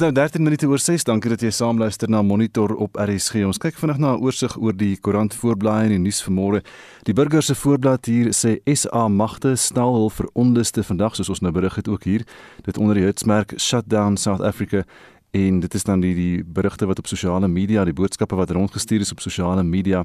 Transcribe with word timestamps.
Dis 0.00 0.08
nou 0.08 0.16
13 0.16 0.40
minute 0.40 0.64
oor 0.64 0.80
6. 0.80 1.02
Dankie 1.04 1.28
dat 1.28 1.42
jy 1.44 1.50
saamluister 1.52 2.08
na 2.08 2.22
Monitor 2.24 2.72
op 2.80 2.94
RSG. 2.96 3.42
Ons 3.44 3.58
kyk 3.60 3.76
vinnig 3.76 3.98
na 4.00 4.14
'n 4.14 4.22
oorsig 4.24 4.54
oor 4.56 4.72
die 4.72 4.96
koerant 4.96 5.34
voorblaai 5.36 5.84
en 5.84 5.88
die 5.92 5.98
nuus 5.98 6.24
vanmôre. 6.24 6.62
Die 7.04 7.12
burger 7.12 7.42
se 7.42 7.54
voorblad 7.54 8.06
hier 8.06 8.32
sê 8.32 8.62
SA 8.64 9.08
magte 9.08 9.56
stel 9.56 9.92
hul 9.92 10.08
veronderste 10.08 10.82
vandag 10.82 11.16
soos 11.16 11.28
ons 11.28 11.40
nou 11.40 11.52
berig 11.52 11.74
het 11.74 11.88
ook 11.88 12.04
hier. 12.04 12.24
Dit 12.64 12.78
onder 12.78 12.94
die 12.94 13.04
hitsmerk 13.04 13.52
Shutdown 13.58 14.16
South 14.16 14.40
Africa 14.40 14.84
en 15.30 15.60
dit 15.60 15.74
is 15.74 15.84
dan 15.84 16.00
die 16.00 16.14
die 16.14 16.44
berigte 16.44 16.86
wat 16.86 16.98
op 16.98 17.06
sosiale 17.06 17.48
media, 17.48 17.84
die 17.84 17.94
boodskappe 17.94 18.34
wat 18.34 18.50
rondgestuur 18.50 19.00
is 19.00 19.12
op 19.12 19.20
sosiale 19.20 19.62
media. 19.62 20.04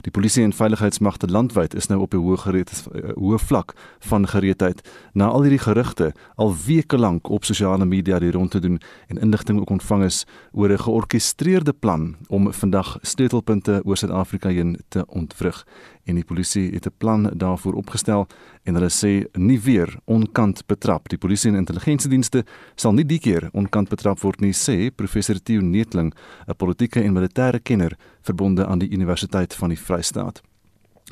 Die 0.00 0.12
polisie 0.12 0.44
en 0.44 0.52
veiligheidsmagte 0.52 1.26
landwyd 1.26 1.74
is 1.74 1.86
nou 1.86 2.00
op 2.00 2.14
'n 2.14 2.20
hoë 2.20 2.36
gereed 2.36 2.70
eh, 2.94 3.10
hoë 3.16 3.38
vlak 3.38 3.74
van 3.98 4.26
gereedheid 4.26 4.80
na 5.12 5.26
al 5.26 5.42
hierdie 5.42 5.64
gerugte 5.64 6.12
al 6.36 6.54
weke 6.66 6.98
lank 6.98 7.28
op 7.28 7.44
sosiale 7.44 7.84
media 7.84 8.18
die 8.18 8.30
rond 8.30 8.50
te 8.50 8.60
doen 8.60 8.80
en 9.06 9.18
inligting 9.18 9.60
ook 9.60 9.70
ontvang 9.70 10.04
is 10.04 10.26
oor 10.52 10.70
'n 10.70 10.78
georkestreerde 10.78 11.72
plan 11.72 12.16
om 12.28 12.52
vandag 12.52 12.98
sleutelpunte 13.02 13.80
oor 13.84 13.96
Suid-Afrika 13.96 14.48
heen 14.48 14.78
te 14.88 15.06
ontwrig 15.06 15.66
en 16.06 16.14
die 16.14 16.24
polisie 16.24 16.70
het 16.72 16.86
'n 16.86 16.94
plan 16.98 17.30
daarvoor 17.34 17.74
opgestel 17.74 18.26
en 18.64 18.74
hulle 18.74 18.90
sê 18.90 19.26
nie 19.38 19.60
weer 19.60 19.98
onkant 20.04 20.66
betrap. 20.66 21.08
Die 21.08 21.18
polisie 21.18 21.50
en 21.50 21.56
intelligensiedienste 21.56 22.44
sal 22.74 22.92
nie 22.92 23.04
die 23.04 23.18
keer 23.18 23.48
onkant 23.52 23.88
betrap 23.88 24.20
word 24.20 24.40
nie, 24.40 24.52
sê 24.52 24.90
professor 24.94 25.42
Theo 25.42 25.60
Netling, 25.60 26.14
'n 26.48 26.56
politieke 26.56 27.02
en 27.02 27.12
militêre 27.12 27.62
kenner 27.62 27.96
verbonde 28.22 28.66
aan 28.66 28.78
die 28.78 28.90
Universiteit 28.90 29.54
van 29.54 29.68
die 29.68 29.78
Vrystaat. 29.78 30.42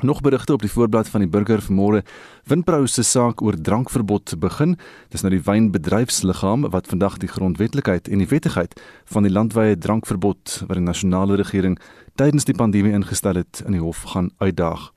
Nog 0.01 0.21
berigte 0.21 0.53
op 0.53 0.61
die 0.61 0.71
voorblad 0.71 1.07
van 1.07 1.19
die 1.19 1.29
burger 1.29 1.61
vanmôre. 1.63 2.01
Winpro 2.43 2.85
se 2.85 3.03
saak 3.03 3.41
oor 3.41 3.55
drankverbod 3.61 4.33
begin. 4.39 4.75
Dis 5.09 5.23
nou 5.23 5.31
die 5.31 5.43
wynbedryfsliggaam 5.43 6.67
wat 6.69 6.87
vandag 6.91 7.15
die 7.17 7.31
grondwetlikheid 7.31 8.07
en 8.07 8.19
die 8.19 8.27
wettigheid 8.27 8.75
van 9.05 9.23
die 9.23 9.31
landwyse 9.31 9.77
drankverbod 9.77 10.57
wat 10.67 10.75
die 10.75 10.83
nasionale 10.83 11.39
regering 11.39 11.79
tydens 12.19 12.43
die 12.43 12.55
pandemie 12.55 12.91
ingestel 12.91 13.39
het 13.39 13.63
in 13.65 13.71
die 13.71 13.81
hof 13.81 14.03
gaan 14.11 14.33
uitdaag. 14.37 14.91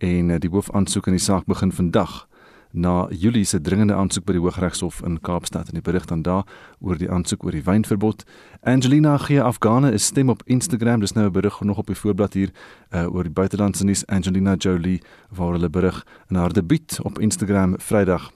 En 0.00 0.30
eh, 0.30 0.40
die 0.40 0.50
hoofaansoek 0.50 1.06
in 1.06 1.20
die 1.20 1.26
saak 1.28 1.44
begin 1.44 1.72
vandag 1.72 2.26
na 2.72 3.06
Julie 3.10 3.44
se 3.44 3.60
dringende 3.60 3.94
aansoek 3.94 4.24
by 4.24 4.32
die 4.32 4.40
Hooggeregshof 4.40 5.02
in 5.06 5.20
Kaapstad 5.20 5.68
en 5.68 5.78
die 5.78 5.84
berig 5.84 6.06
dan 6.08 6.22
daar 6.22 6.44
oor 6.80 6.98
die 6.98 7.10
aansoek 7.10 7.44
oor 7.44 7.52
die 7.52 7.64
wynverbod. 7.64 8.24
Angelina 8.62 9.16
gee 9.18 9.42
Afghane 9.42 9.92
'n 9.92 9.98
stem 9.98 10.28
op 10.28 10.42
Instagram. 10.44 11.00
Dis 11.00 11.12
nou 11.12 11.26
'n 11.26 11.32
berig 11.32 11.60
nog 11.60 11.78
op 11.78 11.86
die 11.86 11.96
voorblad 11.96 12.32
hier 12.32 12.50
uh, 12.90 13.14
oor 13.14 13.22
die 13.22 13.32
buitelandse 13.32 13.84
nuus 13.84 14.06
Angelina 14.06 14.54
Jolie 14.54 15.02
waar 15.28 15.52
hulle 15.52 15.70
berig 15.70 16.06
in 16.28 16.36
haar 16.36 16.52
debuut 16.52 16.98
op 17.02 17.18
Instagram 17.18 17.74
Vrydag 17.78 18.32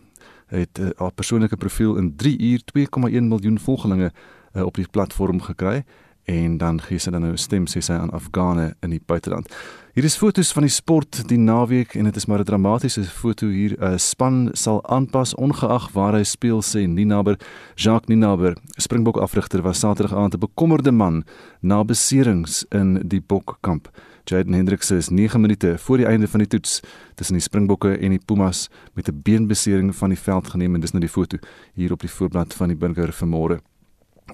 het 0.47 0.79
uh, 0.79 0.89
haar 0.97 1.13
persoonlike 1.13 1.57
profiel 1.57 1.97
in 1.97 2.17
3 2.17 2.39
uur 2.39 2.63
2,1 2.79 3.23
miljoen 3.23 3.59
volgelinge 3.59 4.13
uh, 4.53 4.63
op 4.63 4.75
die 4.75 4.89
platform 4.91 5.41
gekry 5.41 5.85
en 6.27 6.59
dan 6.59 6.81
gee 6.83 6.99
sy 6.99 7.11
dan 7.11 7.23
nou 7.23 7.33
'n 7.33 7.39
stem 7.39 7.67
sê 7.67 7.81
sy 7.83 7.93
aan 7.93 8.11
Afghane 8.11 8.75
in 8.83 8.91
die 8.91 9.01
buiteland. 9.07 9.47
Hier 9.95 10.05
is 10.05 10.17
foto's 10.17 10.53
van 10.53 10.63
die 10.63 10.71
sport 10.71 11.29
die 11.29 11.39
naweek 11.39 11.95
en 11.95 12.05
dit 12.05 12.17
is 12.17 12.27
maar 12.27 12.39
'n 12.39 12.45
dramatiese 12.45 13.05
foto 13.05 13.47
hier. 13.47 13.77
'n 13.81 13.99
Span 13.99 14.51
sal 14.53 14.83
aanpas 14.85 15.35
ongeag 15.35 15.93
waar 15.93 16.13
hy 16.13 16.23
speel 16.23 16.63
sê 16.63 16.87
Ninaber. 16.87 17.39
Jacques 17.75 18.09
Ninaber, 18.09 18.57
Springbok 18.77 19.17
afrigter 19.17 19.63
was 19.63 19.79
Saterdag 19.79 20.13
aand 20.13 20.35
'n 20.35 20.39
bekommerde 20.39 20.93
man 20.93 21.25
na 21.61 21.85
beserings 21.85 22.65
in 22.71 23.09
die 23.09 23.21
Bokkamp. 23.21 23.89
Jaden 24.25 24.55
Hendricks 24.55 24.91
is 24.91 25.09
9 25.09 25.41
minute 25.41 25.79
voor 25.79 25.97
die 25.97 26.07
einde 26.07 26.29
van 26.29 26.39
die 26.39 26.49
toets 26.49 26.81
tussen 27.15 27.35
die 27.35 27.43
Springbokke 27.43 27.99
en 27.99 28.11
die 28.11 28.21
Pumas 28.25 28.69
met 28.95 29.09
'n 29.09 29.21
beenbesering 29.23 29.95
van 29.97 30.09
die 30.09 30.19
veld 30.19 30.49
geneem 30.49 30.75
en 30.75 30.81
dis 30.81 30.93
nou 30.93 31.01
die 31.01 31.13
foto 31.13 31.39
hier 31.75 31.93
op 31.93 32.01
die 32.01 32.11
voorblad 32.11 32.55
van 32.55 32.69
die 32.69 32.77
Burger 32.77 33.13
vanmôre. 33.13 33.61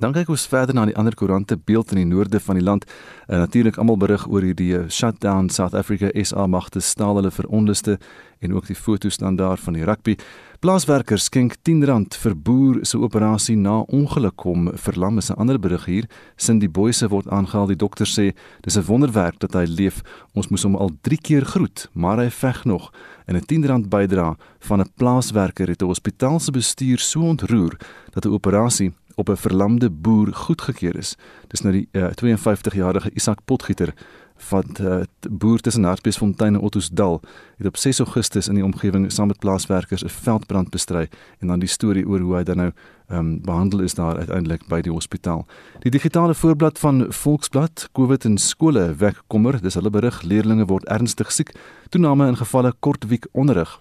Dan 0.01 0.15
kyk 0.17 0.31
ons 0.33 0.47
verder 0.49 0.75
na 0.75 0.87
die 0.89 0.97
ander 0.97 1.15
koerante 1.15 1.59
beeld 1.69 1.91
in 1.93 1.99
die 2.01 2.09
noorde 2.09 2.41
van 2.41 2.57
die 2.57 2.65
land. 2.65 2.87
En 3.29 3.39
natuurlik 3.45 3.77
almal 3.77 3.99
berig 4.01 4.25
oor 4.29 4.43
hierdie 4.43 4.73
eh, 4.79 4.89
shutdown 4.89 5.51
South 5.53 5.75
Africa 5.75 6.09
SA 6.25 6.47
magte 6.47 6.81
staal 6.81 7.21
hulle 7.21 7.31
veronderste 7.31 7.99
en 8.43 8.55
ook 8.55 8.67
die 8.67 8.77
foto's 8.77 9.17
dan 9.17 9.37
daar 9.37 9.61
van 9.61 9.77
die 9.77 9.85
rugby. 9.85 10.17
Plaaswerkers 10.63 11.25
skenk 11.25 11.57
R10 11.59 12.17
vir 12.23 12.35
boer 12.37 12.77
se 12.87 12.99
operasie 12.99 13.57
na 13.57 13.81
ongeluk 13.91 14.37
kom 14.37 14.71
verlam 14.75 15.19
is 15.19 15.31
'n 15.31 15.39
ander 15.39 15.59
berig 15.59 15.85
hier. 15.85 16.07
Sin 16.37 16.59
die 16.59 16.69
boeise 16.69 17.09
word 17.09 17.29
aangehaal. 17.29 17.67
Die 17.67 17.77
dokter 17.77 18.07
sê 18.07 18.33
dis 18.63 18.77
'n 18.77 18.87
wonderwerk 18.87 19.39
dat 19.41 19.53
hy 19.53 19.65
leef. 19.65 20.03
Ons 20.35 20.49
moes 20.49 20.63
hom 20.63 20.77
al 20.77 20.91
3 21.03 21.19
keer 21.19 21.45
groet, 21.45 21.89
maar 21.93 22.19
hy 22.19 22.31
veg 22.31 22.65
nog. 22.65 22.93
En 23.27 23.37
'n 23.37 23.41
R10 23.41 23.89
bydra 23.89 24.37
van 24.61 24.81
'n 24.81 24.91
plaaswerker 24.97 25.69
het 25.69 25.83
'n 25.83 25.87
hospitaal 25.87 26.41
se 26.41 26.51
bestuur 26.51 26.99
so 26.99 27.21
ontroer 27.21 27.77
dat 28.11 28.25
'n 28.25 28.33
operasie 28.33 28.93
op 29.15 29.29
'n 29.29 29.37
verlamde 29.37 29.91
boer 29.91 30.35
goedgekeur 30.35 30.97
is. 30.97 31.17
Dis 31.49 31.61
nou 31.61 31.73
die 31.73 31.89
uh, 31.93 32.05
eh, 32.05 32.13
52-jarige 32.13 33.11
Isak 33.15 33.39
Potgieter 33.45 33.95
van 34.37 34.65
uh, 34.81 35.01
boer 35.31 35.61
tussen 35.61 35.85
Hartbeesfontein 35.85 36.55
en 36.55 36.61
Ottosdal 36.61 37.21
het 37.57 37.67
op 37.67 37.77
6 37.77 37.99
Augustus 37.99 38.49
in 38.49 38.55
die 38.55 38.65
omgewing 38.65 39.13
saam 39.13 39.27
met 39.27 39.39
plaaswerkers 39.39 40.05
'n 40.05 40.09
veldbrand 40.09 40.71
bestry 40.71 41.09
en 41.39 41.47
dan 41.47 41.59
die 41.59 41.69
storie 41.69 42.09
oor 42.09 42.21
hoe 42.21 42.35
hy 42.35 42.43
dan 42.43 42.57
nou 42.57 42.71
um, 43.09 43.41
behandel 43.43 43.81
is 43.81 43.95
daar 43.95 44.17
uiteindelik 44.17 44.67
by 44.67 44.81
die 44.81 44.93
hospitaal. 44.93 45.47
Die 45.79 45.91
digitale 45.91 46.35
voorblad 46.35 46.79
van 46.79 47.07
Volksblad, 47.09 47.89
COVID 47.93 48.25
in 48.25 48.39
skole 48.39 48.95
wek 48.95 49.23
kommer, 49.27 49.61
dis 49.63 49.75
hulle 49.75 49.91
berig 49.91 50.23
leerdlinge 50.23 50.67
word 50.67 50.85
ernstig 50.85 51.33
siek, 51.33 51.55
toename 51.89 52.27
in 52.27 52.37
gevalle 52.37 52.73
kortweek 52.81 53.27
onderrig 53.33 53.81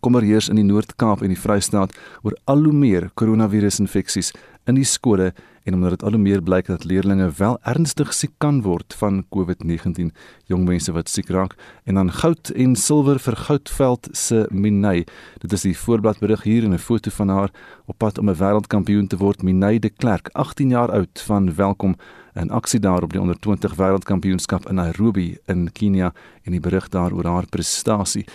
kommer 0.00 0.22
heers 0.22 0.48
in 0.48 0.56
die 0.56 0.64
Noord-Kaap 0.64 1.22
en 1.22 1.28
die 1.28 1.38
Vrystaat 1.38 1.92
oor 2.22 2.36
al 2.44 2.64
hoe 2.64 2.72
meer 2.72 3.10
koronavirusinfeksies 3.14 4.32
in 4.66 4.78
die 4.78 4.86
skole 4.86 5.32
en 5.62 5.74
omdat 5.74 5.90
dit 5.90 6.02
al 6.02 6.16
hoe 6.16 6.20
meer 6.22 6.42
blyk 6.42 6.66
dat 6.66 6.84
leerders 6.84 7.38
wel 7.38 7.58
ernstig 7.62 8.12
siek 8.14 8.32
kan 8.42 8.62
word 8.62 8.94
van 8.98 9.22
COVID-19, 9.34 10.10
jong 10.50 10.64
mense 10.66 10.92
wat 10.92 11.10
siek 11.10 11.30
raak 11.30 11.54
en 11.84 11.98
dan 12.00 12.10
goud 12.10 12.50
en 12.54 12.74
silwer 12.76 13.20
vir 13.22 13.36
Goudveld 13.36 14.08
se 14.12 14.46
Minay. 14.50 15.04
Dit 15.42 15.52
is 15.52 15.66
die 15.66 15.76
voorbladberig 15.78 16.42
hier 16.42 16.64
in 16.64 16.74
'n 16.74 16.78
foto 16.78 17.10
van 17.10 17.28
haar 17.28 17.50
op 17.86 17.98
pad 17.98 18.18
om 18.18 18.30
'n 18.30 18.38
wêreldkampioen 18.38 19.06
te 19.06 19.16
word, 19.16 19.42
Minay 19.42 19.78
de 19.78 19.90
Klerk, 19.90 20.28
18 20.32 20.68
jaar 20.68 20.90
oud, 20.90 21.22
van 21.26 21.54
welkom 21.54 21.96
in 22.34 22.50
aksie 22.50 22.80
daar 22.80 23.02
op 23.02 23.12
die 23.12 23.20
onder 23.20 23.38
20 23.38 23.74
wêreldkampioenskap 23.74 24.68
in 24.68 24.74
Nairobi 24.74 25.36
in 25.46 25.72
Kenia 25.72 26.12
en 26.42 26.52
die 26.52 26.60
berig 26.60 26.88
daar 26.88 27.12
oor 27.12 27.24
haar 27.24 27.46
prestasie. 27.46 28.26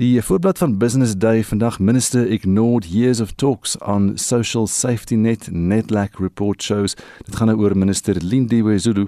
Die 0.00 0.22
voorblad 0.22 0.58
van 0.58 0.78
Business 0.78 1.16
Day 1.16 1.44
vandag 1.44 1.78
minister 1.78 2.30
ignored 2.30 2.84
years 2.84 3.20
of 3.20 3.32
talks 3.32 3.78
on 3.78 4.12
social 4.14 4.66
safety 4.66 5.14
net 5.14 5.48
netlack 5.50 6.18
report 6.18 6.62
shows. 6.62 6.94
Dit 7.26 7.36
gaan 7.36 7.46
nou 7.46 7.58
oor 7.60 7.76
minister 7.76 8.16
Lindiwe 8.24 8.78
Zulu 8.78 9.04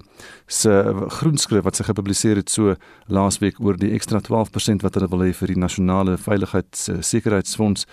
se 0.46 0.74
groenskrif 1.08 1.64
wat 1.64 1.80
sy 1.80 1.86
gepubliseer 1.88 2.36
het 2.36 2.52
so 2.52 2.76
laasweek 3.08 3.62
oor 3.64 3.80
die 3.80 3.94
ekstra 3.96 4.20
12% 4.28 4.84
wat 4.84 4.98
hulle 5.00 5.08
wil 5.08 5.24
hê 5.24 5.32
vir 5.32 5.54
die 5.54 5.62
nasionale 5.64 6.18
veiligheids 6.20 6.90
sekuriteitsfonds 7.00 7.88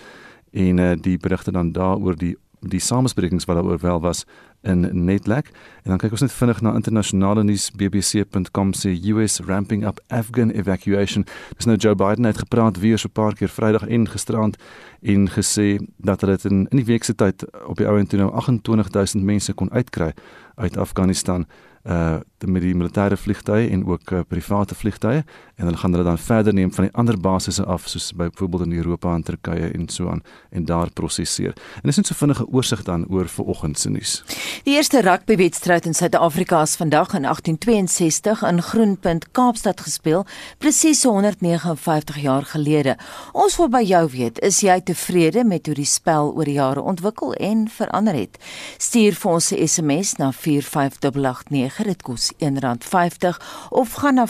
en 0.52 0.84
uh, 0.84 0.92
die 0.92 1.16
berigte 1.16 1.56
dan 1.56 1.72
daaroor 1.72 2.20
die 2.20 2.34
die 2.62 2.80
samesprekings 2.80 3.48
wat 3.48 3.56
daaroor 3.56 3.80
wel 3.82 4.04
was 4.04 4.26
in 4.62 5.04
Netlek. 5.04 5.46
En 5.82 5.90
dan 5.90 5.98
kyk 5.98 6.10
ons 6.10 6.20
net 6.20 6.32
vinnig 6.32 6.60
na 6.60 6.74
internasionale 6.74 7.44
nuus. 7.44 7.70
Bbc.com 7.70 8.72
sê 8.78 8.94
US 9.12 9.40
ramping 9.46 9.86
up 9.86 10.00
Afghan 10.08 10.50
evacuation. 10.50 11.26
Dis 11.56 11.66
nou 11.66 11.76
Joe 11.76 11.94
Biden 11.94 12.24
het 12.24 12.38
gepraat 12.38 12.78
weer 12.78 12.98
so 12.98 13.08
'n 13.08 13.12
paar 13.12 13.34
keer 13.34 13.48
Vrydag 13.48 13.86
en 13.86 14.08
gisterand 14.08 14.56
en 15.02 15.28
gesê 15.28 15.78
dat 15.96 16.20
hulle 16.20 16.36
dit 16.36 16.44
in 16.44 16.66
in 16.70 16.76
die 16.76 16.84
week 16.84 17.04
se 17.04 17.14
tyd 17.14 17.44
op 17.66 17.76
die 17.76 17.86
ou 17.86 17.98
en 17.98 18.06
toe 18.06 18.18
nou 18.18 18.30
28000 18.32 19.24
mense 19.24 19.52
kon 19.52 19.72
uitkry 19.72 20.12
uit 20.54 20.76
Afghanistan 20.76 21.46
uh 21.84 22.20
met 22.46 22.62
die 22.62 22.74
militêre 22.74 23.16
vliegtye 23.16 23.68
en 23.70 23.84
ook 23.86 24.10
uh, 24.10 24.20
private 24.28 24.74
vliegtye 24.74 25.24
en 25.62 25.68
hulle 25.68 25.78
gaan 25.78 25.92
hulle 25.94 26.04
dan 26.04 26.18
verder 26.18 26.54
neem 26.54 26.72
van 26.74 26.84
die 26.88 26.94
ander 26.98 27.18
basisse 27.20 27.64
af 27.64 27.86
soos 27.88 28.10
byvoorbeeld 28.18 28.64
in 28.66 28.72
Europa 28.72 29.14
en 29.14 29.22
Turkye 29.22 29.70
en 29.70 29.88
so 29.88 30.08
aan 30.10 30.22
en 30.50 30.64
daar 30.64 30.90
prosesseer. 30.90 31.54
En 31.74 31.86
dis 31.86 31.96
net 31.96 32.06
so 32.06 32.14
vinnige 32.18 32.46
oorsig 32.50 32.82
dan 32.82 33.06
oor 33.08 33.28
vanoggend 33.28 33.78
se 33.78 33.90
nuus. 33.90 34.24
Die 34.66 34.74
eerste 34.74 35.00
rugbywedstryd 35.00 35.86
in 35.86 35.94
Suid-Afrika 35.94 36.62
is 36.62 36.74
vandag 36.76 37.14
in 37.14 37.22
1862 37.22 38.42
in 38.42 38.62
Groenpunt 38.62 39.30
Kaapstad 39.30 39.80
gespeel, 39.80 40.26
presies 40.58 41.04
159 41.04 42.18
jaar 42.18 42.42
gelede. 42.44 42.96
Ons 43.32 43.56
wil 43.56 43.70
by 43.70 43.84
jou 43.86 44.02
weet, 44.10 44.42
is 44.42 44.60
jy 44.66 44.80
tevrede 44.80 45.44
met 45.44 45.66
hoe 45.66 45.78
die 45.78 45.86
spel 45.86 46.34
oor 46.34 46.44
die 46.44 46.58
jare 46.58 46.82
ontwikkel 46.82 47.34
en 47.34 47.68
verander 47.70 48.18
het? 48.18 48.38
Stuur 48.78 49.14
vir 49.14 49.30
ons 49.30 49.52
'n 49.52 49.66
SMS 49.68 50.16
na 50.18 50.32
45889 50.32 51.82
dit 51.82 52.02
kos 52.02 52.32
R1.50 52.38 53.38
of 53.70 53.92
gaan 53.92 54.14
na 54.14 54.26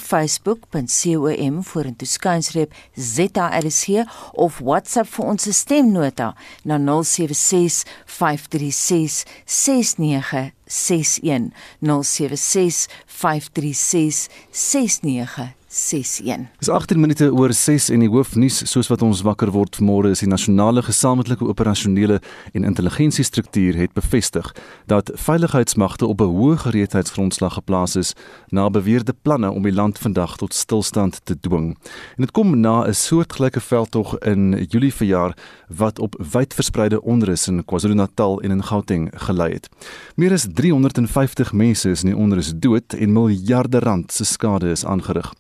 facebook.com 1.23 1.63
vorentoe 1.63 2.07
skuinsreep 2.07 2.75
ZRC 2.97 4.05
of 4.35 4.61
WhatsApp 4.61 5.09
vir 5.15 5.25
ons 5.31 5.49
stemnota 5.55 6.35
na 6.65 6.79
076 6.79 7.85
536 8.07 9.25
6961 9.47 11.53
076 11.81 12.89
536 13.07 14.29
6961 14.51 15.62
61. 15.73 16.49
Dis 16.59 16.69
18 16.69 17.01
minute 17.01 17.33
oor 17.33 17.53
6 17.53 17.89
en 17.89 18.03
die 18.05 18.09
hoofnuus 18.13 18.59
soos 18.69 18.91
wat 18.93 19.01
ons 19.03 19.23
wakker 19.25 19.49
word 19.55 19.79
vanmôre 19.81 20.11
is 20.13 20.21
die 20.21 20.29
nasionale 20.29 20.83
gesamentlike 20.85 21.47
operasionele 21.49 22.19
en 22.53 22.67
intelligensiestruktuur 22.69 23.79
het 23.81 23.95
bevestig 23.97 24.51
dat 24.93 25.09
veiligheidsmagte 25.15 26.07
op 26.07 26.21
'n 26.21 26.35
hoë 26.37 26.57
gereedheidsgrondslag 26.65 27.55
geplaas 27.55 27.97
is 27.97 28.13
na 28.49 28.69
beweerde 28.71 29.15
planne 29.23 29.51
om 29.51 29.63
die 29.63 29.73
land 29.73 29.99
vandag 29.99 30.37
tot 30.37 30.55
stilstand 30.55 31.21
te 31.25 31.41
dwing. 31.41 31.77
En 32.17 32.21
dit 32.27 32.31
kom 32.31 32.61
na 32.61 32.85
'n 32.85 32.95
soortgelyke 32.95 33.61
veldtog 33.61 34.19
in 34.19 34.67
Julie 34.69 34.95
verjaar 34.95 35.37
wat 35.69 35.99
op 35.99 36.15
wyd 36.33 36.55
verspreide 36.55 37.03
onrus 37.03 37.49
in 37.49 37.65
KwaZulu-Natal 37.65 38.41
en 38.41 38.51
in 38.51 38.65
Gauteng 38.65 39.11
gelei 39.15 39.53
het. 39.53 39.69
Meer 40.17 40.33
as 40.33 40.47
350 40.55 41.53
mense 41.53 41.91
is 41.91 42.03
in 42.03 42.11
die 42.11 42.19
onrus 42.19 42.53
dood 42.57 42.93
en 42.93 43.13
miljarde 43.13 43.79
rand 43.79 44.13
se 44.13 44.25
skade 44.25 44.71
is 44.71 44.85
aangerig. 44.85 45.33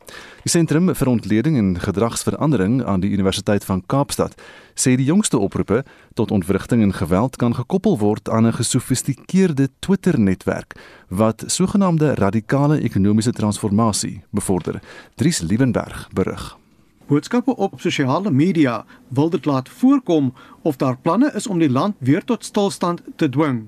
Die 0.42 0.50
Sentrum 0.50 0.94
vir 0.94 1.08
Ontleding 1.08 1.56
en 1.56 1.80
Gedragsverandering 1.80 2.84
aan 2.84 3.00
die 3.00 3.10
Universiteit 3.10 3.64
van 3.64 3.82
Kaapstad 3.86 4.34
sê 4.74 4.96
die 4.96 5.06
jongste 5.06 5.38
oproepe 5.38 5.84
tot 6.14 6.30
ontwrigting 6.30 6.82
en 6.82 6.92
geweld 6.92 7.36
kan 7.36 7.54
gekoppel 7.54 7.98
word 7.98 8.28
aan 8.28 8.46
'n 8.46 8.52
gesofistikeerde 8.52 9.68
Twitter-netwerk 9.78 10.74
wat 11.08 11.44
sogenaamde 11.46 12.14
radikale 12.14 12.80
ekonomiese 12.80 13.32
transformasie 13.32 14.22
bevorder. 14.30 14.82
Dries 15.14 15.40
Liebenberg 15.40 16.08
berig. 16.12 16.58
Boodskappe 17.06 17.56
op 17.56 17.80
sosiale 17.80 18.30
media 18.30 18.84
wil 19.08 19.30
dit 19.30 19.44
laat 19.44 19.68
voorkom 19.68 20.32
of 20.62 20.76
daar 20.76 20.98
planne 20.98 21.32
is 21.34 21.46
om 21.46 21.58
die 21.58 21.70
land 21.70 21.96
weer 21.98 22.24
tot 22.24 22.44
stilstand 22.44 23.02
te 23.16 23.28
dwing. 23.28 23.66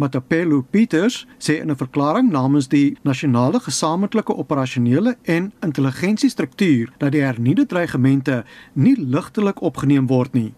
Matapelo 0.00 0.62
Peters 0.70 1.26
sê 1.38 1.60
in 1.60 1.70
'n 1.70 1.76
verklaring 1.76 2.30
namens 2.30 2.68
die 2.68 2.96
nasionale 3.02 3.60
gesamentlike 3.60 4.36
operasionele 4.36 5.16
en 5.22 5.52
intelligensiestruktuur 5.60 6.92
dat 6.98 7.12
die 7.12 7.20
hernieude 7.22 7.66
dreigemente 7.66 8.44
nie 8.72 8.96
ligtelik 8.96 9.62
opgeneem 9.62 10.06
word 10.06 10.32
nie. 10.32 10.54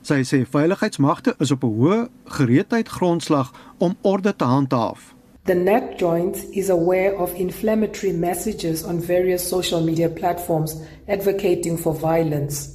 Sy 0.00 0.22
sê 0.24 0.46
veiligheidsmagte 0.48 1.34
is 1.38 1.50
op 1.50 1.64
'n 1.64 1.76
hoë 1.78 2.08
gereedheid 2.24 2.88
grondslag 2.88 3.52
om 3.78 3.96
orde 4.00 4.36
te 4.36 4.44
handhaaf. 4.44 5.14
The 5.44 5.54
net 5.54 5.98
joint 5.98 6.46
is 6.50 6.70
aware 6.70 7.18
of 7.18 7.34
inflammatory 7.34 8.12
messages 8.12 8.84
on 8.84 9.00
various 9.00 9.48
social 9.48 9.84
media 9.84 10.08
platforms 10.08 10.76
advocating 11.06 11.78
for 11.78 11.94
violence. 11.94 12.68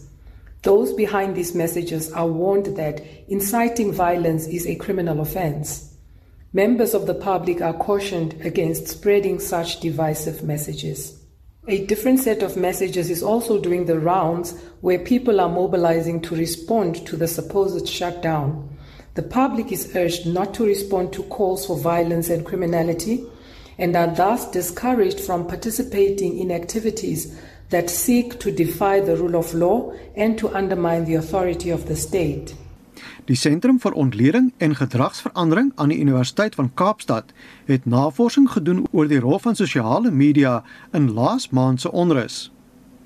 Those 0.62 0.94
behind 0.94 1.36
these 1.36 1.58
messages 1.58 2.12
are 2.12 2.32
warned 2.32 2.76
that 2.76 3.02
inciting 3.28 3.94
violence 3.94 4.50
is 4.50 4.68
a 4.68 4.76
criminal 4.76 5.20
offense. 5.20 5.95
Members 6.56 6.94
of 6.94 7.06
the 7.06 7.14
public 7.14 7.60
are 7.60 7.74
cautioned 7.74 8.40
against 8.40 8.88
spreading 8.88 9.40
such 9.40 9.82
divisive 9.82 10.42
messages. 10.42 11.22
A 11.68 11.86
different 11.86 12.22
set 12.22 12.42
of 12.42 12.56
messages 12.56 13.10
is 13.10 13.22
also 13.22 13.60
doing 13.60 13.88
the 13.88 14.00
rounds 14.00 14.58
where 14.80 14.98
people 14.98 15.42
are 15.42 15.50
mobilizing 15.50 16.22
to 16.22 16.34
respond 16.34 17.06
to 17.08 17.18
the 17.18 17.28
supposed 17.28 17.90
shutdown. 17.90 18.70
The 19.16 19.24
public 19.24 19.74
is 19.74 19.98
urged 19.98 20.28
not 20.28 20.54
to 20.54 20.64
respond 20.64 21.12
to 21.12 21.24
calls 21.24 21.66
for 21.66 21.78
violence 21.78 22.30
and 22.30 22.46
criminality 22.46 23.26
and 23.78 23.94
are 23.94 24.16
thus 24.16 24.50
discouraged 24.50 25.20
from 25.20 25.48
participating 25.48 26.40
in 26.40 26.54
activities 26.54 27.38
that 27.70 27.90
seek 27.90 28.40
to 28.40 28.50
defy 28.50 29.02
the 29.02 29.18
rule 29.18 29.36
of 29.36 29.54
law 29.54 29.94
and 30.16 30.38
to 30.38 30.56
undermine 30.56 31.04
the 31.04 31.16
authority 31.16 31.70
of 31.70 31.88
the 31.90 31.98
state. 31.98 32.56
Die 33.26 33.36
Sentrum 33.36 33.80
vir 33.80 33.94
Ontleding 33.94 34.54
en 34.58 34.76
Gedragsverandering 34.76 35.72
aan 35.76 35.90
die 35.90 36.00
Universiteit 36.00 36.56
van 36.56 36.74
Kaapstad 36.74 37.34
het 37.66 37.86
navorsing 37.86 38.50
gedoen 38.52 38.88
oor 38.92 39.08
die 39.08 39.20
rol 39.20 39.40
van 39.40 39.56
sosiale 39.56 40.12
media 40.12 40.64
in 40.92 41.12
laas 41.14 41.50
maand 41.50 41.82
se 41.82 41.92
onrus. 41.92 42.52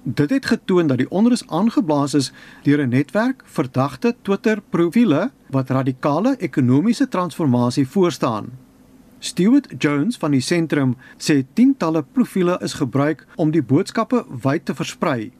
Dit 0.04 0.30
het 0.30 0.46
getoon 0.46 0.88
dat 0.88 0.98
die 0.98 1.10
onrus 1.12 1.48
aangeblaas 1.48 2.14
is 2.14 2.32
deur 2.64 2.82
'n 2.82 2.90
netwerk 2.90 3.44
verdagte 3.46 4.16
Twitter-profiele 4.22 5.32
wat 5.50 5.70
radikale 5.70 6.36
ekonomiese 6.38 7.08
transformasie 7.08 7.88
voorstaan. 7.88 8.50
Stewart 9.20 9.68
Jones 9.78 10.18
van 10.18 10.32
die 10.32 10.42
sentrum 10.42 10.96
sê 11.18 11.44
tientalle 11.54 12.04
profiele 12.04 12.58
is 12.62 12.74
gebruik 12.74 13.26
om 13.36 13.52
die 13.52 13.64
boodskappe 13.64 14.26
wyd 14.44 14.66
te 14.66 14.76
versprei. 14.76 15.32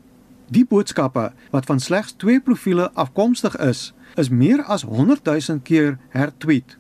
Die 0.52 0.66
boodskappe 0.66 1.32
wat 1.54 1.66
van 1.66 1.80
slegs 1.80 2.12
2 2.18 2.42
profiele 2.42 2.92
afkomstig 2.94 3.56
is, 3.58 3.94
is 4.16 4.30
meer 4.30 4.64
as 4.68 4.86
100 4.86 5.26
000 5.26 5.60
keer 5.64 6.00
hertweet. 6.10 6.78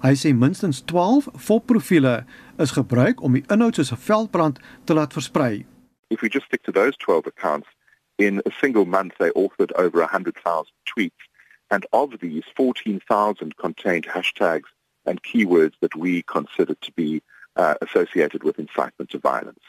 Hy 0.00 0.14
sê 0.16 0.32
minstens 0.32 0.80
12 0.84 1.28
volprofiele 1.46 2.24
is 2.56 2.72
gebruik 2.72 3.20
om 3.22 3.34
die 3.36 3.44
inhoud 3.52 3.76
soos 3.76 3.92
'n 3.92 4.00
veldbrand 4.00 4.60
te 4.84 4.94
laat 4.94 5.12
versprei. 5.12 5.66
If 6.08 6.20
we 6.22 6.28
just 6.28 6.46
stick 6.46 6.62
to 6.62 6.72
those 6.72 6.96
12 6.96 7.26
accounts, 7.26 7.68
in 8.16 8.40
a 8.46 8.50
single 8.60 8.84
month 8.84 9.14
they 9.18 9.30
authored 9.32 9.72
over 9.76 10.00
100,000 10.00 10.72
tweets 10.84 11.22
and 11.70 11.86
of 11.92 12.18
these 12.20 12.44
14,000 12.56 13.56
contained 13.56 14.06
hashtags 14.06 14.68
and 15.06 15.22
keywords 15.22 15.74
that 15.80 15.94
we 15.96 16.22
consider 16.22 16.74
to 16.74 16.92
be 16.92 17.22
uh, 17.56 17.74
associated 17.80 18.42
with 18.42 18.58
incitement 18.58 19.10
to 19.10 19.18
violence. 19.18 19.64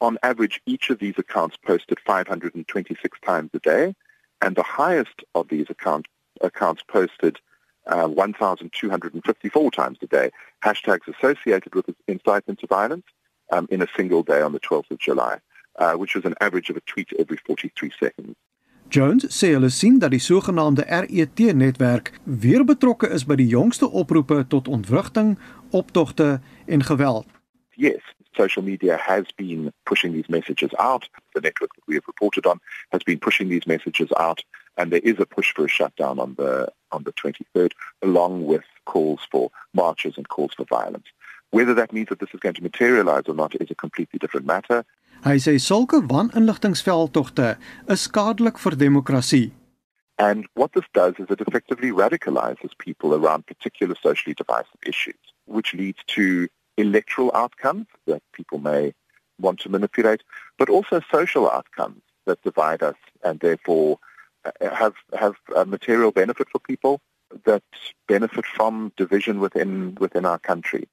On 0.00 0.18
average, 0.22 0.60
each 0.66 0.90
of 0.90 0.98
these 1.00 1.18
accounts 1.18 1.56
posted 1.56 1.98
526 2.00 3.18
times 3.20 3.50
a 3.54 3.58
day, 3.58 3.94
and 4.40 4.54
the 4.54 4.62
highest 4.62 5.24
of 5.34 5.48
these 5.48 5.66
accounts 5.68 6.08
accounts 6.40 6.82
posted 6.82 7.38
uh, 7.86 8.06
1,254 8.06 9.70
times 9.70 9.98
a 10.02 10.06
day, 10.06 10.30
hashtags 10.64 11.08
associated 11.08 11.74
with 11.74 11.86
incitement 12.06 12.58
to 12.60 12.66
violence 12.66 13.06
um, 13.50 13.66
in 13.70 13.82
a 13.82 13.86
single 13.96 14.22
day 14.22 14.42
on 14.42 14.52
the 14.52 14.60
12th 14.60 14.90
of 14.90 14.98
July, 14.98 15.38
uh, 15.76 15.94
which 15.94 16.14
was 16.14 16.24
an 16.24 16.34
average 16.40 16.70
of 16.70 16.76
a 16.76 16.80
tweet 16.80 17.08
every 17.18 17.38
43 17.46 17.90
seconds. 17.98 18.36
Jones 18.88 19.26
sê 19.28 19.50
hulle 19.52 19.68
sien 19.68 19.98
dat 20.00 20.10
die 20.10 20.20
sogenaamde 20.20 20.84
RET-netwerk 20.88 22.12
weer 22.24 22.64
betrokke 22.64 23.10
is 23.12 23.26
by 23.28 23.36
die 23.36 23.46
jongste 23.46 23.90
oproepe 23.90 24.46
tot 24.48 24.68
ontwrigting, 24.68 25.34
optogte 25.70 26.40
en 26.66 26.84
geweld. 26.84 27.26
Yes, 27.76 28.00
social 28.32 28.64
media 28.64 28.96
has 28.96 29.26
been 29.36 29.72
pushing 29.82 30.12
these 30.12 30.28
messages 30.28 30.72
out. 30.76 31.10
The 31.32 31.40
network 31.40 31.74
that 31.74 31.84
we 31.86 31.94
have 31.94 32.06
reported 32.06 32.46
on 32.46 32.60
has 32.88 33.02
been 33.02 33.18
pushing 33.18 33.48
these 33.48 33.66
messages 33.66 34.12
out 34.16 34.44
and 34.78 34.92
there 34.92 35.00
is 35.10 35.16
a 35.18 35.26
push 35.26 35.52
for 35.54 35.64
a 35.64 35.68
shutdown 35.68 36.18
on 36.18 36.34
the 36.36 36.68
on 36.90 37.02
the 37.02 37.12
23rd, 37.12 37.72
along 38.02 38.46
with 38.46 38.64
calls 38.86 39.20
for 39.30 39.50
marches 39.74 40.14
and 40.16 40.28
calls 40.28 40.54
for 40.54 40.64
violence. 40.64 41.08
Whether 41.50 41.74
that 41.74 41.92
means 41.92 42.08
that 42.08 42.20
this 42.20 42.30
is 42.32 42.40
going 42.40 42.54
to 42.54 42.62
materialize 42.62 43.24
or 43.26 43.34
not 43.34 43.54
is 43.60 43.70
a 43.70 43.74
completely 43.74 44.18
different 44.18 44.46
matter. 44.46 44.84
Hy 45.24 45.36
sê 45.42 45.58
sulke 45.58 45.98
waninligtingsveldtogte 46.12 47.56
is 47.88 48.06
skadelik 48.06 48.58
vir 48.64 48.76
demokrasie. 48.84 49.50
And 50.18 50.46
what 50.54 50.72
this 50.72 50.84
does 50.94 51.14
is 51.18 51.26
it 51.30 51.40
effectively 51.40 51.90
radicalizes 51.90 52.76
people 52.78 53.14
around 53.14 53.46
particular 53.46 53.94
socially 54.02 54.34
divisive 54.34 54.82
issues, 54.86 55.20
which 55.46 55.74
leads 55.74 55.98
to 56.08 56.48
electoral 56.76 57.30
outcomes 57.34 57.86
that 58.06 58.22
people 58.32 58.58
may 58.58 58.92
want 59.40 59.60
to 59.60 59.68
manipulate, 59.68 60.22
but 60.58 60.68
also 60.68 61.00
social 61.10 61.48
outcomes 61.50 62.02
that 62.26 62.42
divide 62.42 62.82
us 62.82 62.96
and 63.24 63.40
therefore 63.40 63.98
have 64.58 64.96
have 65.10 65.36
a 65.56 65.64
material 65.64 66.12
benefit 66.12 66.48
for 66.50 66.60
people 66.60 67.00
that 67.44 67.62
benefit 68.06 68.46
from 68.46 68.92
division 68.94 69.38
within 69.38 69.94
within 70.00 70.24
our 70.24 70.40
country. 70.40 70.88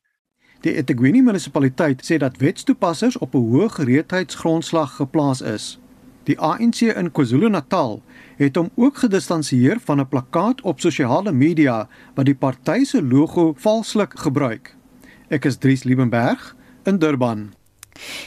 Die 0.62 0.74
eThekwini 0.74 1.22
munisipaliteit 1.22 2.02
sê 2.06 2.18
dat 2.18 2.38
wetstoepassers 2.38 3.18
op 3.18 3.36
'n 3.36 3.48
hoë 3.52 3.70
gereedheidsgrondslag 3.70 4.96
geplaas 4.96 5.42
is. 5.42 5.80
Die 6.26 6.40
ANC 6.40 6.82
in 6.82 7.12
KwaZulu-Natal 7.12 8.02
het 8.38 8.56
hom 8.56 8.70
ook 8.76 8.98
gedistansieer 8.98 9.80
van 9.80 10.00
'n 10.00 10.08
plakkaat 10.08 10.62
op 10.62 10.80
sosiale 10.80 11.32
media 11.32 11.88
wat 12.16 12.26
die 12.26 12.36
party 12.36 12.84
se 12.84 13.04
logo 13.04 13.54
valslik 13.58 14.20
gebruik. 14.20 14.76
Ek 15.28 15.46
is 15.46 15.58
Dries 15.58 15.84
Liebenberg 15.84 16.56
in 16.84 16.98
Durban. 16.98 17.54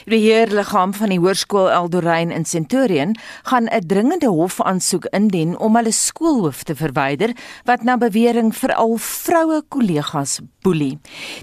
Die 0.09 0.17
beheerliggaam 0.17 0.95
van 0.97 1.13
die 1.13 1.19
hoërskool 1.21 1.69
Eldorein 1.69 2.31
in 2.33 2.47
Centurion 2.49 3.17
gaan 3.45 3.69
'n 3.69 3.87
dringende 3.87 4.29
hofaansoek 4.29 5.05
indien 5.05 5.59
om 5.59 5.77
hulle 5.77 5.93
skoolhoof 5.93 6.63
te 6.63 6.75
verwyder 6.75 7.37
wat 7.65 7.83
na 7.83 7.97
bewering 7.97 8.55
veral 8.55 8.97
vroue 8.97 9.63
kollegas 9.69 10.41
boelie. 10.63 10.99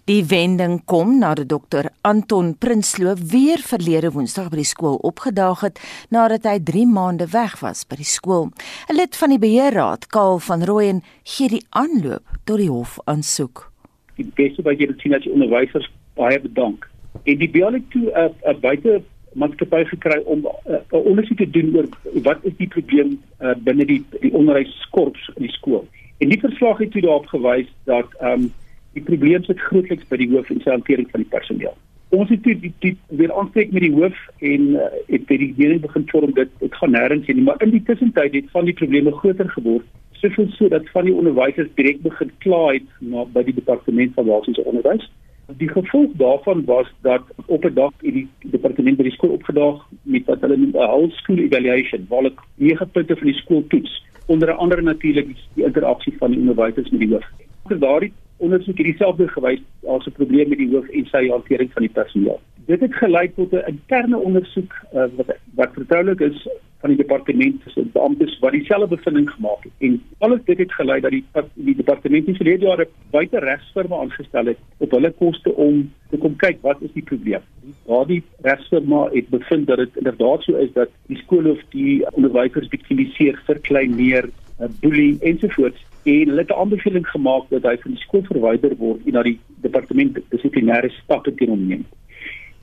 Die 0.05 0.25
wending 0.25 0.81
kom 0.85 1.19
nadat 1.19 1.49
dokter 1.49 1.89
Anton 2.01 2.57
Prinsloo 2.57 3.15
weer 3.31 3.57
verlede 3.57 4.11
Woensdag 4.11 4.49
by 4.49 4.55
die 4.55 4.71
skool 4.73 4.95
opgedaag 4.95 5.61
het 5.61 5.79
nadat 6.09 6.43
hy 6.43 6.59
3 6.59 6.87
maande 6.87 7.27
weg 7.27 7.59
was 7.59 7.85
by 7.85 7.95
die 7.95 8.11
skool. 8.17 8.49
'n 8.89 8.95
Lid 8.95 9.15
van 9.15 9.29
die 9.29 9.39
beheerraad, 9.39 10.07
Kaal 10.07 10.39
van 10.39 10.63
Rooyen, 10.63 11.03
gee 11.23 11.49
die 11.49 11.65
aanloop 11.69 12.23
tot 12.43 12.57
die 12.57 12.69
hofaansoek. 12.69 13.71
Die 14.15 14.31
beste 14.35 14.61
wat 14.61 14.79
jy 14.79 14.87
dit 14.87 14.99
sien 14.99 15.13
as 15.13 15.27
onderwysers 15.27 15.91
baie 16.15 16.39
bedank 16.39 16.87
en 17.23 17.37
die 17.37 17.49
BL 17.49 17.77
het 17.79 17.89
toe 17.89 18.05
'n 18.11 18.17
uh, 18.17 18.49
uh, 18.49 18.59
buite 18.59 19.01
maatskappy 19.33 19.83
gekry 19.85 20.21
om 20.25 20.39
'n 20.39 20.71
uh, 20.71 20.79
uh, 20.93 21.05
ondersoek 21.05 21.37
te 21.37 21.49
doen 21.49 21.75
oor 21.75 21.87
wat 22.23 22.39
is 22.41 22.55
die 22.57 22.67
probleem 22.67 23.19
uh, 23.41 23.55
binne 23.57 23.85
die 23.85 24.03
die 24.19 24.33
onderwyskorps 24.33 25.31
in 25.35 25.47
die 25.47 25.55
skool. 25.57 25.87
En 26.17 26.29
die 26.29 26.39
verslag 26.39 26.77
het 26.77 26.91
toe 26.91 27.01
daarop 27.01 27.25
gewys 27.25 27.67
dat 27.83 28.07
ehm 28.19 28.31
um, 28.31 28.53
die 28.93 29.03
probleem 29.03 29.43
sit 29.43 29.59
grootliks 29.59 30.07
by 30.07 30.17
die 30.17 30.29
hoof 30.31 30.49
en 30.49 30.61
sy 30.63 30.71
hantering 30.71 31.09
van 31.11 31.19
die 31.25 31.29
personeel. 31.29 31.73
Ons 32.15 32.29
het 32.29 32.43
die, 32.43 32.55
die, 32.59 32.73
die 32.79 32.93
weer 33.19 33.33
aanspreek 33.33 33.73
met 33.75 33.83
die 33.83 33.91
hoof 33.91 34.15
en 34.39 34.69
uh, 34.79 34.87
het 35.09 35.25
by 35.27 35.37
die 35.41 35.53
leiding 35.57 35.81
begin 35.83 36.07
vorm 36.11 36.31
dit 36.37 36.51
dit 36.61 36.79
gaan 36.79 36.95
nêrens 36.95 37.27
nie, 37.27 37.43
maar 37.43 37.59
in 37.65 37.73
die 37.75 37.83
tussentyd 37.83 38.33
het 38.33 38.51
van 38.55 38.65
die 38.65 38.77
probleme 38.77 39.11
groter 39.11 39.49
geword. 39.49 39.85
Soveel 40.21 40.47
so 40.55 40.69
van 40.93 41.05
die 41.09 41.13
onderwysers 41.13 41.73
direk 41.75 41.99
begin 42.01 42.31
kla 42.45 42.61
het 42.71 42.87
na 42.99 43.25
by 43.35 43.43
die 43.43 43.57
departement 43.59 44.15
van 44.15 44.31
basiese 44.31 44.63
onderwys. 44.63 45.09
Die 45.47 45.69
gevolg 45.69 46.11
daarvan 46.17 46.65
was 46.65 46.93
dat 47.01 47.21
op 47.45 47.65
'n 47.65 47.73
dag 47.73 47.91
het 48.01 48.13
die 48.13 48.27
departement 48.41 48.97
by 48.97 49.03
die 49.03 49.11
skool 49.11 49.29
opgedaag 49.29 49.85
met 50.01 50.25
wat 50.25 50.41
hulle 50.41 50.57
noem 50.57 50.73
'n 50.73 50.87
whole 50.87 51.11
school 51.11 51.37
evaluation, 51.37 52.05
waar 52.09 52.21
hulle 52.21 52.33
nege 52.55 52.85
punte 52.85 53.15
van 53.15 53.27
die 53.27 53.35
skool 53.35 53.63
toets, 53.67 54.05
onder 54.25 54.51
andere 54.51 54.81
natuurlik 54.81 55.27
die 55.53 55.65
interaksie 55.65 56.13
van 56.17 56.31
die 56.31 56.39
onderwysers 56.39 56.89
met 56.89 56.99
die 56.99 57.09
hoof. 57.09 57.25
Vir 57.67 57.79
daardie 57.79 58.13
ondersoek 58.37 58.77
het 58.77 58.85
dieselfde 58.85 59.27
gewys 59.27 59.61
as 59.87 60.05
'n 60.05 60.11
probleem 60.11 60.49
met 60.49 60.57
die 60.57 60.69
hoof 60.69 60.87
en 60.87 61.05
sy 61.05 61.27
hantering 61.27 61.71
van 61.71 61.81
die 61.81 61.91
personeel. 61.91 62.41
Dit 62.65 62.79
het 62.79 62.95
gelei 62.95 63.33
tot 63.33 63.51
'n 63.51 63.67
interne 63.67 64.17
ondersoek 64.17 64.73
uh, 64.93 65.03
wat 65.15 65.37
wat 65.55 65.73
vertroulik 65.73 66.19
is 66.19 66.47
van 66.79 66.89
die 66.89 66.97
departement 66.97 67.61
se 67.67 67.81
beamptes 67.93 68.39
wat 68.39 68.51
dieselfde 68.51 68.95
bevinding 68.95 69.29
gemaak 69.29 69.63
het. 69.63 69.71
En 69.77 70.01
alles 70.17 70.39
dit 70.45 70.57
het 70.57 70.73
gelei 70.73 70.99
dat 71.01 71.11
die 71.11 71.23
die 71.53 71.75
departement 71.75 72.27
in 72.27 72.35
verlede 72.35 72.65
jare 72.65 72.87
buite 73.11 73.39
regsfirma 73.39 73.95
aangestel 73.95 74.45
het 74.45 74.57
op 74.77 74.91
hulle 74.91 75.11
koste 75.11 75.53
om 75.55 75.91
te 76.09 76.17
kom 76.17 76.35
kyk 76.35 76.61
wat 76.61 76.81
is 76.81 76.93
die 76.93 77.03
probleem. 77.03 77.41
Daardie 77.85 78.23
regsfirma 78.41 79.09
het 79.13 79.29
bevind 79.29 79.67
dat 79.67 79.77
dit 79.77 79.97
inderdaad 79.97 80.41
so 80.43 80.55
is 80.55 80.73
dat 80.73 80.89
die 81.07 81.17
skoolhoof 81.17 81.61
die 81.69 82.05
onderwysers 82.11 82.69
viktimiseer, 82.69 83.41
verklein, 83.45 83.95
neer, 83.95 84.29
uh, 84.59 84.69
boelie 84.81 85.17
ensovoorts 85.21 85.85
en 86.05 86.27
hulle 86.29 86.41
het 86.41 86.49
'n 86.49 86.61
aanbeveling 86.61 87.07
gemaak 87.07 87.49
dat 87.49 87.63
hy 87.63 87.77
van 87.77 87.91
die 87.91 88.01
skool 88.01 88.23
verwyder 88.23 88.75
word 88.77 89.05
en 89.05 89.13
na 89.13 89.23
die 89.23 89.39
departement 89.61 90.19
dissiplinêre 90.29 90.89
stappe 91.01 91.33
teen 91.35 91.49
hom 91.49 91.67
neem. 91.67 91.85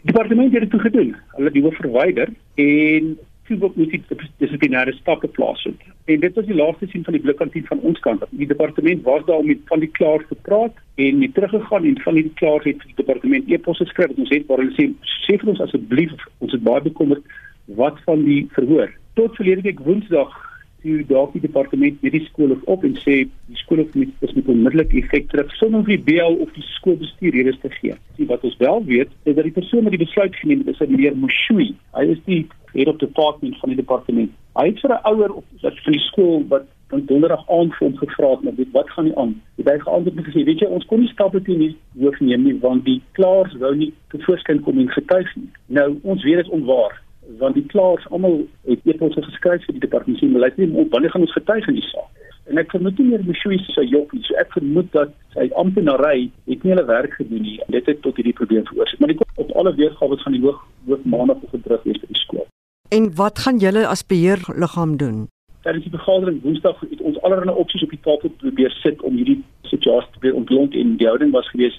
Die 0.02 0.12
departement 0.12 0.52
het 0.52 0.70
dit 0.70 0.80
gedoen. 0.80 1.16
Hulle 1.36 1.44
het 1.44 1.54
die 1.54 1.62
hoof 1.62 1.76
verwyder 1.78 2.28
en 2.54 3.12
toe 3.46 3.58
word 3.62 3.76
moet 3.78 3.92
die 3.92 4.00
dissiplinêre 4.42 4.94
stappe 4.96 5.28
plaasvind. 5.36 5.82
En 6.10 6.24
dit 6.24 6.34
was 6.38 6.48
die 6.48 6.56
laaste 6.58 6.88
sien 6.90 7.04
van 7.06 7.14
die 7.14 7.22
blikkantien 7.22 7.66
van 7.68 7.82
ons 7.86 8.00
kant. 8.02 8.24
Die 8.30 8.48
departement 8.50 9.04
was 9.06 9.22
daar 9.28 9.44
om 9.44 9.46
met 9.46 9.62
van 9.70 9.82
die 9.84 9.90
klaar 9.98 10.24
te 10.26 10.38
praat 10.48 10.74
en 11.06 11.22
het 11.22 11.34
teruggegaan 11.34 11.86
en 11.86 12.00
van 12.02 12.18
die 12.18 12.32
klaar 12.40 12.66
het 12.66 12.82
die 12.82 12.98
departement 12.98 13.50
e-pos 13.50 13.78
geskryf 13.78 14.10
wat 14.10 14.24
ons 14.24 14.34
het 14.34 14.50
waar 14.50 14.64
hulle 14.64 14.74
sê 14.78 14.88
sê 15.22 15.38
vir 15.38 15.54
ons 15.54 15.62
asseblief 15.68 16.26
ons 16.42 16.58
is 16.58 16.66
baie 16.66 16.82
bekommerd 16.82 17.38
wat 17.78 18.02
van 18.08 18.26
die 18.26 18.40
verhoor. 18.58 18.90
Tot 19.14 19.38
verlede 19.38 19.68
week 19.68 19.86
Woensdag 19.86 20.34
toe 20.82 21.04
dalk 21.06 21.32
die 21.32 21.42
departement 21.42 22.02
met 22.02 22.12
die 22.12 22.24
skool 22.26 22.54
op 22.64 22.84
en 22.84 22.96
sê 23.02 23.14
die 23.50 23.60
skool 23.60 23.84
moet 23.94 24.26
is 24.26 24.34
met 24.36 24.50
onmiddellik 24.54 24.94
effek 25.02 25.28
terug 25.30 25.54
sonder 25.58 25.84
vir 25.86 26.02
BL 26.06 26.38
of 26.44 26.52
die 26.56 26.66
skoolbestuur 26.76 27.36
redes 27.36 27.60
te 27.62 27.70
gee. 27.78 27.96
Sien 28.16 28.30
wat 28.30 28.44
ons 28.48 28.58
wel 28.62 28.84
weet 28.90 29.14
is 29.24 29.36
dat 29.38 29.46
die 29.46 29.54
persoon 29.58 29.86
wat 29.86 29.96
die 29.96 30.04
besluit 30.04 30.36
geneem 30.42 30.64
het 30.64 30.74
is 30.74 30.80
'n 30.80 30.90
meneer 30.90 31.16
Mushui. 31.16 31.74
Hy 31.94 32.04
is 32.14 32.22
die 32.26 32.46
head 32.74 32.88
of 32.88 32.96
department 32.96 33.58
van 33.58 33.68
die 33.68 33.80
departement. 33.80 34.30
Hy 34.54 34.66
het 34.66 34.80
vir 34.80 34.90
'n 34.90 35.04
ouer 35.10 35.32
op 35.32 35.44
wat 35.62 35.80
van 35.84 35.92
die 35.92 36.06
skool 36.08 36.44
wat 36.48 36.66
dan 36.88 37.06
donderdag 37.06 37.48
aand 37.48 37.74
vir 37.74 37.88
hom 37.88 37.96
gevra 37.96 38.30
het 38.30 38.42
met 38.42 38.72
wat 38.72 38.90
gaan 38.90 39.04
nie 39.04 39.16
aan. 39.16 39.40
Het 39.56 39.68
hy 39.68 39.78
geantwoord 39.78 40.14
met 40.14 40.24
gesê, 40.24 40.44
weet 40.44 40.60
jy, 40.60 40.66
ons 40.66 40.84
kon 40.84 41.00
nie 41.00 41.08
stappe 41.08 41.42
teen 41.42 41.58
die 41.58 41.76
hoof 42.00 42.20
neem 42.20 42.42
nie 42.44 42.58
want 42.60 42.84
die 42.84 43.00
klaars 43.12 43.54
wou 43.62 43.74
nie 43.76 43.92
te 44.08 44.18
voorskyn 44.18 44.60
kom 44.60 44.78
en 44.78 44.88
getuig 44.88 45.36
nie. 45.36 45.48
Nou 45.66 45.98
ons 46.02 46.22
weet 46.22 46.36
dit 46.36 46.44
is 46.44 46.52
onwaar 46.52 47.01
want 47.38 47.54
die 47.54 47.66
klaars 47.66 48.08
almal 48.10 48.42
het 48.66 48.80
e-posse 48.84 49.22
geskryf 49.22 49.64
vir 49.66 49.76
die 49.76 49.84
departement 49.84 50.18
sien 50.18 50.32
beleid. 50.32 50.56
Nie 50.56 50.70
op 50.74 50.90
wanneer 50.94 51.10
gaan 51.10 51.26
ons 51.26 51.32
getuig 51.36 51.68
in 51.68 51.78
die 51.78 51.88
saak? 51.88 52.10
En 52.50 52.58
ek 52.58 52.72
vermoed 52.74 52.98
nie 52.98 53.12
meer 53.12 53.22
Mishui 53.26 53.58
se 53.62 53.74
sy 53.76 53.84
joppie 53.86 54.22
so 54.26 54.38
ek 54.42 54.50
vermoed 54.56 54.88
dat 54.96 55.12
sy 55.34 55.46
amptenary 55.60 56.30
het 56.50 56.64
nie 56.64 56.74
hulle 56.74 56.86
werk 56.88 57.14
gedoen 57.20 57.44
nie. 57.46 57.60
Dit 57.70 57.86
het 57.86 58.02
tot 58.02 58.18
hierdie 58.18 58.34
probleem 58.36 58.66
veroorsaak. 58.66 59.00
Maar 59.00 59.14
die 59.14 59.20
op 59.44 59.54
alle 59.60 59.74
weergawe 59.78 60.18
van 60.24 60.36
die 60.36 60.42
hoog 60.42 60.58
hoog 60.88 61.06
maandag 61.14 61.46
gedruk 61.54 61.86
is 61.86 62.02
by 62.02 62.10
die 62.10 62.22
skool. 62.24 62.46
En 62.90 63.08
wat 63.16 63.38
gaan 63.46 63.62
julle 63.62 63.86
as 63.86 64.04
beheerliggaam 64.06 64.98
doen? 64.98 65.24
Tydens 65.62 65.86
die 65.86 65.94
vergadering 65.94 66.42
Woensdag 66.42 66.82
het 66.90 67.00
ons 67.00 67.20
allerlei 67.22 67.54
opsies 67.54 67.86
op 67.86 67.94
die 67.94 68.02
tafel 68.02 68.34
probeer 68.42 68.74
sit 68.82 69.02
om 69.06 69.16
hierdie 69.16 69.38
situasie 69.70 70.10
te 70.10 70.18
probeer 70.18 70.38
ontlont 70.42 70.74
en 70.74 70.96
die 70.98 71.06
houding 71.06 71.30
was 71.32 71.48
gewees 71.54 71.78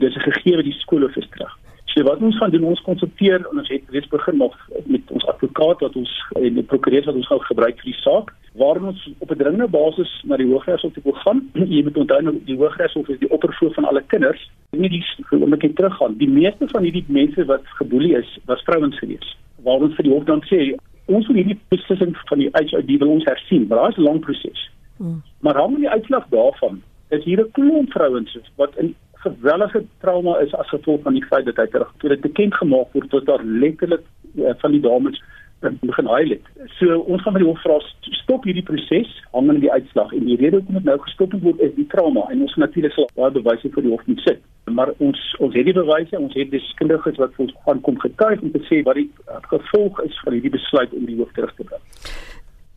dis 0.00 0.16
'n 0.16 0.30
gegee 0.32 0.62
die 0.62 0.78
skool 0.80 1.04
of 1.04 1.16
is 1.16 1.28
terug 1.36 1.52
So 1.94 2.04
wat 2.04 2.20
ons 2.20 2.36
gaan 2.36 2.50
doen, 2.50 2.66
ons 2.68 2.82
konsulteer 2.84 3.38
en 3.38 3.58
ons 3.58 3.68
het 3.72 3.94
reeds 3.94 4.08
begin 4.12 4.36
nog 4.36 4.56
met 4.84 5.10
ons 5.10 5.24
advokaat 5.26 5.80
wat 5.80 5.96
ons 5.96 6.10
en 6.36 6.58
die 6.58 6.64
prokureur 6.72 7.06
wat 7.08 7.16
ons 7.16 7.30
gaan 7.30 7.40
gebruik 7.46 7.80
vir 7.80 7.88
die 7.90 8.00
saak, 8.02 8.32
waar 8.60 8.80
ons 8.90 9.06
op 9.18 9.30
'n 9.30 9.40
dringende 9.40 9.68
basis 9.72 10.10
na 10.24 10.36
die 10.36 10.46
Hooggeregshof 10.46 10.92
toe 10.92 11.14
gaan. 11.24 11.40
Jy 11.74 11.82
moet 11.82 11.96
onthou 11.96 12.20
nou 12.22 12.34
die 12.44 12.56
Hooggeregshof 12.56 13.08
is 13.08 13.18
die 13.18 13.30
oppervlak 13.30 13.74
van 13.74 13.84
alle 13.84 14.02
kinders. 14.02 14.50
Nie 14.70 14.88
die 14.88 15.04
oomblik 15.30 15.62
net 15.62 15.76
teruggaan. 15.76 16.18
Die 16.18 16.28
meeste 16.28 16.68
van 16.68 16.82
hierdie 16.82 17.04
mense 17.06 17.44
wat 17.44 17.64
geboelie 17.80 18.16
is, 18.16 18.38
was 18.44 18.62
vrouens 18.62 18.98
gewees. 18.98 19.36
Waar 19.64 19.80
ons 19.80 19.94
vir 19.94 20.04
die 20.04 20.12
hof 20.12 20.24
dan 20.24 20.42
sê 20.44 20.76
ons 21.06 21.26
wil 21.26 21.36
hierdie 21.36 21.58
beslissing 21.68 22.16
van 22.28 22.38
die 22.38 22.50
HID 22.52 22.98
wil 22.98 23.16
ons 23.16 23.24
hersien, 23.24 23.66
maar 23.66 23.78
daar 23.78 23.90
is 23.90 23.96
'n 23.96 24.02
lang 24.02 24.20
proses. 24.20 24.70
Hmm. 24.96 25.22
Maar 25.40 25.56
hom 25.56 25.74
die 25.80 25.88
uitslag 25.88 26.28
daarvan 26.28 26.82
is 27.08 27.24
hier 27.24 27.40
'n 27.40 27.50
klomp 27.52 27.92
vrouens 27.92 28.38
wat 28.56 28.76
in 28.76 28.94
gewellige 29.24 29.84
trauma 30.00 30.38
is 30.38 30.54
as 30.54 30.68
gevolg 30.68 31.02
van 31.02 31.16
die 31.18 31.24
feit 31.30 31.46
dat 31.48 31.56
hy 31.56 31.66
terug 31.72 31.90
toe 31.98 32.12
dit 32.14 32.20
bekend 32.20 32.54
gemaak 32.54 32.92
word 32.92 33.10
dat 33.10 33.26
daar 33.26 33.44
letterlik 33.44 34.04
uh, 34.36 34.54
van 34.62 34.76
die 34.76 34.80
dames 34.80 35.22
begin 35.60 36.06
huil 36.06 36.28
het. 36.28 36.44
So 36.78 36.98
ons 37.10 37.22
gaan 37.22 37.34
by 37.34 37.42
die 37.42 37.48
hof 37.48 37.62
vra 37.64 37.78
stop 38.20 38.44
hierdie 38.46 38.62
proses 38.62 39.10
hangende 39.32 39.64
die 39.64 39.72
uitslag 39.72 40.12
en 40.14 40.28
die 40.28 40.36
rede 40.38 40.60
hoekom 40.60 40.78
dit 40.78 40.86
nou 40.86 40.98
gestop 41.02 41.34
word 41.42 41.60
is 41.66 41.74
die 41.74 41.86
trauma 41.90 42.28
en 42.30 42.44
ons 42.46 42.54
natuurlik 42.62 42.94
sal 42.94 43.10
baie 43.18 43.34
bewyse 43.34 43.72
vir 43.74 43.86
die 43.86 43.92
hof 43.94 44.06
moet 44.06 44.22
sit. 44.26 44.42
Maar 44.70 44.94
ons 45.02 45.20
ons 45.42 45.54
het 45.58 45.66
die 45.66 45.74
bewyse, 45.74 46.18
ons 46.18 46.38
het 46.38 46.54
deskundiges 46.54 47.18
wat 47.18 47.34
vir 47.34 47.48
ons 47.48 47.54
gaan 47.66 47.84
kom 47.88 47.98
getuig 48.06 48.42
om 48.42 48.54
te 48.54 48.62
sê 48.70 48.82
wat 48.86 49.00
die 49.00 49.08
uh, 49.26 49.42
gevolg 49.50 50.02
is 50.06 50.18
van 50.24 50.38
hierdie 50.38 50.54
besluit 50.54 50.94
om 50.94 51.06
die 51.10 51.18
hoof 51.18 51.34
terug 51.34 51.54
te 51.58 51.70
bring. 51.70 51.86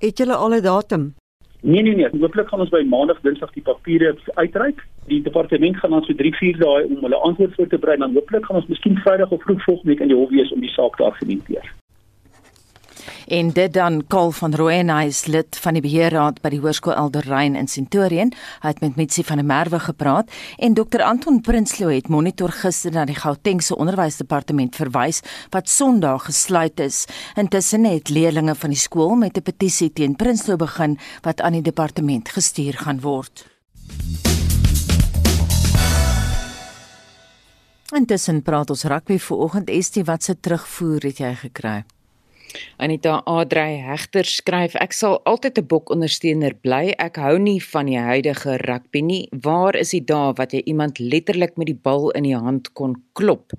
Het 0.01 0.24
julle 0.24 0.33
al 0.33 0.57
'n 0.57 0.63
datum? 0.65 1.12
Nee 1.63 1.82
nee 1.82 1.96
nee, 1.96 2.10
hooplik 2.20 2.48
gaan 2.50 2.60
ons 2.60 2.70
by 2.74 2.82
maandag 2.89 3.20
dinsdag 3.22 3.51
die 3.53 3.62
papiere 3.62 4.15
uitreik. 4.34 4.82
Die 5.06 5.22
departement 5.22 5.77
gaan 5.77 5.94
dan 5.94 6.03
so 6.08 6.13
3-4 6.13 6.58
dae 6.58 6.88
om 6.88 7.03
hulle 7.06 7.20
antwoord 7.27 7.53
voor 7.56 7.68
te 7.68 7.77
berei 7.77 8.00
en 8.00 8.08
dan 8.08 8.18
hooplik 8.18 8.46
gaan 8.46 8.62
ons 8.62 8.72
miskien 8.72 8.98
Vrydag 8.98 9.30
of 9.30 9.44
vroeg 9.44 9.63
volgende 9.63 9.94
week 9.94 10.01
in 10.01 10.13
die 10.13 10.18
hof 10.18 10.34
wees 10.34 10.51
om 10.51 10.65
die 10.65 10.74
saak 10.74 10.96
te 10.96 11.03
argumenteer. 11.03 11.70
En 13.28 13.51
dit 13.51 13.74
dan 13.74 14.08
Kol 14.08 14.32
van 14.32 14.56
Rooyen, 14.56 14.90
hy 14.90 15.06
is 15.12 15.25
lid 15.25 15.58
van 15.62 15.78
die 15.78 15.84
beheerraad 15.84 16.42
by 16.42 16.51
die 16.54 16.60
Hoërskool 16.62 16.96
Elderrein 16.96 17.56
in 17.60 17.68
Centurion. 17.68 18.34
Hy 18.63 18.74
het 18.74 18.82
met 18.82 18.98
Mitsi 19.00 19.24
van 19.28 19.42
der 19.42 19.48
Merwe 19.48 19.80
gepraat 19.80 20.32
en 20.58 20.74
Dr 20.78 21.04
Anton 21.06 21.42
Prinsloo 21.42 21.92
het 21.94 22.10
monitor 22.10 22.54
gister 22.56 22.94
na 22.96 23.06
die 23.06 23.18
Gautengse 23.18 23.78
onderwysdepartement 23.78 24.75
verwys 24.75 25.22
wat 25.54 25.70
Sondag 25.70 26.25
gesluit 26.30 26.80
is. 26.80 27.06
Intussen 27.36 27.86
het 27.86 28.10
leerdlinge 28.10 28.56
van 28.56 28.74
die 28.74 28.80
skool 28.80 29.16
met 29.16 29.38
'n 29.38 29.42
petisie 29.42 29.94
teen 29.94 30.16
Prinsloo 30.16 30.58
begin 30.58 30.98
wat 31.22 31.42
aan 31.42 31.54
die 31.54 31.62
departement 31.62 32.30
gestuur 32.30 32.74
gaan 32.74 33.01
word. 33.01 33.46
Intussen 37.92 38.42
praat 38.42 38.70
ons 38.70 38.84
rugby 38.84 39.18
vir 39.20 39.38
oggend 39.38 39.70
Estie 39.70 40.04
wat 40.04 40.24
se 40.24 40.40
terugvoer 40.40 41.04
het 41.04 41.18
jy 41.18 41.36
gekry? 41.36 41.84
Anita 42.77 43.22
Adrey 43.25 43.77
Hegter 43.84 44.27
skryf 44.27 44.75
ek 44.75 44.93
sal 44.93 45.20
altyd 45.25 45.60
'n 45.60 45.67
bok 45.67 45.91
ondersteuner 45.96 46.53
bly. 46.63 46.93
Ek 46.98 47.15
hou 47.17 47.38
nie 47.38 47.60
van 47.60 47.86
die 47.86 48.00
huidige 48.00 48.58
rugby 48.67 49.01
nie. 49.01 49.29
Waar 49.31 49.75
is 49.75 49.91
die 49.91 50.03
dae 50.03 50.34
wat 50.38 50.53
jy 50.53 50.62
iemand 50.65 51.00
letterlik 51.00 51.58
met 51.58 51.67
die 51.67 51.81
bal 51.88 52.10
in 52.12 52.24
die 52.24 52.38
hand 52.38 52.74
kon 52.74 52.96
klop? 53.13 53.53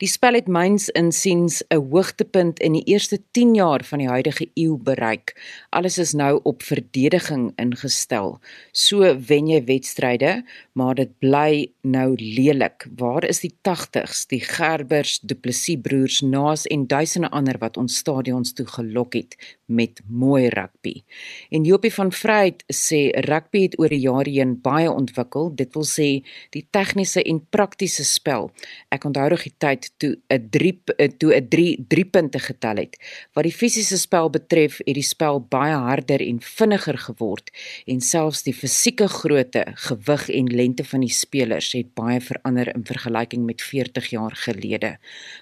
Die 0.00 0.08
spel 0.08 0.38
het 0.38 0.48
myns 0.48 0.88
insiens 0.88 1.62
'n 1.68 1.82
hoogtepunt 1.90 2.60
in 2.60 2.72
die 2.72 2.84
eerste 2.84 3.18
10 3.32 3.54
jaar 3.54 3.84
van 3.84 3.98
die 3.98 4.08
huidige 4.08 4.48
eeu 4.54 4.76
bereik. 4.76 5.34
Alles 5.70 5.98
is 5.98 6.12
nou 6.12 6.40
op 6.42 6.62
verdediging 6.62 7.52
ingestel. 7.56 8.40
So 8.72 9.18
wen 9.18 9.46
jy 9.48 9.64
wedstryde, 9.64 10.44
maar 10.72 10.94
dit 10.94 11.18
bly 11.18 11.72
nou 11.82 12.14
lelik. 12.18 12.86
Waar 12.96 13.24
is 13.24 13.40
die 13.40 13.54
80s, 13.62 14.26
die 14.26 14.40
Gerbers, 14.40 15.20
Du 15.20 15.34
Plessis 15.34 15.80
broers, 15.82 16.20
Naas 16.20 16.66
en 16.66 16.86
duisende 16.86 17.30
ander 17.30 17.58
wat 17.58 17.76
ons 17.76 17.96
stadion 17.96 18.36
ons 18.36 18.52
toe 18.52 18.66
gelok 18.66 19.16
het 19.16 19.36
met 19.66 20.00
mooi 20.06 20.48
rugby. 20.48 21.02
En 21.50 21.64
Jopie 21.64 21.92
van 21.92 22.12
Vryheid 22.12 22.62
sê 22.72 23.10
rugby 23.26 23.64
het 23.66 23.78
oor 23.80 23.90
die 23.90 24.00
jare 24.04 24.30
heen 24.30 24.54
baie 24.62 24.90
ontwikkel, 24.90 25.50
dit 25.58 25.72
wil 25.74 25.86
sê 25.86 26.08
die 26.54 26.62
tegniese 26.70 27.22
en 27.26 27.40
praktiese 27.50 28.04
spel. 28.06 28.50
Ek 28.94 29.04
onthou 29.08 29.26
reg 29.32 29.46
die 29.48 29.54
tyd 29.58 29.90
toe 29.98 30.12
'n 30.30 30.48
3 30.50 30.72
toe 31.18 31.34
'n 31.34 31.48
3 31.48 31.84
3 31.88 32.04
punte 32.04 32.38
getel 32.38 32.76
het. 32.76 32.96
Wat 33.34 33.44
die 33.44 33.52
fisiese 33.52 33.98
spel 33.98 34.30
betref, 34.30 34.78
het 34.86 34.94
die 34.94 35.02
spel 35.02 35.40
baie 35.40 35.74
harder 35.74 36.20
en 36.20 36.40
vinniger 36.40 36.98
geword 36.98 37.50
en 37.86 38.00
selfs 38.00 38.42
die 38.42 38.54
fisieke 38.54 39.08
grootte, 39.08 39.64
gewig 39.74 40.28
en 40.28 40.46
lengte 40.46 40.84
van 40.84 41.00
die 41.00 41.12
spelers 41.12 41.72
het 41.72 41.94
baie 41.94 42.20
verander 42.20 42.74
in 42.74 42.84
vergelyking 42.84 43.44
met 43.44 43.62
40 43.62 44.10
jaar 44.10 44.36
gelede. 44.36 44.98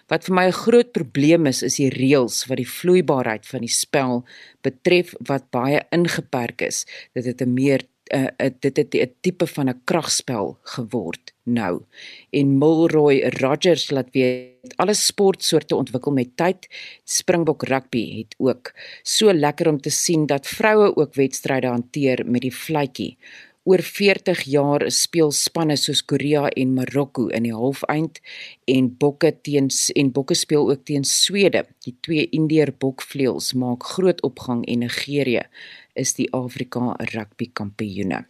Wat 0.09 0.25
vir 0.25 0.35
my 0.35 0.47
'n 0.47 0.52
groot 0.52 0.93
probleem 0.93 1.47
is, 1.47 1.62
is 1.62 1.76
die 1.76 1.90
reëls 1.90 2.47
wat 2.47 2.57
die 2.57 2.69
vloeibaarheid 2.69 3.47
van 3.47 3.61
die 3.61 3.69
spel 3.73 4.13
betref 4.61 5.14
wat 5.18 5.50
baie 5.50 5.83
ingeperk 5.90 6.61
is. 6.61 6.85
Dit 7.12 7.25
het 7.25 7.40
'n 7.40 7.52
meer 7.52 7.80
uh, 8.12 8.50
dit 8.61 8.76
het 8.76 8.94
'n 8.94 9.14
tipe 9.21 9.47
van 9.47 9.68
'n 9.68 9.80
kragspel 9.85 10.59
geword. 10.62 11.33
nou. 11.47 11.83
En 12.30 12.59
Milroy 12.59 13.21
Rogers 13.40 13.90
laat 13.90 14.09
weet 14.11 14.76
alle 14.76 14.94
sportsoorte 14.94 15.76
ontwikkel 15.76 16.12
met 16.12 16.37
tyd. 16.37 16.68
Springbok 17.04 17.62
rugby 17.62 18.18
het 18.18 18.35
ook 18.38 18.73
so 19.02 19.33
lekker 19.33 19.68
om 19.68 19.80
te 19.80 19.90
sien 19.90 20.26
dat 20.26 20.47
vroue 20.47 20.97
ook 20.97 21.14
wedstryde 21.14 21.66
hanteer 21.66 22.25
met 22.26 22.40
die 22.40 22.56
vletjie 22.56 23.16
oor 23.64 23.80
40 23.80 24.42
jaar 24.52 24.83
speel 24.92 25.30
spanne 25.33 25.76
soos 25.80 26.02
Korea 26.04 26.50
en 26.52 26.75
Marokko 26.76 27.30
in 27.33 27.47
die 27.47 27.54
halfeind 27.56 28.21
en 28.68 28.90
bokke 29.00 29.30
teens 29.47 29.87
en 29.97 30.12
bokke 30.12 30.37
speel 30.37 30.68
ook 30.68 30.85
teen 30.85 31.06
Swede. 31.09 31.64
Die 31.87 31.94
twee 32.04 32.28
Indeer 32.37 32.75
bokvleuels 32.76 33.54
maak 33.56 33.87
groot 33.94 34.21
opgang 34.26 34.66
en 34.68 34.85
Nigerië 34.85 35.47
is 35.94 36.12
die 36.18 36.28
Afrika 36.35 36.92
rugby 37.14 37.49
kampioene. 37.56 38.25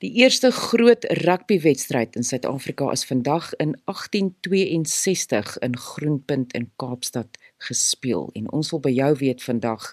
Die 0.00 0.12
eerste 0.22 0.50
groot 0.54 1.04
rugbywedstryd 1.20 2.16
in 2.16 2.24
Suid-Afrika 2.24 2.88
is 2.94 3.04
vandag 3.04 3.52
in 3.60 3.76
1862 3.84 5.58
in 5.66 5.76
Groenpunt 5.76 6.56
in 6.56 6.70
Kaapstad 6.80 7.41
gespeel. 7.68 8.28
En 8.38 8.50
ons 8.52 8.70
wil 8.70 8.82
by 8.84 8.92
jou 8.94 9.10
weet 9.20 9.42
vandag 9.42 9.88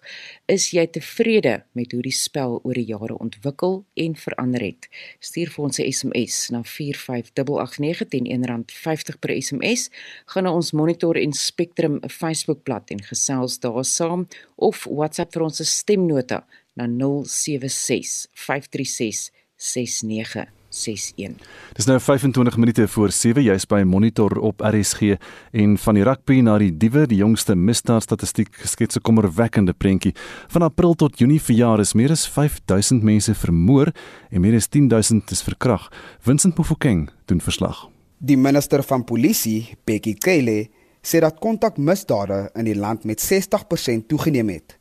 is 0.51 0.69
jy 0.75 0.85
tevrede 0.87 1.55
met 1.77 1.93
hoe 1.95 2.03
die 2.05 2.15
spel 2.15 2.59
oor 2.63 2.77
die 2.77 2.87
jare 2.89 3.17
ontwikkel 3.17 3.83
en 3.93 4.15
verander 4.15 4.65
het? 4.65 4.89
Stuur 5.19 5.51
vir 5.53 5.65
ons 5.65 5.79
'n 5.79 5.91
SMS 5.91 6.49
na 6.49 6.63
45889 6.63 8.07
teen 8.09 8.27
R1.50 8.27 9.19
per 9.19 9.41
SMS 9.41 9.89
gaan 10.25 10.43
na 10.43 10.51
ons 10.51 10.71
monitor 10.71 11.15
en 11.15 11.33
spectrum 11.33 11.99
Facebookblad 12.07 12.91
en 12.91 13.03
gesels 13.03 13.59
daar 13.59 13.85
saam 13.85 14.27
of 14.55 14.87
WhatsApp 14.89 15.33
vir 15.33 15.43
ons 15.43 15.61
stemnota 15.63 16.45
na 16.75 16.87
076 16.87 18.27
536 18.33 20.58
6961. 20.69 21.47
Dis 21.73 21.85
nou 21.85 21.99
25 21.99 22.57
minute 22.57 22.87
voor 22.87 23.11
7 23.11 23.43
jy's 23.43 23.65
by 23.69 23.81
Monitor 23.85 24.37
op 24.39 24.61
RSG 24.61 25.15
en 25.51 25.77
van 25.77 25.97
die 25.97 26.03
rugby 26.03 26.39
na 26.45 26.57
die 26.61 26.71
diewe, 26.71 27.05
die 27.09 27.19
jongste 27.21 27.55
misdaadstatistiek 27.55 28.61
skets 28.63 28.97
'n 28.97 29.01
kommerwekkende 29.01 29.73
prentjie. 29.73 30.13
Van 30.47 30.61
April 30.61 30.93
tot 30.93 31.19
Junie 31.19 31.41
verjaar 31.41 31.79
is 31.79 31.93
meer 31.93 32.11
as 32.11 32.27
5000 32.27 33.03
mense 33.03 33.33
vermoor 33.35 33.91
en 34.31 34.41
meer 34.41 34.55
as 34.55 34.67
10000 34.67 35.31
is 35.31 35.41
verkrag. 35.41 35.91
Vincent 36.19 36.57
Mofokeng 36.57 37.09
doen 37.25 37.41
verslag. 37.41 37.89
Die 38.17 38.37
minister 38.37 38.83
van 38.83 39.03
polisie, 39.03 39.77
Bekkie 39.85 40.15
Cele, 40.17 40.69
sê 41.01 41.19
dat 41.19 41.39
kontakmisdade 41.39 42.49
in 42.55 42.65
die 42.65 42.75
land 42.75 43.05
met 43.05 43.21
60% 43.21 44.07
toegeneem 44.07 44.49
het. 44.49 44.77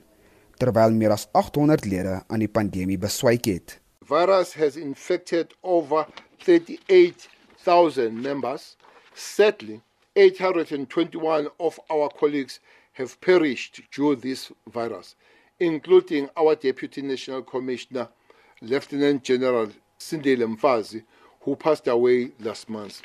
terwyl 0.58 0.90
meer 0.98 1.14
as 1.14 1.28
800 1.30 1.86
lede 1.86 2.16
aan 2.26 2.42
die 2.42 2.50
pandemie 2.50 2.98
beswyk 2.98 3.46
het. 3.46 3.76
Virus 4.02 4.56
has 4.58 4.74
infected 4.74 5.54
over 5.62 6.10
38000 6.42 8.18
members. 8.18 8.74
Sadly, 9.14 9.78
821 10.18 11.52
of 11.56 11.78
our 11.86 12.10
colleagues 12.18 12.58
have 12.98 13.14
perished 13.20 13.82
due 13.94 14.16
this 14.18 14.50
virus, 14.66 15.14
including 15.58 16.28
our 16.34 16.58
Deputy 16.58 17.00
National 17.02 17.46
Commissioner, 17.46 18.10
Lieutenant 18.58 19.22
General 19.22 19.70
Sindile 19.98 20.46
Mfazi, 20.46 21.04
who 21.44 21.56
passed 21.56 21.86
away 21.88 22.32
last 22.40 22.68
month. 22.68 23.02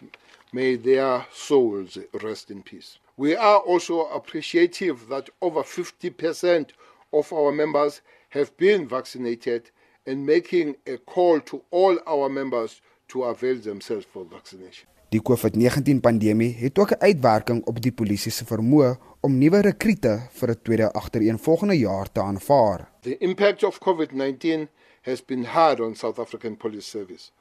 May 0.52 0.76
their 0.78 1.26
souls 1.32 1.98
rest 2.24 2.50
in 2.50 2.64
peace. 2.64 2.98
We 3.18 3.36
are 3.36 3.60
also 3.60 4.08
appreciative 4.08 5.08
that 5.10 5.30
over 5.42 5.62
50% 5.62 6.70
of 7.12 7.34
our 7.34 7.52
members 7.52 8.02
have 8.30 8.56
been 8.58 8.88
vaccinated 8.88 9.72
and 10.08 10.26
making 10.26 10.76
a 10.88 10.98
call 10.98 11.42
to 11.42 11.62
all 11.70 12.00
our 12.08 12.30
members 12.30 12.82
to 13.10 13.24
avail 13.24 13.60
themselves 13.60 14.06
for 14.06 14.26
vaccination. 14.26 14.88
Die 15.10 15.22
COVID-19 15.22 16.00
pandemie 16.06 16.54
het 16.54 16.80
ook 16.80 16.92
'n 16.92 17.02
uitwerking 17.02 17.66
op 17.66 17.82
die 17.82 17.92
polisie 17.92 18.32
se 18.32 18.46
vermoë 18.46 18.98
om 19.20 19.38
nuwe 19.38 19.60
rekrute 19.62 20.28
vir 20.32 20.50
'n 20.50 20.62
tweede 20.62 20.92
agtereenvolgende 20.92 21.78
jaar 21.78 22.12
te 22.12 22.22
aanvaar. 22.22 22.92
The 23.02 23.18
impact 23.18 23.64
of 23.64 23.80
COVID-19 23.80 24.68
has 25.02 25.26
been 25.26 25.44
hard 25.44 25.80
on 25.80 25.96
South 25.96 26.20
African 26.20 26.58
Police 26.58 26.90
Service. 26.90 27.32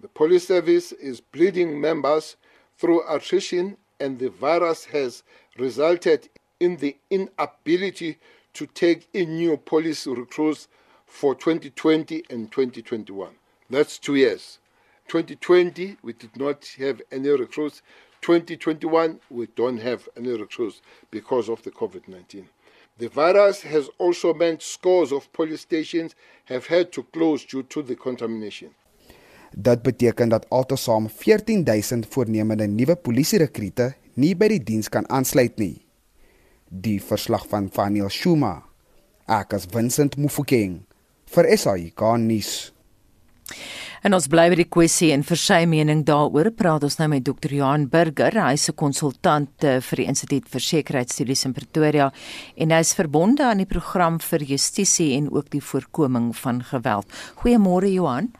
The 0.00 0.08
police 0.08 0.48
service 0.48 0.92
is 0.92 1.20
bleeding 1.20 1.80
members 1.80 2.36
through 2.76 3.08
attrition, 3.08 3.76
and 4.00 4.18
the 4.18 4.30
virus 4.30 4.86
has 4.86 5.22
resulted 5.58 6.28
in 6.60 6.76
the 6.76 6.96
inability 7.10 8.18
to 8.54 8.66
take 8.66 9.08
in 9.12 9.36
new 9.36 9.56
police 9.56 10.06
recruits 10.06 10.68
for 11.06 11.34
2020 11.34 12.24
and 12.30 12.50
2021. 12.50 13.34
That's 13.70 13.98
two 13.98 14.16
years. 14.16 14.58
2020, 15.08 15.98
we 16.02 16.12
did 16.12 16.36
not 16.36 16.64
have 16.78 17.00
any 17.12 17.28
recruits. 17.28 17.82
2021, 18.22 19.20
we 19.30 19.46
don't 19.54 19.78
have 19.78 20.08
any 20.16 20.30
recruits 20.30 20.80
because 21.10 21.48
of 21.48 21.62
the 21.62 21.70
COVID 21.70 22.08
19. 22.08 22.48
The 22.96 23.08
virus 23.08 23.62
has 23.62 23.90
also 23.98 24.32
meant 24.32 24.62
scores 24.62 25.12
of 25.12 25.32
police 25.32 25.62
stations 25.62 26.14
have 26.46 26.66
had 26.66 26.92
to 26.92 27.02
close 27.02 27.44
due 27.44 27.64
to 27.64 27.82
the 27.82 27.96
contamination. 27.96 28.74
Dit 29.56 29.82
beteken 29.82 30.28
dat 30.28 30.48
altesaam 30.50 31.08
14000 31.08 32.06
voornemende 32.10 32.66
nuwe 32.66 32.96
polisierekrute 32.96 33.92
nie 34.18 34.34
by 34.34 34.48
die 34.50 34.62
diens 34.62 34.90
kan 34.90 35.06
aansluit 35.06 35.58
nie. 35.62 35.84
Die 36.66 36.98
verslag 36.98 37.46
van 37.46 37.70
Vaniel 37.70 38.10
Shuma. 38.10 38.64
Ek 39.30 39.54
as 39.54 39.68
Vincent 39.70 40.18
Mufokeng 40.18 40.82
vir 41.30 41.50
SAI 41.56 41.92
nuus. 42.18 42.72
En 44.02 44.12
ons 44.12 44.26
bly 44.28 44.50
by 44.50 44.56
die 44.58 44.68
kwessie 44.68 45.12
en 45.14 45.22
vir 45.22 45.38
sy 45.38 45.62
mening 45.70 46.02
daaroor 46.04 46.50
praat 46.52 46.82
ons 46.84 46.98
nou 46.98 47.08
met 47.08 47.24
Dr. 47.24 47.54
Johan 47.54 47.86
Burger, 47.88 48.34
hy's 48.50 48.68
'n 48.68 48.74
konsultant 48.74 49.64
eh, 49.64 49.80
vir 49.80 49.96
die 49.96 50.08
Instituut 50.08 50.48
vir 50.48 50.60
Sekuriteitsstudies 50.60 51.44
in 51.46 51.54
Pretoria 51.54 52.12
en 52.56 52.70
hy's 52.70 52.92
verbonde 52.92 53.44
aan 53.44 53.58
die 53.58 53.70
program 53.70 54.18
vir 54.18 54.42
justisie 54.42 55.16
en 55.16 55.30
ook 55.30 55.48
die 55.50 55.62
voorkoming 55.62 56.34
van 56.36 56.62
geweld. 56.62 57.06
Goeiemôre 57.36 57.92
Johan. 57.92 58.32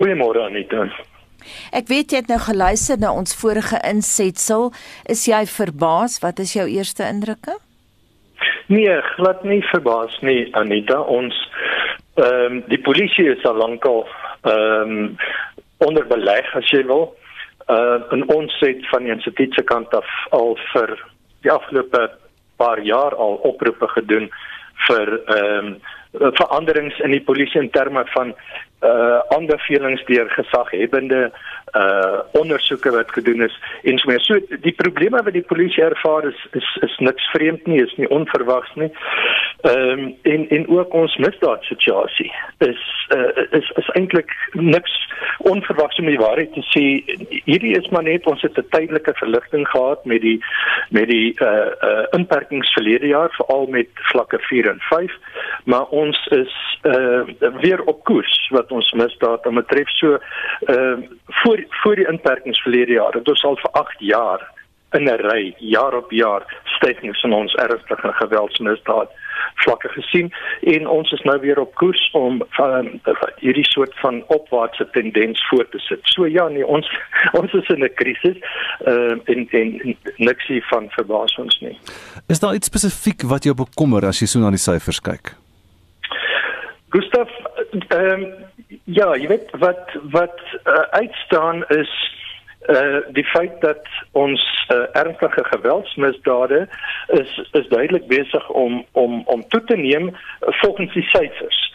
Goeiemôre 0.00 0.40
Anita. 0.40 0.86
Ek 1.76 1.90
weet 1.92 2.12
jy 2.12 2.22
het 2.22 2.30
nou 2.32 2.38
geluister 2.40 2.96
na 2.96 3.10
ons 3.12 3.34
vorige 3.36 3.76
insetsel. 3.84 4.70
Is 5.12 5.26
jy 5.28 5.42
verbaas? 5.44 6.22
Wat 6.24 6.40
is 6.40 6.54
jou 6.56 6.64
eerste 6.64 7.04
indrukke? 7.04 7.58
Nee, 8.72 8.94
glad 9.18 9.44
nie 9.44 9.60
verbaas 9.68 10.16
nie 10.24 10.48
Anita. 10.56 11.02
Ons 11.04 11.36
ehm 12.16 12.46
um, 12.46 12.56
die 12.72 12.80
polisie 12.80 13.28
is 13.34 13.44
al 13.44 13.60
lankal 13.60 14.06
ehm 14.48 14.96
um, 14.96 15.04
onder 15.84 16.08
beleg 16.08 16.48
as 16.56 16.72
jy 16.72 16.80
wil. 16.88 17.10
Uh 17.68 18.00
en 18.16 18.24
ons 18.32 18.56
het 18.64 18.80
van 18.88 19.04
die 19.04 19.12
instituut 19.12 19.52
se 19.54 19.64
kant 19.68 19.92
af 20.00 20.08
al 20.36 20.56
vir 20.72 20.96
die 21.44 21.52
afgelope 21.52 22.06
paar 22.56 22.80
jaar 22.88 23.16
al 23.16 23.36
oproepe 23.52 23.92
gedoen 23.98 24.32
vir 24.88 25.16
ehm 25.20 25.74
um, 25.74 25.80
veranderings 26.40 26.96
in 27.04 27.12
die 27.12 27.24
polisie 27.28 27.60
in 27.60 27.70
terme 27.70 28.08
van 28.16 28.32
uh 28.80 29.20
aanbevelings 29.36 30.04
deur 30.04 30.30
gesaghebende 30.30 31.30
uh 31.74 32.18
ondersoeke 32.32 32.90
wat 32.90 33.12
gedoen 33.12 33.42
is 33.42 33.58
en 33.82 33.98
so 33.98 34.08
meer. 34.08 34.20
So 34.20 34.38
die 34.60 34.72
probleme 34.72 35.22
wat 35.22 35.32
die 35.32 35.46
polisie 35.52 35.84
ervaar 35.84 36.24
is 36.28 36.46
is 36.52 36.68
is 36.86 36.96
niks 36.98 37.30
vreemd 37.30 37.66
nie, 37.66 37.82
is 37.82 37.94
nie 37.96 38.08
onverwags 38.08 38.74
nie. 38.74 38.90
Ehm 39.60 39.98
um, 39.98 40.16
en 40.22 40.48
en 40.48 40.68
ook 40.68 40.94
ons 40.94 41.16
misdaad 41.16 41.62
situasie 41.62 42.32
is 42.58 42.82
uh 43.16 43.44
is 43.50 43.70
is 43.76 43.88
eintlik 43.88 44.32
niks 44.52 44.96
onverwags 45.38 45.98
om 45.98 46.06
die 46.06 46.18
waarheid 46.18 46.52
te 46.52 46.64
sê. 46.72 46.84
Hierdie 47.44 47.76
is 47.76 47.88
maar 47.88 48.02
net 48.02 48.26
ons 48.26 48.42
het 48.42 48.58
'n 48.58 48.66
tydelike 48.70 49.14
verligting 49.14 49.68
gehad 49.68 50.04
met 50.04 50.20
die 50.20 50.44
met 50.88 51.08
die 51.08 51.34
uh 51.40 51.70
uh 51.80 52.04
inperkings 52.10 52.72
verlede 52.72 53.06
jaar 53.06 53.30
veral 53.30 53.66
met 53.66 53.88
vlakke 53.94 54.38
4 54.38 54.68
en 54.70 54.80
5, 54.80 55.12
maar 55.64 55.86
ons 55.86 56.26
is 56.26 56.78
uh 56.82 57.22
weer 57.60 57.82
op 57.82 58.04
koers 58.04 58.48
wat 58.50 58.69
ons 58.70 58.92
misdaad 58.92 59.42
betref 59.54 59.88
so 59.98 60.18
ehm 60.66 61.02
uh, 61.02 61.08
voor 61.42 61.64
voor 61.82 61.96
die 61.96 62.08
inperkings 62.08 62.62
verlede 62.62 62.92
jaar 62.92 63.12
het 63.12 63.28
ons 63.28 63.44
al 63.44 63.56
vir 63.56 63.70
8 63.70 64.00
jaar 64.00 64.40
in 64.92 65.04
'n 65.04 65.20
ry 65.30 65.54
jaar 65.58 65.94
op 65.94 66.10
jaar 66.10 66.42
stygings 66.64 67.22
in 67.22 67.32
ons 67.32 67.54
ernstige 67.54 68.12
geweldsmisdaad 68.12 69.10
vlakke 69.54 69.88
gesien 69.88 70.32
en 70.60 70.86
ons 70.88 71.10
is 71.12 71.22
nou 71.22 71.40
weer 71.40 71.58
op 71.58 71.74
koers 71.74 72.10
om 72.12 72.42
van 72.48 73.00
hierdie 73.36 73.66
soort 73.68 73.94
van 74.00 74.22
opwaartse 74.26 74.88
tendens 74.92 75.48
voort 75.48 75.70
te 75.70 75.78
sit. 75.78 76.00
So 76.02 76.26
ja, 76.26 76.48
nee, 76.48 76.66
ons 76.66 76.90
ons 77.40 77.52
is 77.52 77.68
in 77.68 77.84
'n 77.84 77.94
krisis 77.94 78.36
uh, 78.86 79.14
en 79.24 79.48
en 79.50 79.96
niks 80.16 80.50
van 80.70 80.90
verbaas 80.90 81.36
ons 81.36 81.60
nie. 81.60 81.78
Is 82.28 82.40
daar 82.40 82.54
iets 82.54 82.66
spesifiek 82.66 83.22
wat 83.22 83.44
jou 83.44 83.54
bekommer 83.54 84.06
as 84.06 84.20
jy 84.20 84.26
so 84.26 84.38
na 84.38 84.50
die 84.50 84.64
syfers 84.68 85.00
kyk? 85.00 85.34
Gustav, 86.90 87.28
ehm 87.88 88.22
um, 88.22 88.32
Ja, 88.84 89.14
jy 89.16 89.26
weet 89.26 89.50
wat 89.58 89.92
wat 90.10 90.40
uh, 90.64 90.80
uitstaan 90.90 91.64
is 91.68 91.90
uh 92.68 92.98
die 93.16 93.24
feit 93.24 93.60
dat 93.60 93.86
ons 94.12 94.42
uh, 94.68 94.82
ernstige 94.92 95.44
geweldsmisdade 95.44 96.68
is 97.06 97.48
is 97.52 97.68
duidelik 97.68 98.06
besig 98.06 98.48
om 98.48 98.84
om 98.92 99.22
om 99.26 99.48
toe 99.48 99.64
te 99.64 99.76
neem 99.76 100.16
volgens 100.40 100.92
die 100.92 101.02
syfers. 101.02 101.72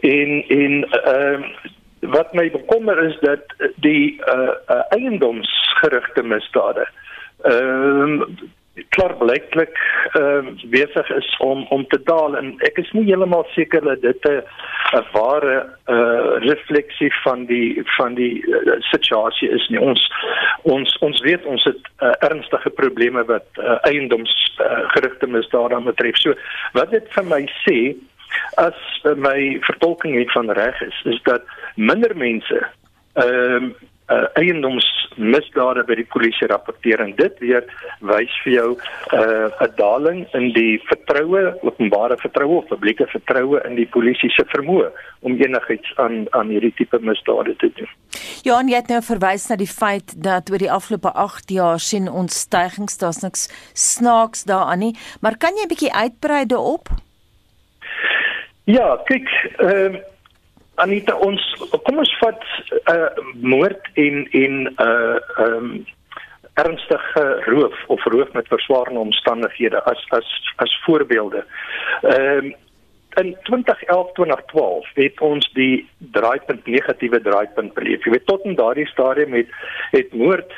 En 0.00 0.44
en 0.48 0.84
ehm 0.90 1.42
uh, 1.42 1.48
wat 2.00 2.32
my 2.32 2.50
bekommer 2.50 3.02
is 3.02 3.18
dat 3.20 3.70
die 3.76 4.20
uh, 4.26 4.50
uh 4.68 4.82
eiendomsgerigte 4.88 6.22
misdade 6.22 6.88
ehm 7.42 8.20
uh, 8.20 8.26
klaarblyklik 8.88 9.78
ehm 10.12 10.48
uh, 10.48 10.70
besig 10.70 11.10
is 11.10 11.36
om 11.38 11.66
om 11.70 11.86
te 11.86 12.00
daal. 12.04 12.36
En 12.36 12.54
ek 12.66 12.78
is 12.82 12.90
nie 12.92 13.04
heeltemal 13.06 13.46
seker 13.54 13.80
dat 13.80 14.02
dit 14.02 14.24
'n 14.28 14.42
'n 14.98 15.04
ware 15.12 15.56
eh 15.84 15.94
uh, 15.94 16.38
refleksie 16.46 17.12
van 17.22 17.44
die 17.46 17.82
van 17.96 18.14
die 18.14 18.42
uh, 18.46 18.76
situasie 18.78 19.48
is 19.48 19.68
nie. 19.68 19.80
Ons 19.80 20.10
ons 20.62 20.98
ons 20.98 21.20
weet 21.20 21.44
ons 21.44 21.64
het 21.64 21.82
uh, 22.00 22.12
ernstige 22.18 22.70
probleme 22.70 23.24
wat 23.24 23.46
uh, 23.58 23.78
eiendoms 23.82 24.34
uh, 24.60 24.88
gerigte 24.94 25.26
misdade 25.26 25.80
betref 25.80 26.16
so 26.16 26.34
wat 26.72 26.90
dit 26.90 27.06
vir 27.16 27.24
my 27.24 27.42
sê 27.62 27.78
as 28.54 28.78
uh, 29.04 29.14
my 29.14 29.58
vertolking 29.60 30.18
het 30.18 30.32
van 30.32 30.50
reg 30.50 30.80
is 30.80 31.02
is 31.04 31.20
dat 31.22 31.42
minder 31.74 32.16
mense 32.16 32.66
ehm 33.14 33.64
uh, 33.64 33.74
uh, 34.12 34.26
eiendomsmisdade 34.36 35.84
by 35.88 35.96
die 35.96 36.06
polisie 36.12 36.48
rapporteer 36.50 37.00
en 37.04 37.14
dit 37.16 37.38
weer 37.40 37.64
wys 38.04 38.32
vir 38.44 38.52
jou 38.52 38.68
'n 38.74 39.18
uh, 39.20 39.68
daling 39.76 40.26
in 40.34 40.52
die 40.52 40.80
vertroue, 40.88 41.54
openbare 41.62 42.16
vertroue 42.20 42.58
of 42.62 42.68
publieke 42.68 43.06
vertroue 43.06 43.62
in 43.64 43.76
die 43.76 43.86
polisie 43.86 44.30
se 44.30 44.44
vermoë 44.52 44.90
om 45.20 45.40
enigiets 45.40 45.96
aan 45.96 46.26
aan 46.30 46.48
hierdie 46.48 46.74
tipe 46.76 46.98
misdade 47.00 47.56
te 47.56 47.70
doen. 47.76 47.88
Ja, 48.44 48.58
en 48.60 48.68
jy 48.68 48.76
het 48.76 48.88
nou 48.88 49.02
verwys 49.02 49.48
na 49.48 49.56
die 49.56 49.70
feit 49.70 50.14
dat 50.22 50.50
oor 50.50 50.58
die 50.58 50.72
afgelope 50.72 51.12
8 51.12 51.50
jaar 51.50 51.80
sien 51.80 52.08
ons 52.08 52.40
stygings, 52.40 52.98
daar's 52.98 53.22
niks 53.22 53.48
snaaks 53.72 54.44
daaraan 54.44 54.78
nie, 54.78 54.94
maar 55.20 55.36
kan 55.36 55.56
jy 55.56 55.64
'n 55.64 55.68
bietjie 55.68 55.92
uitbrei 55.92 56.46
daarop? 56.46 56.88
Ja, 58.64 58.96
kyk, 59.04 59.28
ehm 59.58 59.94
uh, 59.94 60.00
Anita 60.82 61.14
ons 61.22 61.42
kom 61.86 62.00
ons 62.02 62.14
vat 62.20 62.46
uh, 62.90 63.10
moord 63.42 63.90
en 63.94 64.24
en 64.30 64.56
uh, 64.74 65.18
ehm 65.38 65.58
um, 65.58 65.84
ernstige 66.54 67.22
roof 67.50 67.74
of 67.90 68.04
roof 68.04 68.28
met 68.32 68.46
verswaarende 68.46 69.00
omstandighede 69.00 69.80
as 69.90 70.04
as 70.08 70.28
as 70.56 70.80
voorbeelde. 70.84 71.44
Ehm 72.02 72.44
um, 72.44 72.54
in 73.14 73.36
2011-2012 73.46 74.94
het 74.94 75.20
ons 75.20 75.50
die 75.52 75.88
draaipunt 75.98 76.66
negatiewe 76.66 77.20
draaipunt 77.20 77.74
beleef. 77.74 78.04
Jy 78.04 78.10
weet 78.10 78.26
tot 78.26 78.44
in 78.44 78.56
daardie 78.58 78.86
stadium 78.90 79.32
het 79.38 79.50
het 79.90 80.14
moord 80.14 80.52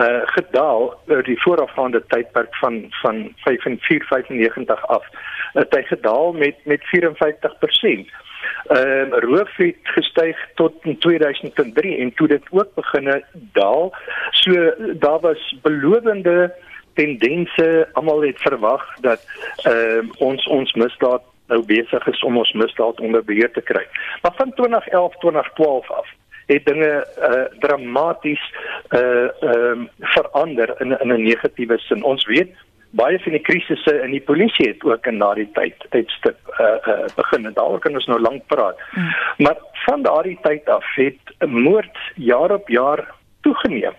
uh 0.00 0.22
gedaal 0.34 0.94
oor 1.06 1.22
die 1.22 1.40
voorafgaande 1.42 2.02
tydperk 2.06 2.54
van 2.56 2.86
van 3.02 3.34
5495 3.44 4.86
af. 4.86 5.06
Het 5.52 5.74
hy 5.74 5.82
gedaal 5.82 6.32
met 6.32 6.56
met 6.64 6.80
54% 6.96 8.20
ehm 8.66 9.12
uh, 9.12 9.18
roof 9.18 9.56
het 9.56 9.76
gestyg 9.82 10.36
tot 10.54 10.72
in 10.82 10.98
2003 10.98 11.98
en 11.98 12.14
toe 12.14 12.28
dit 12.28 12.42
ook 12.50 12.74
begine 12.74 13.24
daal. 13.32 13.94
So 14.30 14.72
daar 14.98 15.20
was 15.20 15.56
belowende 15.62 16.54
tendense. 16.94 17.88
Almal 17.92 18.22
het 18.22 18.40
verwag 18.40 18.94
dat 19.00 19.26
ehm 19.62 20.04
uh, 20.04 20.10
ons 20.18 20.46
ons 20.46 20.72
misdaad 20.72 21.22
nou 21.46 21.64
besig 21.66 22.06
is 22.06 22.22
om 22.22 22.36
ons 22.36 22.52
misdaad 22.52 23.00
onder 23.00 23.24
beheer 23.24 23.50
te 23.52 23.60
kry. 23.60 23.86
Maar 24.22 24.34
van 24.36 24.52
2011 24.54 25.16
2012 25.16 25.90
af 25.90 26.08
het 26.46 26.64
dinge 26.64 27.06
uh, 27.18 27.58
dramaties 27.58 28.54
uh 28.90 29.28
um, 29.40 29.88
verander 30.00 30.80
in 30.80 30.98
in 31.00 31.12
'n 31.12 31.22
negatiewe 31.22 31.78
sin. 31.78 32.02
Ons 32.02 32.26
weet 32.26 32.56
baie 32.92 33.18
van 33.24 33.32
die 33.32 33.42
krisisse 33.42 33.94
in 34.04 34.10
die 34.10 34.20
polisie 34.20 34.68
het 34.68 34.84
ook 34.84 35.06
in 35.06 35.18
daardie 35.22 35.48
tyd 35.56 35.86
tydstip 35.94 36.38
uh, 36.60 36.76
uh 36.92 37.06
begin 37.16 37.46
en 37.46 37.56
daaroor 37.56 37.80
kan 37.80 37.94
ons 37.94 38.06
nou 38.06 38.20
lank 38.20 38.46
praat. 38.46 38.78
Mm. 38.92 39.12
Maar 39.46 39.56
van 39.84 40.02
daardie 40.02 40.38
tyd 40.42 40.68
af 40.68 40.94
het 40.94 41.48
moord 41.48 41.98
jaar 42.16 42.52
op 42.52 42.68
jaar 42.68 43.06
toegeneem. 43.40 43.96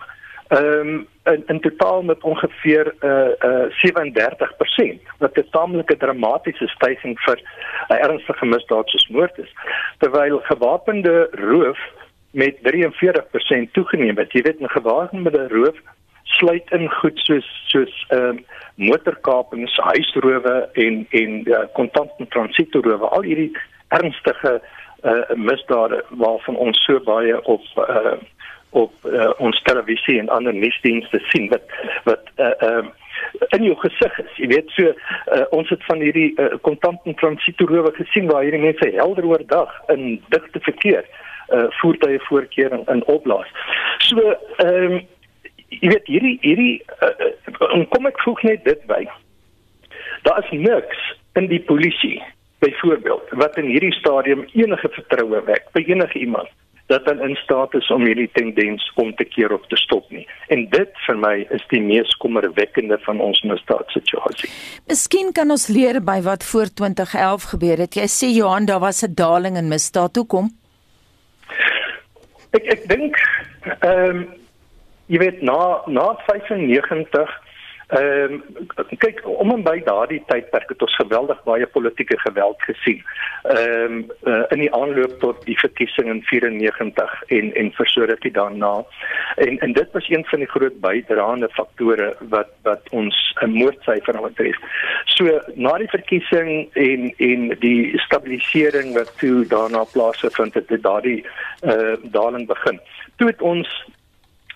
Ehm 0.48 0.88
um, 0.88 1.08
in, 1.24 1.44
in 1.48 1.60
totaal 1.60 2.02
met 2.04 2.22
ongeveer 2.22 2.94
uh 3.02 3.32
uh 3.40 3.66
37% 3.82 5.02
wat 5.18 5.38
'n 5.38 5.50
taamlike 5.52 5.98
dramatiese 5.98 6.68
stygings 6.68 7.24
vir 7.24 7.40
'n 7.40 7.94
uh, 7.94 8.04
ernstige 8.04 8.46
misdaad 8.46 8.88
soos 8.90 9.08
moord 9.08 9.38
is. 9.38 9.54
Terwyl 9.98 10.40
gewapende 10.44 11.28
roof 11.32 11.80
met 12.32 12.56
43% 12.62 13.72
toegeneem 13.72 14.18
het. 14.18 14.32
Jy 14.32 14.42
weet 14.42 14.60
'n 14.60 14.70
gewapende 14.70 15.48
roof 15.48 15.78
sluit 16.44 16.72
in 16.72 16.90
goed 17.00 17.20
soos 17.28 17.48
soos 17.72 18.06
ehm 18.10 18.38
uh, 18.38 18.62
motorkapings, 18.76 19.76
huisrowe 19.78 20.70
en 20.74 21.06
en 21.10 21.34
kontant 21.78 22.10
uh, 22.10 22.20
en 22.20 22.28
transitrowe. 22.28 23.10
Al 23.16 23.22
hierdie 23.22 23.52
ernstige 23.94 24.54
uh, 24.58 25.36
misdade 25.36 26.02
waarvan 26.10 26.56
ons 26.56 26.82
so 26.86 27.00
baie 27.06 27.38
op 27.46 27.62
uh, 27.78 28.18
op 28.70 28.94
uh, 29.06 29.30
ons 29.38 29.62
televisie 29.70 30.18
en 30.20 30.30
ander 30.34 30.54
nuusdienste 30.54 31.22
sien 31.30 31.50
wat 31.54 31.78
wat 32.10 32.34
uh, 32.42 32.50
uh, 32.70 32.86
in 33.54 33.68
jou 33.70 33.76
gesig 33.86 34.20
is. 34.26 34.34
Jy 34.42 34.50
weet 34.56 34.74
so 34.78 34.90
uh, 34.90 35.46
ons 35.54 35.70
het 35.70 35.86
van 35.86 36.02
hierdie 36.02 36.34
kontant 36.66 37.00
uh, 37.04 37.14
en 37.14 37.20
transitrowe 37.22 37.94
gesien 38.02 38.32
waar 38.32 38.48
hierdie 38.48 38.66
mense 38.66 38.90
helder 38.98 39.30
oordag 39.36 39.78
in 39.94 40.18
digte 40.34 40.66
verkeer 40.70 41.06
uh 41.54 41.66
voertuie 41.70 42.22
voorkeer 42.24 42.72
en 42.72 42.86
in 42.88 43.02
opblaas. 43.12 43.50
So 44.10 44.32
ehm 44.58 44.92
um, 44.92 45.02
jy 45.82 45.90
weet 45.94 46.08
hierdie 46.08 46.38
hierdie 46.42 46.76
uh, 47.02 47.86
kom 47.94 48.06
ek 48.10 48.20
voeg 48.26 48.44
net 48.44 48.66
dit 48.66 48.86
by. 48.90 49.04
Daar 50.24 50.40
is 50.44 50.52
niks 50.52 51.00
in 51.40 51.48
die 51.52 51.62
polisie 51.62 52.22
byvoorbeeld 52.64 53.34
wat 53.42 53.58
in 53.58 53.72
hierdie 53.72 53.94
stadium 54.00 54.46
enige 54.54 54.90
vertroue 54.98 55.42
wek 55.50 55.72
by 55.76 55.84
enige 55.88 56.20
iemand 56.20 56.52
dat 56.92 57.06
dan 57.06 57.22
in 57.22 57.36
staat 57.36 57.74
is 57.74 57.90
om 57.92 58.04
hierdie 58.06 58.30
tendens 58.34 58.92
om 58.96 59.16
te 59.16 59.24
keer 59.24 59.54
of 59.54 59.68
te 59.68 59.76
stop 59.76 60.10
nie. 60.12 60.28
En 60.48 60.66
dit 60.70 61.00
vir 61.06 61.18
my 61.18 61.34
is 61.56 61.64
die 61.72 61.82
mees 61.82 62.12
kommerwekkende 62.24 62.98
van 63.06 63.22
ons 63.24 63.40
misdaadsituasie. 63.48 64.50
Miskien 64.92 65.32
kan 65.32 65.52
ons 65.56 65.68
leer 65.72 66.02
by 66.04 66.20
wat 66.28 66.44
voor 66.44 66.74
2011 66.82 67.48
gebeur 67.54 67.86
het. 67.86 67.96
Jy 67.96 68.08
sê 68.12 68.30
Johan, 68.36 68.68
daar 68.68 68.84
was 68.84 69.04
'n 69.04 69.16
daling 69.16 69.58
in 69.58 69.68
misdaad. 69.68 70.16
Hoekom? 70.16 70.52
Ek 72.52 72.66
ek 72.76 72.88
dink 72.88 73.16
ehm 73.80 74.18
um, 74.18 74.28
jy 75.08 75.20
weet 75.20 75.42
na 75.42 75.82
na 75.88 76.14
95 76.28 77.42
Ehm 77.94 78.34
um, 78.34 78.98
kyk 78.98 79.20
om 79.28 79.52
en 79.52 79.64
by 79.64 79.76
daardie 79.86 80.22
tydperk 80.26 80.70
het 80.72 80.82
ons 80.82 80.96
geweldig 80.96 81.42
baie 81.46 81.68
politieke 81.68 82.18
geweld 82.20 82.62
gesien. 82.66 83.04
Ehm 83.44 83.98
um, 83.98 83.98
uh, 84.24 84.44
in 84.56 84.64
die 84.64 84.72
aanloop 84.74 85.20
tot 85.20 85.44
die 85.46 85.58
verkiesing 85.60 86.10
in 86.10 86.22
94 86.30 87.14
en 87.38 87.52
en 87.54 87.72
versoordig 87.78 88.32
daarna. 88.38 88.72
En 89.36 89.60
en 89.60 89.74
dit 89.78 89.92
was 89.92 90.10
een 90.10 90.26
van 90.26 90.40
die 90.40 90.50
groot 90.56 90.80
bydraende 90.80 91.50
faktore 91.54 92.16
wat 92.34 92.50
wat 92.62 92.90
ons 92.90 93.20
'n 93.46 93.50
moordsyfer 93.62 94.22
betref. 94.22 94.58
So 95.06 95.42
na 95.56 95.78
die 95.78 95.94
verkiesing 95.94 96.70
en 96.74 97.14
en 97.18 97.50
die 97.60 98.00
stabilisering 98.00 98.94
wat 98.94 99.12
toe 99.18 99.46
daarna 99.46 99.84
plaasgevind 99.84 100.54
het, 100.54 100.70
het 100.70 100.84
daardie 100.84 101.26
eh 101.62 101.72
uh, 101.72 101.96
daling 102.02 102.48
begin. 102.48 102.80
Toe 103.18 103.28
het 103.28 103.42
ons 103.42 103.86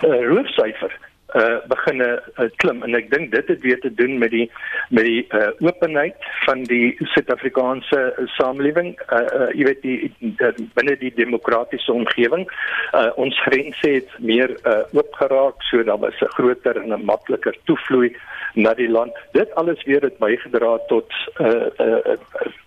uh, 0.03 0.21
roofsyfer 0.27 0.93
uh 1.35 1.59
begin 1.67 1.99
uh, 1.99 2.47
klim. 2.55 2.83
En 2.83 2.95
ek 2.95 3.09
dink 3.11 3.31
dit 3.33 3.47
het 3.51 3.61
weer 3.61 3.79
te 3.83 3.91
doen 3.93 4.17
met 4.17 4.31
die 4.31 4.45
met 4.89 5.03
die 5.03 5.25
uh 5.35 5.49
openheid 5.59 6.15
van 6.45 6.63
die 6.71 6.95
Suid-Afrikaanse 7.13 7.99
uh, 7.99 8.27
samelewing. 8.37 8.93
Uh, 9.11 9.19
uh 9.39 9.49
jy 9.51 9.67
weet 9.67 9.81
die, 9.83 9.97
die 10.19 10.69
binne 10.79 10.95
die 11.01 11.11
demokratiese 11.17 11.91
omgewing 11.91 12.47
uh 12.95 13.11
ons 13.19 13.35
grense 13.43 13.91
het 13.97 14.15
meer 14.23 14.55
uh 14.63 14.85
oopgeraak 14.95 15.67
so 15.67 15.83
daar 15.83 15.99
was 15.99 16.15
'n 16.21 16.31
groter 16.39 16.79
en 16.79 16.95
'n 16.95 17.05
makliker 17.05 17.55
toevloei 17.65 18.15
na 18.55 18.73
die 18.73 18.89
land. 18.89 19.13
Dit 19.31 19.53
alles 19.55 19.83
weer 19.83 20.01
het 20.01 20.17
bygedra 20.17 20.77
tot 20.87 21.11
uh 21.39 21.67
uh 21.77 22.17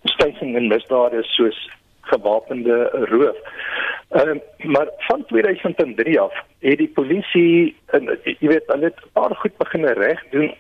stygings 0.05 0.57
in 0.57 0.69
misdade 0.69 1.23
soos 1.23 1.69
gewapende 2.13 2.77
roof. 3.13 3.37
Ehm 4.09 4.29
uh, 4.29 4.67
maar 4.73 4.89
van 4.97 5.25
2003 5.27 6.21
af 6.21 6.35
het 6.59 6.79
die 6.79 6.93
polisie 6.95 7.77
en 7.87 8.19
jy 8.23 8.49
weet 8.53 8.67
hulle 8.67 8.91
het 8.91 8.99
'n 9.05 9.13
paar 9.13 9.37
goed 9.37 9.57
begin 9.57 9.87
reg 9.87 10.25
doen. 10.31 10.55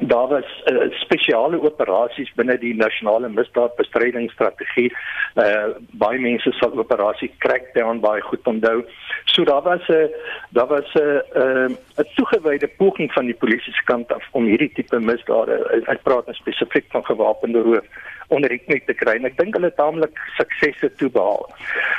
Daar 0.00 0.28
was 0.28 0.62
uh, 0.70 0.90
spesiale 0.90 1.58
operasies 1.62 2.30
binne 2.38 2.54
die 2.58 2.74
nasionale 2.74 3.28
misdaadbestrydingsstrategie. 3.34 4.92
Uh 5.34 5.74
baie 5.98 6.20
mense 6.22 6.52
sal 6.54 6.78
operasie 6.78 7.32
Crackdown 7.42 7.98
baie 8.00 8.22
goed 8.22 8.46
onthou. 8.46 8.84
So 9.24 9.44
daar 9.44 9.62
was 9.62 9.88
'n 9.88 9.92
uh, 9.92 10.06
daar 10.50 10.66
was 10.66 10.94
'n 10.94 11.00
uh, 11.02 11.66
'n 11.66 11.78
uh, 11.98 12.06
toegewyde 12.14 12.68
poging 12.78 13.12
van 13.12 13.24
die 13.24 13.34
polisie 13.34 13.72
se 13.72 13.84
kant 13.84 14.12
af 14.12 14.28
om 14.30 14.44
hierdie 14.44 14.72
tipe 14.72 15.00
misdade, 15.00 15.82
ek 15.86 16.02
praat 16.02 16.26
nou 16.26 16.36
spesifiek 16.36 16.84
van 16.88 17.04
gewapende 17.04 17.60
roof 17.62 17.86
onder 18.28 18.48
die 18.48 18.62
knie 18.66 18.82
te 18.84 18.94
kry 18.94 19.16
en 19.16 19.24
ek 19.24 19.36
dink 19.36 19.54
hulle 19.54 19.66
het 19.66 19.76
taamlik 19.76 20.18
suksese 20.36 20.94
toe 20.96 21.10
behaal. 21.10 21.48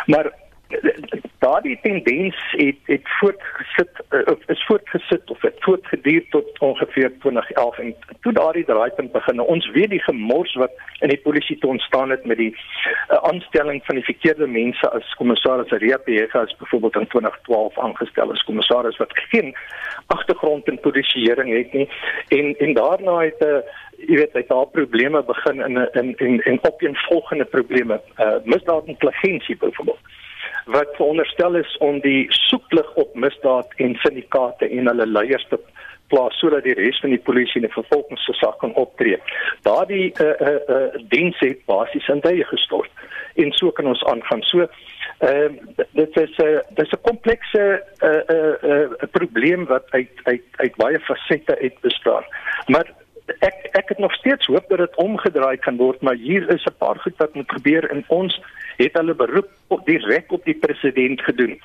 Maar 0.07 0.31
daardie 1.39 1.79
tendens 1.81 2.35
het 2.51 2.75
het 2.83 3.01
voortgesit 3.03 3.89
eh, 4.09 4.19
of 4.25 4.39
is 4.45 4.65
voortgesit 4.65 5.29
of 5.29 5.41
het 5.41 5.55
voortgeduur 5.59 6.25
tot 6.29 6.59
ongeveer 6.59 7.11
2011 7.19 7.77
en 7.77 7.95
toe 8.21 8.33
daardie 8.33 8.65
draaipunt 8.65 9.11
begin 9.11 9.39
ons 9.39 9.71
weet 9.71 9.89
die 9.89 10.01
gemors 10.03 10.53
wat 10.53 10.71
in 10.99 11.09
die 11.09 11.21
polisie 11.23 11.57
te 11.57 11.67
ontstaan 11.67 12.09
het 12.09 12.25
met 12.25 12.37
die 12.37 12.53
uh, 12.53 13.17
aanstelling 13.31 13.81
van 13.85 13.95
die 13.95 14.03
verkeerde 14.03 14.47
mense 14.47 14.89
as 14.89 15.15
kommissaris 15.15 15.71
Reapega 15.71 16.39
as 16.39 16.55
byvoorbeeld 16.57 16.95
in 16.95 17.07
2012 17.07 17.79
aangestel 17.79 18.31
as 18.31 18.43
kommissaris 18.43 18.97
wat 18.97 19.19
geen 19.29 19.55
agtergrond 20.05 20.67
in 20.67 20.79
polisieering 20.79 21.57
het 21.57 21.73
nie. 21.73 21.89
En 22.27 22.55
en 22.57 22.73
daarna 22.73 23.19
het 23.19 23.39
'n 23.39 23.45
uh, 23.45 23.59
jy 24.07 24.15
weet 24.15 24.33
het 24.33 24.47
daar 24.47 24.67
probleme 24.67 25.23
begin 25.23 25.61
in 25.61 25.77
in 25.93 26.15
en 26.17 26.39
en 26.39 26.59
op 26.61 26.81
'n 26.81 26.95
volgende 26.95 27.45
probleme 27.45 28.01
uh, 28.17 28.35
misdaad 28.43 28.85
intelligensie 28.85 29.57
byvoorbeeld 29.57 29.99
wat 30.65 30.95
veronderstel 30.95 31.55
is 31.55 31.77
om 31.77 31.99
die 31.99 32.25
soeklig 32.29 32.93
op 32.93 33.15
misdaad 33.15 33.73
en 33.77 33.95
syndikaate 33.95 34.69
en 34.69 34.87
hulle 34.87 35.07
leiers 35.07 35.45
te 35.49 35.59
plaas 36.09 36.37
sodat 36.41 36.65
die 36.65 36.75
res 36.77 36.99
van 37.03 37.13
die 37.13 37.21
polisie 37.21 37.61
en 37.61 37.71
vervolgingsgesag 37.73 38.57
kan 38.61 38.73
optree. 38.81 39.19
Daardie 39.67 40.09
uh 40.21 40.33
uh, 40.49 40.55
uh 40.75 41.01
diens 41.13 41.39
het 41.39 41.65
basies 41.69 42.07
in 42.07 42.21
tye 42.25 42.45
gestort 42.51 42.91
en 43.35 43.51
so 43.57 43.71
kan 43.71 43.87
ons 43.87 44.03
aangaan. 44.11 44.41
So 44.51 44.65
ehm 45.19 45.59
uh, 45.77 45.85
dit 45.93 46.17
is 46.17 46.37
'n 46.37 46.47
uh, 46.47 46.59
dis 46.79 46.91
'n 46.91 47.01
komplekse 47.09 47.63
'n 48.01 48.05
uh, 48.05 48.21
'n 48.27 48.65
uh, 48.65 48.89
uh, 48.89 49.09
probleem 49.11 49.65
wat 49.65 49.85
uit 49.89 50.11
uit 50.23 50.45
uit 50.55 50.75
baie 50.75 50.99
fasette 50.99 51.59
uit 51.59 51.79
bestaan. 51.81 52.23
Maar 52.67 52.87
ek 53.39 53.69
ek 53.71 53.89
het 53.89 53.97
nog 53.97 54.13
steeds 54.13 54.45
hoop 54.45 54.69
dat 54.69 54.77
dit 54.77 54.95
omgedraai 54.95 55.57
kan 55.57 55.77
word, 55.77 56.01
maar 56.01 56.15
hier 56.15 56.49
is 56.53 56.65
'n 56.65 56.77
paar 56.77 56.99
goed 56.99 57.17
wat 57.17 57.33
moet 57.33 57.51
gebeur 57.51 57.89
en 57.89 58.03
ons 58.07 58.41
het 58.77 58.93
hulle 58.93 59.13
beroep 59.13 59.49
op 59.67 59.85
direk 59.85 60.31
op 60.31 60.45
die 60.45 60.57
president 60.57 61.21
gedoen 61.21 61.59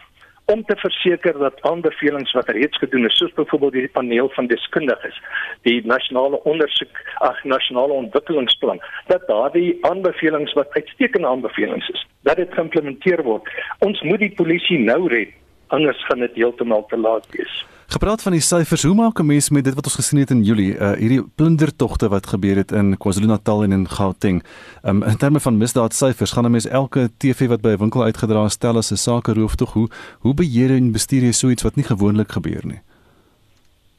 om 0.45 0.65
te 0.65 0.77
verseker 0.77 1.39
dat 1.39 1.63
aanbevelings 1.63 2.33
wat 2.33 2.49
reeds 2.49 2.79
gedoen 2.79 3.05
is, 3.05 3.17
soos 3.17 3.33
byvoorbeeld 3.33 3.73
die 3.73 3.89
paneel 3.89 4.29
van 4.29 4.47
deskundiges, 4.47 5.21
die 5.63 5.81
nasionale 5.87 6.43
ondersoek 6.45 7.01
ag 7.15 7.45
nasionale 7.45 7.93
ontwikkelingsplan, 7.93 8.83
dat 9.07 9.27
daardie 9.27 9.79
aanbevelings 9.81 10.53
wat 10.53 10.73
uitstekende 10.77 11.27
aanbevelings 11.27 11.89
is, 11.89 12.07
dat 12.29 12.37
dit 12.37 12.53
geïmplementeer 12.53 13.23
word. 13.23 13.49
Ons 13.79 14.03
moet 14.03 14.21
die 14.21 14.35
polisie 14.37 14.79
nou 14.79 15.09
red, 15.09 15.33
anders 15.67 16.05
gaan 16.05 16.21
dit 16.21 16.37
heeltemal 16.37 16.85
te 16.87 16.97
laat 16.97 17.29
wees. 17.33 17.65
Gepraat 17.87 18.23
van 18.23 18.33
die 18.33 18.41
syfers, 18.41 18.83
hoe 18.83 18.95
maak 18.95 19.21
'n 19.21 19.27
mens 19.27 19.51
met 19.51 19.65
dit 19.65 19.75
wat 19.75 19.85
ons 19.85 19.95
gesien 19.95 20.19
het 20.19 20.31
in 20.31 20.43
Julie, 20.43 20.75
uh 20.79 20.93
hierdie 20.93 21.23
plundertogte 21.37 22.09
wat 22.09 22.27
gebeur 22.27 22.57
het 22.57 22.73
in 22.73 22.97
KwaZulu-Natal 22.97 23.63
en 23.63 23.73
in 23.73 23.89
Gauteng. 23.89 24.43
Um 24.83 25.03
in 25.03 25.17
terme 25.17 25.41
van 25.41 25.59
misdaadsyfers, 25.59 26.33
gaan 26.33 26.47
'n 26.47 26.51
mens 26.51 26.67
elke 26.67 27.11
TV 27.19 27.47
wat 27.49 27.61
by 27.61 27.69
'n 27.69 27.79
winkel 27.79 28.03
uitgedra 28.03 28.49
stel 28.49 28.77
as 28.77 28.91
'n 28.91 28.97
sake 28.97 29.33
rooftog, 29.33 29.73
hoe 29.73 29.89
hoe 30.21 30.35
beheer 30.35 30.71
en 30.71 30.93
bestuur 30.93 31.23
jy 31.23 31.33
so 31.33 31.49
iets 31.49 31.63
wat 31.63 31.77
nie 31.77 31.85
gewoonlik 31.85 32.33
gebeur 32.33 32.67
nie? 32.67 32.81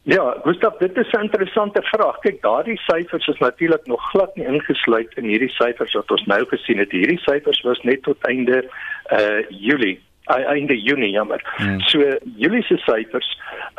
Ja, 0.06 0.38
Gustav, 0.43 0.78
dit 0.78 0.98
is 0.98 1.12
'n 1.12 1.21
interessante 1.21 1.82
vraag. 1.82 2.19
Kyk, 2.19 2.41
daardie 2.41 2.78
syfers 2.78 3.28
is 3.28 3.39
natuurlik 3.39 3.86
nog 3.86 4.02
glad 4.10 4.36
nie 4.36 4.45
ingesluit 4.45 5.13
in 5.15 5.24
hierdie 5.24 5.50
syfers 5.50 5.93
wat 5.93 6.12
ons 6.12 6.26
nou 6.26 6.45
gesien 6.45 6.78
het. 6.78 6.91
Hierdie 6.91 7.19
syfers 7.19 7.62
was 7.62 7.82
net 7.82 8.04
tot 8.04 8.17
einde 8.21 8.69
uh 9.12 9.50
Julie 9.50 10.02
einde 10.26 10.76
Junie 10.76 11.12
jammer. 11.12 11.42
Hmm. 11.58 11.80
So 11.88 12.00
Julie 12.36 12.64
se 12.64 12.78
syfers 12.78 13.30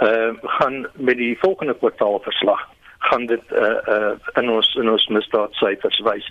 uh 0.02 0.34
gaan 0.58 0.86
met 0.94 1.16
die 1.16 1.36
volgende 1.38 1.74
kwartaal 1.74 2.20
verslag 2.22 2.68
gaan 2.98 3.26
dit 3.26 3.42
uh 3.52 3.78
uh 3.94 4.12
in 4.34 4.50
ons 4.50 4.74
in 4.74 4.90
ons 4.90 5.06
misdaad 5.06 5.52
syfers 5.52 6.00
wys. 6.00 6.30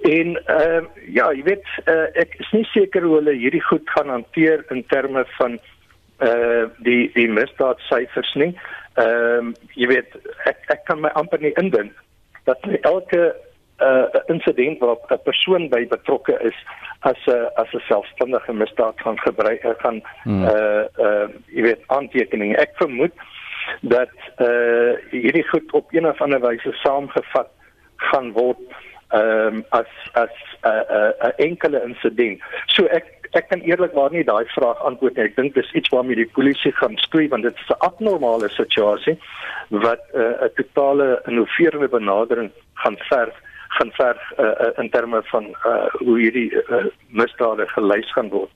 En 0.00 0.36
uh 0.48 0.82
ja, 1.06 1.30
jy 1.32 1.42
weet 1.42 1.66
uh 1.86 2.08
ek 2.14 2.34
is 2.38 2.50
nie 2.52 2.64
seker 2.72 3.02
hoe 3.02 3.18
hulle 3.20 3.36
hierdie 3.38 3.64
goed 3.64 3.90
gaan 3.96 4.08
hanteer 4.08 4.64
in 4.70 4.84
terme 4.86 5.24
van 5.38 5.58
uh 6.22 6.64
die 6.86 7.10
die 7.14 7.28
misdaad 7.28 7.82
syfers 7.90 8.34
nie. 8.34 8.54
Ehm 8.94 9.50
uh, 9.50 9.54
jy 9.74 9.88
weet 9.90 10.12
ek 10.46 10.68
ek 10.70 10.84
kan 10.86 11.00
my 11.02 11.10
amper 11.18 11.40
nie 11.42 11.54
indink 11.58 11.94
dat 12.46 12.62
elke 12.82 13.32
uh 13.88 14.20
insident 14.26 14.78
waar 14.78 14.96
'n 15.08 15.22
persoon 15.24 15.68
by 15.68 15.86
betrokke 15.88 16.38
is 16.50 16.56
as 17.00 17.20
'n 17.26 17.48
as 17.54 17.72
'n 17.72 17.82
selfstandige 17.88 18.52
misdaad 18.52 19.00
gaan 19.00 19.18
gebruik 19.18 19.64
uh, 19.64 19.74
gaan 19.78 20.02
hmm. 20.22 20.44
uh 20.44 20.84
uh 21.06 21.28
jy 21.46 21.62
weet 21.62 21.82
aantekening. 21.86 22.56
Ek 22.56 22.72
vermoed 22.76 23.12
dat 23.80 24.16
uh 24.38 24.92
hierdie 25.10 25.48
goed 25.48 25.72
op 25.72 25.92
een 25.92 26.08
of 26.08 26.20
ander 26.20 26.40
wyse 26.40 26.72
saamgevat 26.72 27.50
gaan 27.96 28.32
word 28.32 28.60
ehm 29.08 29.54
um, 29.54 29.64
as 29.68 29.90
as 30.12 30.34
'n 30.62 30.68
uh, 30.68 30.72
'n 30.72 30.94
uh, 30.96 31.12
uh, 31.26 31.32
enkele 31.36 31.82
insident. 31.84 32.40
So 32.66 32.84
ek 32.84 33.06
ek 33.30 33.48
kan 33.48 33.60
eerlikwaar 33.60 34.10
nie 34.10 34.24
daai 34.24 34.44
vraag 34.56 34.82
antwoord 34.88 35.16
nie. 35.16 35.24
Ek 35.24 35.36
dink 35.36 35.54
dis 35.54 35.72
iets 35.72 35.92
waarmee 35.94 36.16
die 36.16 36.30
polisie 36.36 36.72
gaan 36.72 36.96
skryf 36.96 37.30
want 37.30 37.42
dit 37.42 37.54
is 37.54 37.70
'n 37.70 37.84
abnormale 37.88 38.48
situasie 38.48 39.18
wat 39.68 40.00
'n 40.12 40.18
uh, 40.20 40.44
'n 40.46 40.54
totale 40.54 41.22
innoverende 41.26 41.88
benadering 41.88 42.50
gaan 42.74 42.96
verg 43.10 43.34
gaan 43.78 43.90
verg 43.92 44.22
uh, 44.38 44.44
uh, 44.46 44.70
in 44.82 44.90
terme 44.90 45.22
van 45.32 45.50
uh, 45.66 45.88
hoe 45.98 46.18
hierdie 46.18 46.50
uh, 46.54 46.84
misdade 47.08 47.66
gelys 47.74 48.12
gaan 48.12 48.30
word. 48.34 48.50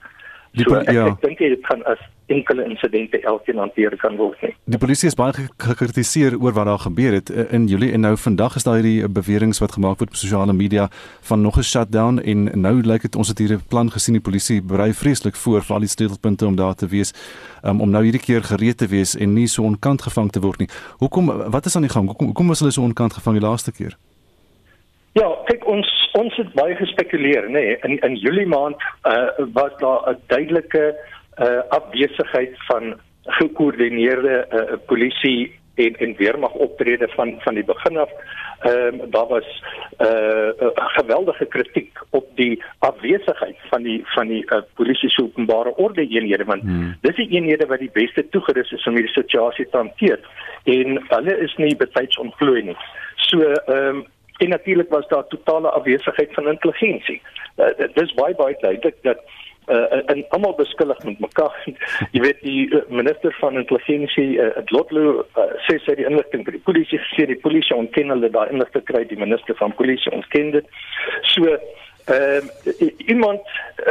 Die, 0.51 0.65
so, 0.65 0.79
ek, 0.79 0.89
ja. 0.95 1.11
ek 1.11 1.21
dink 1.21 1.41
dit 1.43 1.61
kan 1.67 1.83
as 1.85 1.99
enkele 2.29 2.63
insidente 2.65 3.19
elkeen 3.21 3.57
hanteer 3.61 3.93
kan 4.01 4.15
word. 4.17 4.41
Nie. 4.41 4.55
Die 4.73 4.79
polisie 4.81 5.09
is 5.09 5.17
baie 5.17 5.45
gekritiseer 5.61 6.37
oor 6.37 6.55
wat 6.57 6.65
daar 6.69 6.81
gebeur 6.81 7.17
het 7.19 7.29
in 7.29 7.67
Julie 7.69 7.91
en 7.93 8.05
nou 8.05 8.15
vandag 8.17 8.57
is 8.57 8.65
daar 8.65 8.79
hierdie 8.79 9.09
beweringe 9.09 9.57
wat 9.61 9.77
gemaak 9.77 10.01
word 10.01 10.13
op 10.13 10.19
sosiale 10.19 10.53
media 10.53 10.87
van 11.29 11.41
nog 11.45 11.57
'n 11.57 11.65
shutdown 11.69 12.19
en 12.19 12.49
nou 12.61 12.81
lyk 12.81 13.01
dit 13.01 13.15
ons 13.15 13.27
het 13.27 13.37
hier 13.37 13.53
'n 13.57 13.61
plan 13.69 13.91
gesien 13.91 14.17
die 14.17 14.25
polisie 14.25 14.61
berei 14.61 14.93
vreeslik 14.93 15.35
voor 15.35 15.61
vir 15.61 15.73
al 15.75 15.85
die 15.85 15.95
sleutelpunte 15.95 16.45
om 16.45 16.55
daar 16.55 16.75
te 16.75 16.87
wees 16.87 17.13
um, 17.63 17.81
om 17.81 17.89
nou 17.89 18.03
hierdie 18.03 18.21
keer 18.21 18.43
gereed 18.43 18.77
te 18.77 18.87
wees 18.87 19.15
en 19.15 19.33
nie 19.33 19.47
so 19.47 19.63
onkant 19.63 20.01
gevang 20.01 20.31
te 20.31 20.39
word 20.39 20.59
nie. 20.59 20.69
Hoekom 20.97 21.49
wat 21.51 21.65
is 21.65 21.75
aan 21.75 21.85
die 21.85 21.91
gang? 21.91 22.07
Hoekom 22.07 22.25
hoekom 22.25 22.47
was 22.47 22.59
hulle 22.59 22.71
so 22.71 22.81
onkant 22.81 23.13
gevang 23.13 23.39
die 23.39 23.47
laaste 23.47 23.71
keer? 23.71 23.97
Ja, 25.19 25.29
kyk 25.49 25.65
ons 25.67 25.87
ons 26.17 26.35
het 26.39 26.51
baie 26.55 26.75
gespekuleer, 26.79 27.49
nê. 27.51 27.63
Nee. 27.65 27.77
In 27.87 27.99
in 28.07 28.15
Julie 28.23 28.47
maand 28.47 28.79
uh, 29.03 29.45
was 29.53 29.73
daar 29.83 30.01
'n 30.11 30.21
duidelike 30.27 30.95
uh, 31.37 31.61
afwesigheid 31.69 32.53
van 32.67 32.99
gekoördineerde 33.23 34.35
uh, 34.51 34.77
polisie 34.85 35.59
en 35.75 35.95
en 35.95 36.15
weermag 36.17 36.51
optrede 36.51 37.07
van 37.07 37.35
van 37.39 37.53
die 37.53 37.63
begin 37.63 37.97
af. 37.97 38.11
Ehm 38.59 38.99
um, 38.99 39.11
daar 39.11 39.27
was 39.27 39.47
'n 39.97 40.03
uh, 40.03 40.87
geweldige 40.97 41.45
kritiek 41.45 41.99
op 42.09 42.25
die 42.35 42.63
afwesigheid 42.79 43.57
van 43.69 43.83
die 43.83 44.01
van 44.05 44.27
die 44.27 44.43
uh, 44.45 44.61
polisie 44.73 45.09
se 45.09 45.23
openbare 45.23 45.75
orde 45.75 46.07
eenhede 46.07 46.43
want 46.43 46.61
hmm. 46.61 46.95
dis 47.01 47.15
die 47.15 47.29
eenhede 47.29 47.65
wat 47.65 47.79
die 47.79 47.91
beste 47.93 48.29
toegerus 48.29 48.71
is 48.71 48.87
om 48.87 48.93
hierdie 48.93 49.21
situasie 49.21 49.69
te 49.69 49.77
hanteer 49.77 50.19
en 50.63 51.03
hulle 51.07 51.37
is 51.37 51.55
nie 51.55 51.75
betyds 51.75 52.17
ontplooi 52.17 52.63
nie. 52.63 52.77
So 53.15 53.39
ehm 53.39 53.95
um, 53.95 54.05
en 54.39 54.49
natuurlik 54.49 54.89
was 54.89 55.07
daar 55.07 55.27
totale 55.27 55.69
afwesigheid 55.69 56.33
van 56.33 56.47
intelligensie. 56.47 57.21
Uh, 57.57 57.87
dis 57.93 58.13
baie 58.13 58.35
baie 58.35 58.55
duidelik 58.59 58.95
dat 59.03 59.19
uh, 59.69 60.09
en 60.11 60.25
almal 60.29 60.55
beskuldig 60.55 61.03
met 61.03 61.19
mekaar. 61.19 61.57
Jy 62.15 62.21
weet 62.21 62.41
die 62.41 62.61
uh, 62.69 62.81
minister 62.89 63.35
van 63.39 63.57
intelligensie, 63.57 64.29
uh, 64.41 64.63
Lotlo, 64.73 65.25
uh, 65.37 65.49
sê 65.67 65.77
sy 65.83 65.97
die 65.99 66.07
inligting 66.09 66.45
by 66.47 66.55
die 66.55 66.63
polisie 66.65 67.01
sê 67.13 67.27
die 67.29 67.39
polisie 67.43 67.77
ontken 67.77 68.13
hulle 68.13 68.31
daai 68.33 68.49
inligting 68.53 68.87
kry 68.89 69.03
die 69.09 69.19
minister 69.19 69.57
van 69.61 69.75
polisie 69.77 70.13
ontken 70.15 70.55
dit. 70.57 70.73
So 71.35 71.57
ehm 72.09 72.47
uh, 72.65 72.91
iemand 73.05 73.41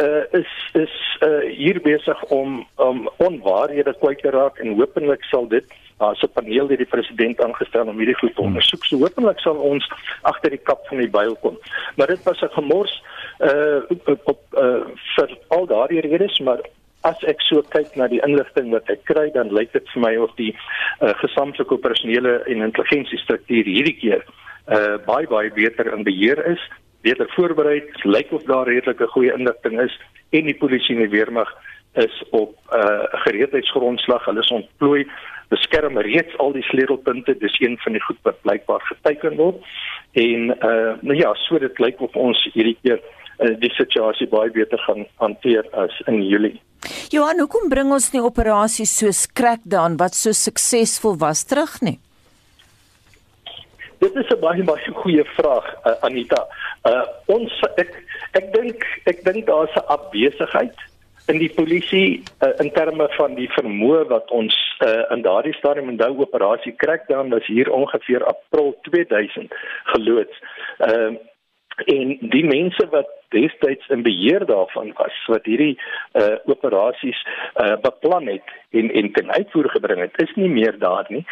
uh, 0.02 0.40
is 0.40 0.52
is 0.72 0.94
uh, 1.22 1.44
hier 1.56 1.80
besig 1.80 2.22
om 2.24 2.66
om 2.76 3.10
onwaarhede 3.16 3.94
kwyt 4.00 4.18
te 4.18 4.30
raak 4.30 4.58
en 4.58 4.74
hopelik 4.80 5.22
sal 5.30 5.46
dit 5.48 5.64
as 5.98 6.22
'n 6.22 6.32
paneel 6.32 6.66
deur 6.66 6.82
die 6.82 6.94
president 6.94 7.42
aangestel 7.44 7.86
om 7.86 7.98
hierdie 7.98 8.18
goed 8.18 8.34
te 8.34 8.40
ondersoek. 8.40 8.84
So 8.84 8.98
hopelik 8.98 9.38
sal 9.38 9.56
ons 9.56 9.86
agter 10.22 10.50
die 10.50 10.64
kap 10.70 10.86
van 10.86 10.98
die 10.98 11.10
byl 11.10 11.36
kom. 11.42 11.58
Maar 11.96 12.06
dit 12.06 12.22
was 12.22 12.42
'n 12.42 12.54
gemors 12.58 13.02
uh 13.38 13.80
op, 13.88 14.08
op 14.24 14.40
uh 14.52 14.82
vir 15.16 15.38
al 15.48 15.66
daardie 15.66 16.00
redes 16.00 16.38
maar 16.38 16.60
as 17.00 17.22
ek 17.22 17.40
so 17.40 17.62
kyk 17.62 17.94
na 17.96 18.08
die 18.08 18.22
inligting 18.26 18.70
wat 18.70 18.90
ek 18.90 19.04
kry 19.04 19.30
dan 19.30 19.54
lyk 19.54 19.72
dit 19.72 19.88
vir 19.94 20.02
my 20.02 20.16
of 20.16 20.34
die 20.36 20.56
uh 21.00 21.14
gesamentlike 21.22 21.74
operasionele 21.74 22.42
en 22.46 22.66
intelligensiestruktuur 22.66 23.64
hierdie 23.64 23.98
keer 24.00 24.24
uh 24.66 24.98
baie 25.06 25.26
baie 25.26 25.50
beter 25.50 25.92
in 25.94 26.02
beheer 26.02 26.42
is 26.50 26.62
beter 27.06 27.30
voorberei 27.36 27.82
lyk 28.02 28.32
of 28.32 28.42
daar 28.50 28.68
redelike 28.68 29.06
goeie 29.14 29.32
inligting 29.32 29.80
is 29.80 29.98
en 30.30 30.44
die 30.50 30.58
polisie 30.58 30.96
en 30.96 31.04
die 31.06 31.16
weermag 31.16 31.50
is 31.94 32.22
op 32.30 32.54
'n 32.54 32.76
uh, 32.76 33.04
gereedheidsgrondslag 33.24 34.24
hulle 34.24 34.40
is 34.40 34.56
ontplooi 34.60 35.06
beskerm 35.48 35.98
reeds 35.98 36.36
al 36.38 36.52
die 36.52 36.62
sleutelpunte 36.62 37.38
dis 37.38 37.60
een 37.60 37.78
van 37.78 37.92
die 37.92 38.02
goed 38.02 38.18
wat 38.22 38.40
blykbaar 38.42 38.80
geteken 38.80 39.36
word 39.36 39.56
en 40.12 40.50
uh 40.70 40.92
nou 41.00 41.16
ja 41.16 41.34
so 41.34 41.58
dit 41.58 41.78
lyk 41.78 42.00
of 42.00 42.16
ons 42.16 42.48
hierdie 42.52 42.78
keer 42.82 43.00
uh, 43.00 43.54
die 43.60 43.72
situasie 43.76 44.28
baie 44.28 44.50
beter 44.50 44.78
gaan 44.86 45.06
hanteer 45.22 45.66
as 45.72 46.02
in 46.06 46.22
Julie. 46.22 46.60
Johan, 47.10 47.40
hoekom 47.42 47.68
bring 47.68 47.90
ons 47.92 48.10
nie 48.12 48.22
operasies 48.22 48.92
so 48.98 49.10
Crackdown 49.34 49.96
wat 49.96 50.14
so 50.14 50.32
suksesvol 50.32 51.18
was 51.18 51.44
terug 51.44 51.80
nie? 51.80 51.98
Dit 53.98 54.14
is 54.14 54.28
'n 54.30 54.40
baie 54.40 54.64
baie 54.64 54.92
goeie 55.02 55.24
vraag 55.24 55.66
uh, 55.84 55.92
Anita. 56.00 56.46
Uh 56.84 57.06
ons 57.26 57.52
ek 57.76 57.90
ek 58.32 58.52
dink 58.52 58.84
ek 59.04 59.24
dink 59.24 59.46
daar's 59.46 59.74
'n 59.74 59.86
afwesigheid 59.86 60.76
in 61.28 61.38
die 61.38 61.52
polisie 61.52 62.22
uh, 62.40 62.52
in 62.58 62.70
terme 62.72 63.08
van 63.16 63.34
die 63.34 63.48
vermoë 63.52 64.06
wat 64.08 64.30
ons 64.30 64.54
uh, 64.80 65.04
in 65.12 65.22
daardie 65.22 65.54
stadium 65.58 65.90
onthou 65.92 66.24
operasie 66.24 66.76
Crackdown 66.76 67.28
was 67.30 67.46
hier 67.46 67.70
ongeveer 67.70 68.24
April 68.24 68.76
2000 68.82 69.52
geloods. 69.92 70.36
Ehm 70.78 71.14
uh, 71.14 71.26
en 71.86 72.16
die 72.20 72.44
mense 72.44 72.86
wat 72.90 73.10
destyds 73.28 73.88
in 73.88 74.02
beheer 74.02 74.44
daarvan 74.46 74.92
was 74.96 75.16
wat 75.26 75.44
hierdie 75.44 75.76
uh 76.20 76.36
operasies 76.44 77.18
uh 77.62 77.76
beplan 77.82 78.26
het 78.26 78.52
en 78.70 78.90
en 79.00 79.12
ten 79.12 79.30
uitvoer 79.30 79.68
gebring 79.70 80.00
het 80.00 80.22
is 80.22 80.34
nie 80.34 80.48
meer 80.48 80.78
daar 80.78 81.06
nie. 81.08 81.24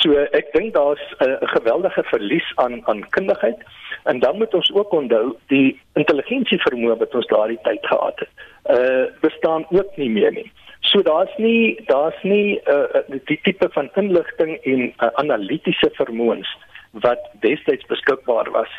So 0.00 0.14
ek 0.40 0.52
dink 0.52 0.74
daar's 0.74 1.04
'n 1.18 1.30
uh, 1.30 1.36
geweldige 1.54 2.02
verlies 2.02 2.52
aan 2.54 2.80
aan 2.86 3.08
kundigheid 3.08 3.60
en 4.04 4.18
dan 4.18 4.38
moet 4.38 4.54
ons 4.54 4.72
ook 4.72 4.92
onthou 4.92 5.36
die 5.46 5.80
intelligensie 5.94 6.60
vermoë 6.66 6.98
wat 6.98 7.14
ons 7.14 7.26
daardie 7.26 7.62
tyd 7.62 7.86
gehad 7.86 8.18
het. 8.18 8.32
Uh 8.76 9.04
bestaan 9.20 9.66
ook 9.70 9.96
nie 9.96 10.10
meer 10.10 10.32
nie. 10.32 10.50
So 10.80 11.02
daar's 11.02 11.36
nie 11.36 11.80
daar's 11.86 12.22
nie 12.22 12.60
uh 12.66 13.02
die 13.24 13.40
tipe 13.42 13.68
van 13.70 13.90
inligting 13.94 14.58
en 14.64 14.82
uh, 14.82 15.08
analitiese 15.14 15.90
vermoëns 15.92 16.56
wat 16.92 17.20
destyds 17.40 17.86
beskikbaar 17.86 18.50
was 18.50 18.70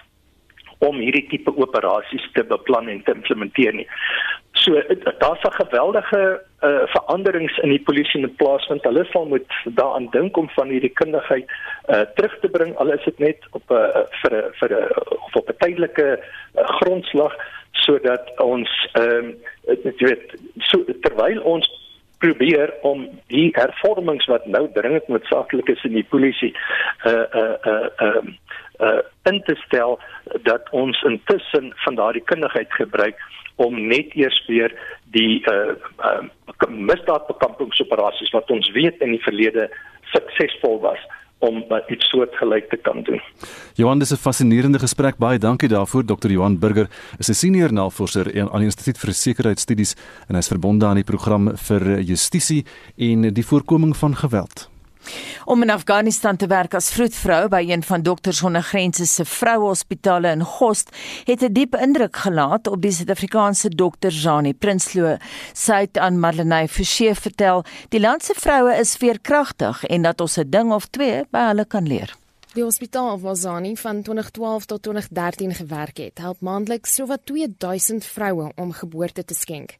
om 0.79 0.99
hierdie 1.03 1.27
tipe 1.27 1.51
operasies 1.55 2.25
te 2.33 2.43
beplan 2.43 2.87
en 2.87 3.03
te 3.03 3.15
implementeer 3.15 3.73
nie. 3.73 3.87
So 4.63 4.81
daar's 5.19 5.43
'n 5.43 5.59
geweldige 5.63 6.41
uh, 6.61 6.83
veranderings 6.95 7.57
in 7.57 7.69
die 7.69 7.83
polisie 7.83 8.27
plaas 8.27 8.67
want 8.67 8.83
hulle 8.83 9.05
sal 9.11 9.25
moet 9.25 9.51
daaraan 9.63 10.09
dink 10.11 10.37
om 10.37 10.49
van 10.49 10.67
hierdie 10.67 10.93
kundigheid 10.93 11.47
uh, 11.87 12.01
terug 12.15 12.39
te 12.39 12.49
bring 12.49 12.75
al 12.77 12.91
is 12.91 13.03
dit 13.03 13.19
net 13.19 13.39
op 13.51 13.63
'n 13.69 13.73
uh, 13.73 14.03
vir 14.21 14.33
'n 14.35 14.51
vir 14.59 14.69
'n 14.69 14.87
of 15.25 15.35
op 15.35 15.49
'n 15.49 15.57
tydelike 15.57 16.19
uh, 16.19 16.67
grondslag 16.79 17.35
sodat 17.71 18.39
ons 18.39 18.69
ehm 18.93 19.25
um, 19.25 19.35
jy 19.83 20.05
weet 20.07 20.33
so 20.57 20.83
terwyl 21.01 21.41
ons 21.41 21.88
probeer 22.19 22.73
om 22.81 23.07
die 23.31 23.49
hervormings 23.55 24.27
wat 24.31 24.45
nou 24.45 24.67
dringend 24.75 25.07
noodsaaklik 25.07 25.69
is 25.71 25.83
in 25.87 25.95
die 25.97 26.07
polisie 26.11 26.53
uh 27.07 27.25
uh 27.41 27.55
uh 27.63 27.87
ehm 27.97 28.27
uh, 28.27 28.33
uh, 28.79 28.99
in 29.23 29.41
te 29.43 29.55
stel 29.65 29.99
dat 30.43 30.69
ons 30.71 31.01
intussen 31.01 31.71
van 31.75 31.95
daardie 31.95 32.23
kundigheid 32.23 32.73
gebruik 32.73 33.19
om 33.55 33.87
net 33.87 34.15
eers 34.15 34.39
weer 34.47 34.73
die 35.03 35.43
uh, 35.51 35.75
uh, 35.99 36.67
misdaadbekampingsoperaties 36.67 38.31
wat 38.35 38.51
ons 38.51 38.71
weet 38.71 39.01
in 39.03 39.15
die 39.15 39.23
verlede 39.23 39.67
suksesvol 40.13 40.79
was 40.79 41.01
om 41.39 41.63
uh, 41.69 41.77
iets 41.87 42.09
soortgelyk 42.09 42.69
te 42.69 42.77
kan 42.77 43.03
doen. 43.03 43.21
Johan, 43.75 43.99
dis 43.99 44.11
'n 44.11 44.15
fascinerende 44.15 44.79
gesprek. 44.79 45.17
Baie 45.17 45.39
dankie 45.39 45.69
daarvoor. 45.69 46.05
Dr. 46.05 46.29
Johan 46.31 46.59
Burger 46.59 46.89
is 47.17 47.29
'n 47.29 47.33
senior 47.33 47.73
navorser 47.73 48.25
aan 48.51 48.59
die 48.59 48.69
Instituut 48.71 48.97
vir 48.97 49.13
Sekuriteitsstudies 49.13 49.95
en 50.27 50.35
hy 50.35 50.39
is 50.39 50.47
verbonde 50.47 50.85
aan 50.85 50.95
die 50.95 51.03
program 51.03 51.57
vir 51.57 52.01
justisie 52.01 52.65
en 52.97 53.33
die 53.33 53.45
voorkoming 53.45 53.97
van 53.97 54.15
geweld. 54.15 54.69
Om 55.45 55.61
in 55.61 55.69
Afghanistan 55.69 56.37
te 56.37 56.47
werk 56.47 56.73
as 56.73 56.91
vroedvrou 56.93 57.47
by 57.47 57.63
een 57.67 57.83
van 57.83 58.01
Dokters 58.01 58.37
Sonder 58.37 58.63
Grense 58.63 59.05
se 59.05 59.25
vrouehospitale 59.25 60.31
in 60.31 60.43
Gost 60.43 60.89
het 61.25 61.41
'n 61.43 61.53
diep 61.53 61.75
indruk 61.75 62.15
gelaat 62.15 62.67
op 62.67 62.81
die 62.81 62.91
Suid-Afrikaanse 62.91 63.69
dokter 63.69 64.11
Janie 64.11 64.53
Prinsloo. 64.53 65.17
Sy 65.53 65.79
het 65.79 65.97
aan 65.97 66.19
Marlenae 66.19 66.67
Forsie 66.67 67.13
vertel, 67.13 67.63
die 67.89 67.99
land 67.99 68.23
se 68.23 68.33
vroue 68.35 68.79
is 68.79 68.95
veerkragtig 68.95 69.85
en 69.85 70.01
dat 70.01 70.21
ons 70.21 70.37
'n 70.37 70.49
ding 70.49 70.71
of 70.73 70.85
twee 70.85 71.23
by 71.31 71.47
hulle 71.47 71.65
kan 71.65 71.87
leer. 71.87 72.15
Die 72.49 72.63
hospitaal 72.63 73.19
waar 73.19 73.35
Zani 73.35 73.75
van 73.77 74.01
2012 74.01 74.65
tot 74.65 74.81
2013 74.81 75.53
gewerk 75.53 75.97
het, 75.97 76.17
help 76.17 76.39
maandeliks 76.41 76.95
sowat 76.95 77.21
2000 77.23 78.05
vroue 78.05 78.51
om 78.55 78.71
geboorte 78.71 79.25
te 79.25 79.33
skenk. 79.33 79.75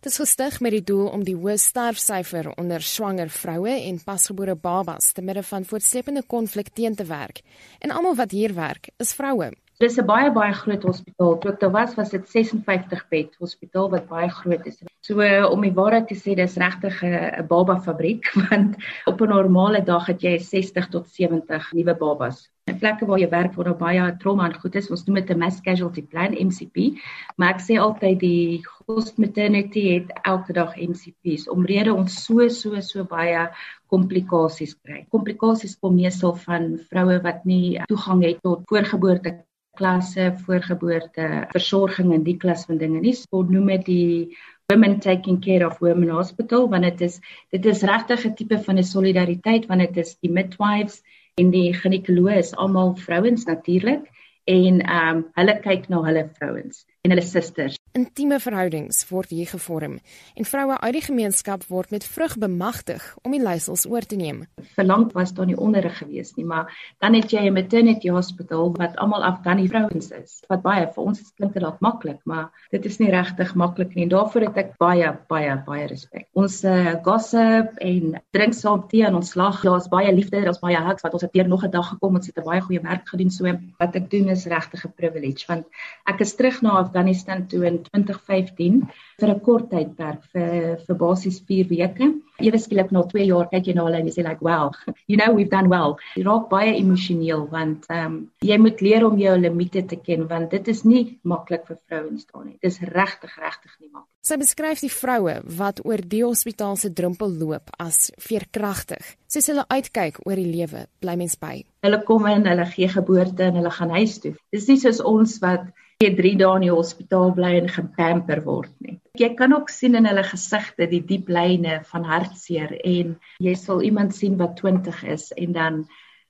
Dit 0.00 0.12
is 0.12 0.16
gestig 0.16 0.60
met 0.60 0.72
die 0.72 0.84
doel 0.84 1.06
om 1.06 1.24
die 1.24 1.34
hoë 1.36 1.58
sterfsyfer 1.60 2.48
onder 2.56 2.80
swanger 2.80 3.28
vroue 3.28 3.74
en 3.76 4.00
pasgebore 4.04 4.54
babas 4.56 5.12
te 5.12 5.22
midde 5.22 5.42
van 5.42 5.68
voortsleepende 5.68 6.22
konflik 6.26 6.72
teen 6.72 6.96
te 6.96 7.04
werk. 7.04 7.42
En 7.78 7.90
almal 7.90 8.16
wat 8.16 8.30
hier 8.30 8.54
werk, 8.54 8.88
is 8.96 9.12
vroue. 9.12 9.52
Dis 9.78 9.98
'n 9.98 10.06
baie 10.06 10.32
baie 10.32 10.52
groot 10.52 10.82
hospitaal. 10.82 11.38
Toe 11.38 11.52
ek 11.52 11.60
daar 11.60 11.70
was, 11.70 11.94
was 11.94 12.10
dit 12.10 12.28
56 12.28 13.08
bed 13.08 13.36
hospitaal 13.38 13.90
wat 13.90 14.08
baie 14.08 14.30
groot 14.30 14.66
is. 14.66 14.80
So 15.04 15.20
om 15.52 15.60
die 15.60 15.74
waarheid 15.76 16.06
te 16.08 16.16
sê, 16.16 16.32
dis 16.32 16.54
regtig 16.56 17.02
'n 17.04 17.44
baba 17.48 17.74
fabriek 17.86 18.30
want 18.48 18.76
op 19.10 19.20
'n 19.20 19.28
normale 19.28 19.82
dag 19.84 20.06
het 20.08 20.22
jy 20.24 20.38
60 20.38 20.88
tot 20.88 21.08
70 21.08 21.72
nuwe 21.76 21.94
babas. 21.94 22.48
En 22.72 22.78
plekke 22.78 23.04
waar 23.04 23.20
jy 23.20 23.28
werk 23.28 23.52
waar 23.54 23.68
daar 23.68 23.82
baie 23.82 24.16
trauma 24.22 24.46
en 24.48 24.56
goed 24.62 24.74
is, 24.80 24.88
ons 24.90 25.04
noem 25.04 25.20
dit 25.20 25.30
'n 25.34 25.38
mass 25.38 25.60
casualty 25.60 26.02
plan 26.02 26.32
MCP. 26.32 26.96
Maar 27.36 27.54
ek 27.54 27.60
sê 27.60 27.76
altyd 27.76 28.18
die 28.20 28.64
host 28.86 29.18
maternity 29.18 29.84
het 29.92 30.08
elke 30.24 30.52
dag 30.52 30.72
MCPs 30.76 31.48
omrede 31.52 31.92
ons 31.92 32.24
so 32.24 32.48
so 32.48 32.80
so 32.80 33.04
baie 33.04 33.50
komplikasies 33.92 34.74
kry. 34.84 35.04
Komplikasies 35.10 35.76
kom 35.76 36.00
meestal 36.00 36.34
van 36.48 36.78
vroue 36.88 37.20
wat 37.20 37.44
nie 37.44 37.76
toegang 37.92 38.24
het 38.24 38.40
tot 38.40 38.64
voorgeboorte 38.72 39.44
klasse, 39.76 40.32
voorgeboorte 40.46 41.46
versorging 41.52 42.12
en 42.14 42.24
die 42.24 42.36
klas 42.38 42.64
van 42.68 42.78
dinge 42.78 43.00
nie. 43.00 43.14
Ons 43.30 43.50
noem 43.50 43.72
dit 43.74 43.86
die 43.86 44.36
women 44.72 44.98
taking 45.00 45.40
care 45.40 45.66
of 45.66 45.80
women 45.80 46.08
hospital 46.08 46.68
want 46.68 46.84
dit 46.88 47.00
is 47.00 47.20
dit 47.52 47.66
is 47.66 47.82
regtig 47.82 48.24
'n 48.24 48.34
tipe 48.34 48.58
van 48.66 48.78
'n 48.78 48.90
solidariteit 48.90 49.66
want 49.66 49.80
dit 49.80 49.96
is 49.96 50.16
die 50.24 50.30
midwives 50.30 51.02
en 51.40 51.50
die 51.50 51.74
ginekoloog 51.74 52.38
is 52.44 52.54
almal 52.56 52.94
vrouens 52.96 53.44
natuurlik 53.44 54.08
en 54.44 54.80
ehm 54.80 55.16
um, 55.16 55.24
hulle 55.34 55.60
kyk 55.60 55.88
na 55.88 56.00
hulle 56.08 56.24
vrouens 56.38 56.86
en 57.04 57.12
hulle 57.12 57.24
susters. 57.24 57.76
Intieme 57.94 58.40
verhoudings 58.42 59.02
word 59.10 59.30
hier 59.30 59.46
gevorm 59.46 59.98
en 60.34 60.46
vroue 60.48 60.78
uit 60.80 60.94
die 60.96 61.02
gemeenskap 61.04 61.62
word 61.68 61.92
met 61.94 62.06
vrug 62.08 62.32
bemagtig 62.40 63.02
om 63.22 63.34
die 63.36 63.42
leiersels 63.42 63.84
oor 63.86 64.06
te 64.08 64.16
neem. 64.18 64.40
Verlang 64.74 65.04
was 65.12 65.34
daar 65.36 65.46
nie 65.46 65.58
onderrig 65.60 65.98
gewees 66.00 66.32
nie, 66.38 66.46
maar 66.48 66.72
dan 67.04 67.14
het 67.14 67.30
jy 67.30 67.44
'n 67.44 67.54
maternity 67.54 68.08
hospital 68.10 68.72
wat 68.80 68.96
almal 68.96 69.22
Afghani 69.22 69.68
vrouens 69.68 70.10
is. 70.10 70.40
Wat 70.48 70.62
baie 70.62 70.86
vir 70.94 71.04
ons 71.04 71.20
klink 71.36 71.52
dit 71.52 71.62
dalk 71.62 71.80
maklik, 71.80 72.20
maar 72.24 72.50
dit 72.72 72.84
is 72.84 72.98
nie 72.98 73.10
regtig 73.10 73.54
maklik 73.54 73.94
nie. 73.94 74.08
Daarvoor 74.08 74.40
het 74.40 74.56
ek 74.56 74.78
baie 74.78 75.12
baie 75.28 75.62
baie 75.66 75.86
respek. 75.86 76.26
Ons 76.32 76.64
uh, 76.64 76.96
gossip 77.04 77.78
en 77.80 78.20
drink 78.32 78.54
saam 78.54 78.88
tee 78.88 79.04
en 79.04 79.14
ons 79.14 79.34
lag. 79.34 79.62
Daar's 79.62 79.88
baie 79.88 80.12
liefde, 80.12 80.42
daar's 80.42 80.60
baie 80.60 80.80
hugs 80.80 81.02
wat 81.02 81.12
ons 81.12 81.22
het 81.22 81.32
deur 81.32 81.48
nog 81.48 81.64
'n 81.64 81.70
dag 81.70 81.88
gekom. 81.88 82.14
Ons 82.14 82.26
het 82.26 82.38
'n 82.38 82.44
baie 82.44 82.60
goeie 82.60 82.80
werk 82.80 83.08
gedoen 83.08 83.30
so. 83.30 83.44
Wat 83.78 83.94
ek 83.94 84.10
doen 84.10 84.28
is 84.28 84.46
regtig 84.46 84.86
'n 84.86 84.92
privilege 84.96 85.44
want 85.46 85.66
ek 86.06 86.20
is 86.20 86.34
terug 86.34 86.62
na 86.62 86.93
Afghanistan 86.94 87.46
toe 87.50 87.64
in 87.66 87.82
2015 87.82 88.82
vir 89.18 89.30
'n 89.30 89.40
kort 89.40 89.70
tydperk 89.70 90.22
vir 90.32 90.78
vir 90.86 90.96
basies 90.96 91.40
4 91.42 91.66
weke. 91.68 92.06
Ewe 92.38 92.58
skielik 92.58 92.92
na 92.92 93.02
2 93.02 93.26
jaar 93.26 93.48
kyk 93.50 93.66
jy 93.66 93.74
na 93.74 93.84
hulle 93.86 93.98
en 93.98 94.06
jy 94.06 94.14
sê 94.14 94.22
like 94.22 94.42
wow, 94.42 94.70
you 95.10 95.16
know 95.16 95.34
we've 95.34 95.50
done 95.50 95.68
well. 95.68 95.98
Jy 96.14 96.22
raak 96.22 96.48
baie 96.50 96.78
emosioneel 96.78 97.48
want 97.50 97.86
ehm 97.90 98.06
um, 98.06 98.30
jy 98.42 98.58
moet 98.58 98.80
leer 98.80 99.04
om 99.06 99.18
jou 99.18 99.36
limite 99.38 99.82
te 99.86 99.96
ken 99.96 100.28
want 100.28 100.50
dit 100.50 100.68
is 100.68 100.84
nie 100.84 101.18
maklik 101.22 101.66
vir 101.66 101.78
vrouens 101.88 102.26
daar 102.26 102.44
nie. 102.44 102.58
Dit 102.62 102.70
is 102.70 102.80
regtig 102.80 103.34
regtig 103.42 103.74
nie 103.80 103.90
maklik. 103.90 104.10
Sy 104.24 104.36
beskryf 104.40 104.80
die 104.80 104.88
vroue 104.88 105.40
wat 105.58 105.82
oor 105.84 106.00
die 106.00 106.22
hospitaal 106.24 106.76
se 106.76 106.88
drempel 106.94 107.28
loop 107.28 107.74
as 107.78 108.10
veerkragtig. 108.18 109.02
Sê 109.28 109.42
hulle 109.50 109.66
uitkyk 109.68 110.22
oor 110.24 110.38
die 110.38 110.48
lewe, 110.48 110.86
bly 111.02 111.16
mens 111.20 111.34
by. 111.36 111.64
Hulle 111.84 112.00
kom 112.06 112.26
in, 112.30 112.46
hulle 112.46 112.64
gee 112.70 112.88
geboorte 112.88 113.50
en 113.50 113.58
hulle 113.58 113.70
gaan 113.70 113.90
huis 113.98 114.20
toe. 114.22 114.32
Dis 114.54 114.68
nie 114.70 114.78
soos 114.80 115.02
ons 115.04 115.36
wat 115.42 115.66
jy 116.04 116.12
3 116.18 116.34
dae 116.40 116.58
in 116.58 116.66
die 116.66 116.74
hospitaal 116.74 117.32
bly 117.36 117.54
en 117.58 117.70
gepamper 117.72 118.42
word 118.44 118.72
nie. 118.84 118.98
Jy 119.18 119.30
kan 119.38 119.54
ook 119.54 119.70
sien 119.70 119.94
in 119.98 120.08
hulle 120.10 120.24
gesigte 120.26 120.88
die 120.90 121.02
diep 121.06 121.28
lyne 121.30 121.80
van 121.90 122.06
hartseer 122.08 122.72
en 122.82 123.14
jy 123.42 123.54
sal 123.58 123.82
iemand 123.86 124.16
sien 124.16 124.38
wat 124.40 124.56
20 124.60 125.04
is 125.14 125.28
en 125.38 125.54
dan 125.54 125.84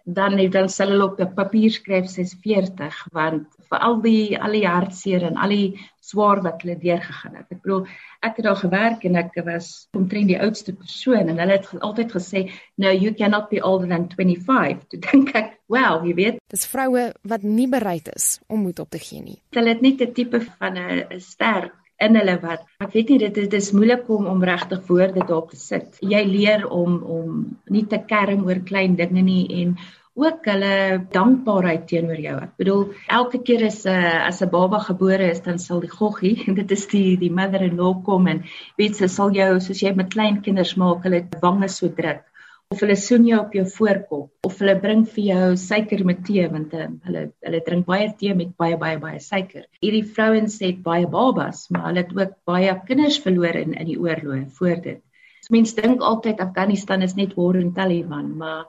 dan 0.05 0.39
het 0.39 0.53
dan 0.53 0.69
sal 0.69 0.89
hulle 0.93 1.05
op 1.05 1.21
'n 1.21 1.35
papier 1.35 1.71
skryf 1.71 2.09
sy's 2.09 2.35
40 2.43 3.07
want 3.13 3.47
vir 3.71 3.79
al 3.79 4.01
die 4.01 4.39
al 4.39 4.53
die 4.53 4.67
hartseer 4.67 5.23
en 5.23 5.37
al 5.37 5.49
die 5.49 5.81
swaar 6.01 6.43
wat 6.43 6.63
hulle 6.63 6.77
deurgegaan 6.79 7.37
het. 7.37 7.47
Ek 7.51 7.63
bedoel 7.63 7.87
ek 8.21 8.37
het 8.37 8.45
daar 8.45 8.57
gewerk 8.57 9.05
en 9.05 9.17
ek 9.17 9.33
was 9.45 9.89
omtrent 9.97 10.29
die 10.29 10.41
oudste 10.41 10.75
persoon 10.75 11.29
en 11.29 11.39
hulle 11.39 11.57
het 11.57 11.81
altyd 11.81 12.13
gesê 12.13 12.51
no 12.77 12.91
you 12.91 13.15
cannot 13.15 13.49
be 13.49 13.63
older 13.63 13.89
than 13.89 14.09
25. 14.09 14.85
Toe 14.89 15.01
dink 15.01 15.35
ek, 15.35 15.59
wow, 15.67 16.05
jy 16.05 16.15
weet, 16.15 16.37
dis 16.49 16.67
vroue 16.67 17.13
wat 17.23 17.43
nie 17.43 17.69
bereid 17.69 18.09
is 18.15 18.41
om 18.47 18.61
moed 18.61 18.79
op 18.79 18.91
te 18.91 18.99
gee 18.99 19.23
nie. 19.23 19.41
Hulle 19.57 19.69
het 19.69 19.81
net 19.81 20.01
'n 20.01 20.13
tipe 20.13 20.41
van 20.41 20.77
'n 20.77 21.21
ster 21.21 21.73
in 22.03 22.17
hulle 22.19 22.37
wat 22.43 22.65
ek 22.83 22.95
weet 22.95 23.11
nie 23.13 23.19
dit 23.23 23.35
dit 23.35 23.59
is 23.59 23.73
moeilik 23.77 24.09
om 24.11 24.27
om 24.31 24.43
regtig 24.45 24.87
woorde 24.89 25.21
daarop 25.21 25.51
te 25.51 25.61
sit. 25.61 25.99
Jy 26.03 26.23
leer 26.29 26.67
om 26.67 27.03
om 27.19 27.37
nie 27.71 27.85
te 27.91 28.01
kerm 28.09 28.47
oor 28.49 28.63
klein 28.71 28.97
dinge 28.99 29.23
nie 29.23 29.45
en 29.63 29.77
ook 30.15 30.45
hulle 30.47 30.75
dankbaarheid 31.11 31.89
teenoor 31.91 32.21
jou. 32.23 32.35
Ek 32.39 32.53
bedoel 32.63 32.83
elke 33.17 33.41
keer 33.47 33.65
as 33.67 33.81
'n 33.85 33.95
uh, 33.95 34.27
as 34.29 34.43
'n 34.43 34.51
baba 34.51 34.79
gebore 34.79 35.31
is, 35.31 35.41
dan 35.41 35.59
sal 35.59 35.81
die 35.81 35.91
goggie 35.91 36.37
dit 36.61 36.71
is 36.71 36.87
die 36.87 37.17
die 37.17 37.33
mother-in-law 37.41 38.03
kom 38.05 38.29
en 38.29 38.45
weet 38.79 38.97
sy 38.97 39.09
sal 39.09 39.35
jou 39.35 39.61
soos 39.61 39.83
jy 39.83 39.95
met 39.95 40.15
klein 40.15 40.41
kinders 40.43 40.77
maak, 40.77 41.03
hulle 41.03 41.27
wange 41.41 41.69
so 41.69 41.89
druk 41.89 42.23
of 42.73 42.81
hulle 42.83 42.97
soen 42.99 43.27
jou 43.29 43.39
op 43.41 43.55
jou 43.55 43.65
voorkop 43.77 44.49
of 44.49 44.61
hulle 44.63 44.75
bring 44.83 45.05
vir 45.17 45.25
jou 45.29 45.49
suiker 45.61 46.05
met 46.09 46.23
tee 46.27 46.47
want 46.51 46.75
uh, 46.75 46.89
hulle 47.07 47.25
hulle 47.47 47.61
drink 47.67 47.87
baie 47.91 48.09
tee 48.21 48.35
met 48.39 48.55
baie 48.61 48.79
baie 48.81 48.99
baie 49.03 49.21
suiker. 49.23 49.67
Hierdie 49.85 50.05
vrouens 50.17 50.59
het 50.65 50.81
baie 50.87 51.07
babas, 51.11 51.67
maar 51.71 51.89
hulle 51.91 52.05
het 52.05 52.15
ook 52.17 52.39
baie 52.49 52.75
kinders 52.89 53.21
verloor 53.27 53.61
in 53.61 53.77
in 53.77 53.91
die 53.91 54.01
oorlog 54.01 54.49
voor 54.59 54.81
dit. 54.89 55.03
So 55.45 55.53
mense 55.53 55.77
dink 55.77 56.01
altyd 56.01 56.41
Afghanistan 56.41 57.05
is 57.05 57.15
net 57.19 57.37
war 57.37 57.57
en 57.61 57.75
Taliban, 57.77 58.33
maar 58.41 58.65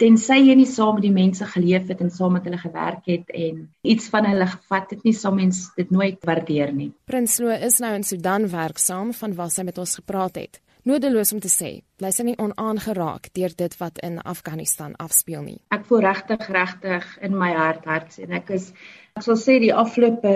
tensy 0.00 0.38
jy 0.38 0.54
nie 0.56 0.68
saam 0.68 0.96
met 0.96 1.04
die 1.04 1.12
mense 1.12 1.44
geleef 1.52 1.90
het 1.90 2.00
en 2.00 2.12
saam 2.14 2.38
met 2.38 2.46
hulle 2.48 2.60
gewerk 2.60 3.08
het 3.10 3.34
en 3.36 3.66
iets 3.82 4.08
van 4.12 4.28
hulle 4.30 4.46
gevat 4.54 4.94
het 4.94 5.04
nie, 5.04 5.12
sal 5.12 5.34
mens 5.36 5.66
dit 5.76 5.90
nooit 5.92 6.22
waardeer 6.24 6.72
nie. 6.72 6.92
Prinsloo 7.10 7.52
is 7.52 7.80
nou 7.84 7.92
in 7.98 8.06
Sudan 8.06 8.48
werksaam 8.48 9.12
van 9.18 9.36
waar 9.36 9.52
sy 9.52 9.66
met 9.66 9.78
ons 9.82 9.98
gepraat 10.00 10.40
het. 10.40 10.60
Nodeloos 10.88 11.34
om 11.36 11.40
te 11.44 11.50
sê, 11.52 11.70
bly 12.00 12.08
sy 12.14 12.24
nie 12.24 12.38
onaangeraak 12.40 13.28
deur 13.36 13.52
dit 13.56 13.74
wat 13.82 13.98
in 14.06 14.16
Afghanistan 14.24 14.94
afspeel 15.04 15.42
nie. 15.44 15.58
Ek 15.76 15.84
voel 15.90 16.06
regtig 16.06 16.46
regtig 16.48 17.04
in 17.26 17.36
my 17.36 17.50
hart 17.52 17.84
hart 17.84 18.16
en 18.22 18.32
ek 18.38 18.48
is 18.56 18.70
ek 19.18 19.26
sal 19.26 19.36
sê 19.36 19.58
die 19.60 19.74
afgelope 19.76 20.32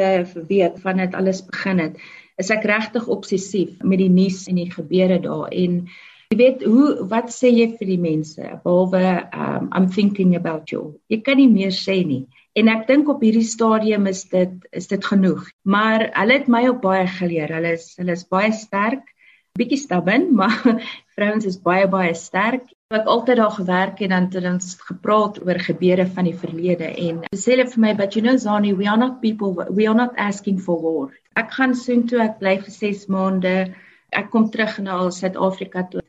week 0.51 0.77
van 0.83 1.01
dit 1.01 1.17
alles 1.17 1.41
begin 1.49 1.81
het, 1.81 1.97
is 2.37 2.51
ek 2.53 2.67
regtig 2.69 3.09
obsessief 3.09 3.79
met 3.81 4.03
die 4.03 4.11
nuus 4.13 4.43
en 4.51 4.61
die 4.61 4.69
gebeure 4.69 5.17
daar 5.25 5.49
en 5.49 5.81
jy 6.35 6.39
weet 6.43 6.67
hoe 6.69 7.09
wat 7.09 7.33
sê 7.33 7.49
jy 7.55 7.71
vir 7.79 7.95
die 7.95 8.01
mense 8.05 8.45
behalwe 8.67 9.05
um, 9.33 9.73
I'm 9.73 9.89
thinking 9.89 10.37
about 10.37 10.75
you. 10.75 10.99
Jy 11.09 11.23
kan 11.25 11.41
nie 11.41 11.49
meer 11.49 11.73
sê 11.73 12.03
nie. 12.05 12.27
En 12.55 12.69
ek 12.69 12.85
dink 12.91 13.09
op 13.09 13.25
hierdie 13.25 13.47
stadium 13.49 14.05
is 14.13 14.27
dit 14.29 14.53
is 14.77 14.93
dit 14.93 15.09
genoeg. 15.09 15.49
Maar 15.65 16.11
hulle 16.21 16.39
het 16.43 16.53
my 16.53 16.67
ook 16.69 16.85
baie 16.85 17.09
geleer. 17.09 17.49
Hulle 17.57 17.75
is 17.79 17.95
hulle 17.97 18.13
is 18.13 18.29
baie 18.29 18.53
sterk 18.53 19.14
bietjie 19.59 19.79
stubborn, 19.79 20.31
maar 20.39 20.63
vrouens 21.15 21.45
is 21.47 21.61
baie 21.63 21.87
baie 21.91 22.15
sterk. 22.19 22.67
Ek 22.95 23.09
altyd 23.11 23.39
daar 23.41 23.55
gewerk 23.55 24.01
en 24.05 24.13
dan 24.15 24.27
het 24.31 24.47
ons 24.51 24.73
gepraat 24.89 25.39
oor 25.43 25.59
gebeure 25.63 26.07
van 26.17 26.29
die 26.29 26.37
verlede 26.39 26.89
en 26.91 27.21
sê 27.35 27.55
hulle 27.55 27.67
vir 27.71 27.83
my, 27.85 27.93
"But 28.01 28.17
you 28.17 28.23
know 28.23 28.37
Zani, 28.37 28.73
we 28.75 28.89
are 28.91 28.99
not 28.99 29.21
people 29.23 29.67
we 29.71 29.87
are 29.87 29.99
not 30.03 30.15
asking 30.17 30.59
for 30.61 30.81
war." 30.83 31.11
Ek 31.37 31.55
gaan 31.59 31.75
soheen 31.75 32.07
toe 32.09 32.21
ek 32.23 32.39
bly 32.39 32.57
vir 32.65 32.75
6 32.79 33.07
maande. 33.07 33.75
Ek 34.13 34.31
kom 34.31 34.51
terug 34.51 34.79
na 34.79 35.11
Suid-Afrika 35.11 35.87
toe. 35.91 36.03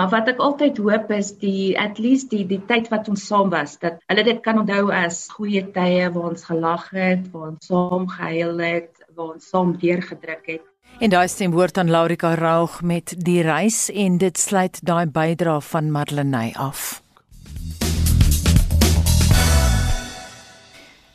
Maar 0.00 0.10
wat 0.10 0.28
ek 0.28 0.38
altyd 0.40 0.78
hoop 0.80 1.10
is 1.16 1.32
die 1.40 1.76
at 1.78 1.98
least 1.98 2.30
die 2.30 2.44
die 2.48 2.60
tyd 2.68 2.88
wat 2.92 3.08
ons 3.12 3.26
saam 3.26 3.50
was, 3.52 3.78
dat 3.82 3.98
hulle 4.12 4.24
dit 4.24 4.42
kan 4.44 4.60
onthou 4.60 4.92
as 4.92 5.28
goeie 5.28 5.64
tye 5.74 6.08
waar 6.14 6.30
ons 6.30 6.44
gelag 6.44 6.86
het, 6.96 7.26
waar 7.32 7.50
ons 7.50 7.66
saam 7.72 8.08
gehuil 8.08 8.58
het, 8.64 9.04
waar 9.16 9.34
ons 9.34 9.48
saam 9.52 9.74
deurgedruk 9.82 10.46
het. 10.54 10.69
En 11.00 11.08
daai 11.08 11.28
stem 11.32 11.54
woord 11.56 11.78
aan 11.80 11.88
Laurika 11.90 12.34
Raug 12.34 12.82
met 12.84 13.14
die 13.16 13.40
reis 13.42 13.86
en 13.88 14.18
dit 14.20 14.38
sluit 14.38 14.82
daai 14.84 15.06
bydra 15.08 15.54
van 15.64 15.88
Marlenae 15.90 16.52
af. 16.60 17.00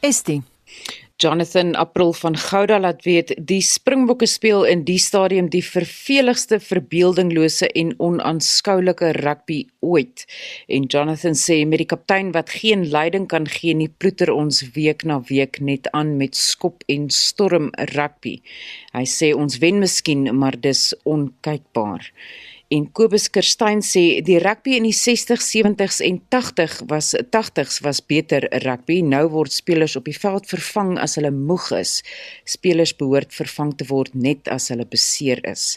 Estie 0.01 0.41
Jonathan 1.17 1.75
April 1.75 2.13
van 2.13 2.37
Gouda 2.37 2.79
laat 2.79 3.03
weet 3.03 3.29
die 3.39 3.61
Springbokke 3.63 4.27
speel 4.27 4.65
in 4.67 4.81
die 4.83 4.99
stadium 4.99 5.47
die 5.49 5.63
verveligste 5.63 6.57
verbeeldinglose 6.59 7.69
en 7.71 7.93
onaanskoulike 8.03 9.13
rugby 9.21 9.61
ooit. 9.79 10.25
En 10.67 10.83
Jonathan 10.91 11.37
sê 11.39 11.61
met 11.63 11.79
die 11.79 11.87
kaptein 11.87 12.33
wat 12.35 12.51
geen 12.59 12.83
leiding 12.91 13.29
kan 13.31 13.47
gee 13.47 13.77
nie, 13.79 13.87
ploeter 13.87 14.33
ons 14.33 14.59
week 14.75 15.07
na 15.07 15.21
week 15.29 15.61
net 15.63 15.87
aan 15.95 16.17
met 16.19 16.35
skop 16.35 16.83
en 16.91 17.07
storm 17.07 17.71
rugby. 17.95 18.41
Hy 18.91 19.05
sê 19.07 19.31
ons 19.31 19.61
wen 19.63 19.79
miskien, 19.79 20.27
maar 20.35 20.59
dis 20.59 20.89
onkykbaar. 21.07 22.11
En 22.73 22.87
Kobus 22.97 23.27
Kerstyn 23.29 23.83
sê 23.85 24.23
die 24.25 24.39
rugby 24.41 24.73
in 24.79 24.87
die 24.87 24.95
60s, 24.97 25.51
70s 25.53 25.99
en 26.01 26.15
80 26.33 26.79
was 26.89 27.11
80s 27.13 27.77
was 27.85 27.99
beter 28.01 28.47
rugby. 28.63 29.03
Nou 29.05 29.27
word 29.35 29.53
spelers 29.53 29.93
op 29.99 30.07
die 30.09 30.15
veld 30.17 30.49
vervang 30.49 30.95
as 30.97 31.13
hulle 31.19 31.29
moeg 31.29 31.67
is. 31.77 31.99
Spelers 32.49 32.95
behoort 32.97 33.37
vervang 33.37 33.75
te 33.77 33.85
word 33.91 34.17
net 34.17 34.49
as 34.49 34.71
hulle 34.73 34.87
beseer 34.89 35.43
is. 35.45 35.75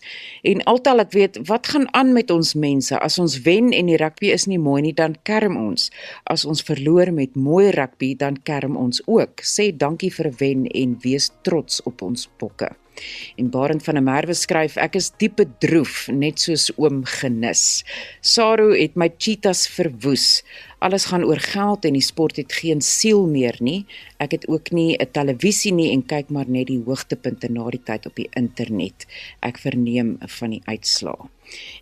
En 0.49 0.65
altal 0.73 1.05
ek 1.05 1.13
weet, 1.13 1.39
wat 1.53 1.69
gaan 1.75 1.85
aan 1.93 2.15
met 2.17 2.33
ons 2.33 2.55
mense 2.57 2.97
as 2.97 3.21
ons 3.21 3.37
wen 3.45 3.69
en 3.77 3.93
die 3.93 4.01
rugby 4.01 4.33
is 4.33 4.49
nie 4.49 4.61
mooi 4.61 4.81
nie, 4.89 4.97
dan 4.97 5.21
kerm 5.29 5.61
ons. 5.61 5.91
As 6.25 6.49
ons 6.49 6.65
verloor 6.65 7.13
met 7.13 7.37
mooi 7.37 7.69
rugby, 7.77 8.15
dan 8.17 8.41
kerm 8.49 8.81
ons 8.81 9.05
ook. 9.05 9.45
Sê 9.45 9.75
dankie 9.77 10.15
vir 10.17 10.33
wen 10.41 10.65
en 10.73 10.97
wees 11.05 11.29
trots 11.45 11.85
op 11.85 12.01
ons 12.09 12.31
bokke. 12.41 12.73
En 13.37 13.51
Barend 13.51 13.85
van 13.87 13.99
der 13.99 14.05
Merwe 14.05 14.35
skryf 14.35 14.77
ek 14.81 14.97
is 15.01 15.11
diep 15.21 15.39
bedroef 15.41 16.09
net 16.13 16.41
soos 16.43 16.69
oom 16.77 17.05
genis. 17.09 17.85
Saru 18.21 18.73
het 18.75 18.97
my 18.97 19.11
cheetahs 19.19 19.67
verwoes. 19.71 20.43
Alles 20.85 21.09
gaan 21.11 21.25
oor 21.27 21.41
geld 21.43 21.85
en 21.89 21.97
die 21.99 22.05
sport 22.05 22.39
het 22.39 22.53
geen 22.61 22.81
siel 22.85 23.27
meer 23.27 23.57
nie. 23.61 23.85
Ek 24.23 24.37
het 24.37 24.49
ook 24.49 24.71
nie 24.71 24.97
'n 24.99 25.11
televisie 25.13 25.73
nie 25.73 25.91
en 25.93 26.07
kyk 26.07 26.31
maar 26.31 26.49
net 26.49 26.67
die 26.67 26.83
hoogtepunte 26.87 27.51
na 27.51 27.71
die 27.71 27.83
tyd 27.85 28.07
op 28.07 28.15
die 28.15 28.29
internet. 28.33 29.07
Ek 29.43 29.59
verneem 29.59 30.19
van 30.21 30.51
die 30.51 30.63
uitslae. 30.65 31.29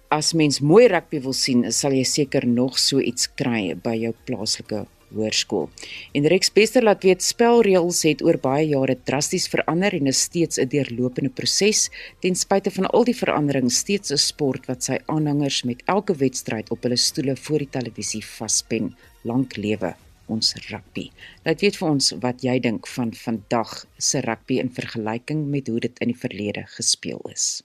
As 0.09 0.33
mens 0.33 0.61
mooi 0.61 0.87
rugby 0.87 1.21
wil 1.21 1.33
sien, 1.33 1.73
sal 1.73 1.93
jy 1.93 2.05
seker 2.05 2.47
nog 2.47 2.79
so 2.79 3.01
iets 3.01 3.29
kry 3.35 3.75
by 3.75 3.95
jou 3.95 4.15
plaaslike 4.25 4.87
hoërskool. 5.15 5.69
En 6.13 6.27
Rex 6.27 6.53
Bester 6.53 6.83
laat 6.83 7.03
weet 7.03 7.23
spelreëls 7.23 8.03
het 8.09 8.23
oor 8.23 8.39
baie 8.43 8.69
jare 8.69 8.97
drasties 9.09 9.49
verander 9.53 9.95
en 9.95 10.07
is 10.07 10.23
steeds 10.29 10.59
'n 10.59 10.69
deurlopende 10.69 11.31
proses. 11.31 11.91
Ten 12.21 12.35
spyte 12.35 12.71
van 12.71 12.87
al 12.87 13.05
die 13.05 13.17
veranderings, 13.17 13.77
steeds 13.77 14.11
'n 14.11 14.17
sport 14.17 14.67
wat 14.67 14.83
sy 14.83 14.99
aanhangers 15.07 15.63
met 15.63 15.83
elke 15.87 16.15
wedstryd 16.15 16.71
op 16.71 16.83
hulle 16.83 16.97
stoele 16.97 17.37
voor 17.37 17.59
die 17.59 17.71
televisie 17.71 18.25
vaspen. 18.25 18.97
Lank 19.23 19.57
lewe 19.57 19.95
ons 20.27 20.55
rugby. 20.71 21.11
Laat 21.45 21.61
weet 21.61 21.77
vir 21.77 21.89
ons 21.89 22.13
wat 22.23 22.43
jy 22.43 22.59
dink 22.61 22.87
van 22.87 23.15
vandag 23.15 23.87
se 23.99 24.21
rugby 24.21 24.59
in 24.59 24.73
vergelyking 24.75 25.47
met 25.47 25.69
hoe 25.69 25.81
dit 25.81 25.99
in 25.99 26.13
die 26.13 26.19
verlede 26.19 26.67
gespeel 26.67 27.21
is. 27.31 27.63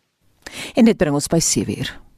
En 0.75 0.85
dit 0.85 0.97
bring 0.97 1.13
ons 1.13 1.27
by 1.27 1.39
7:00. 1.39 2.10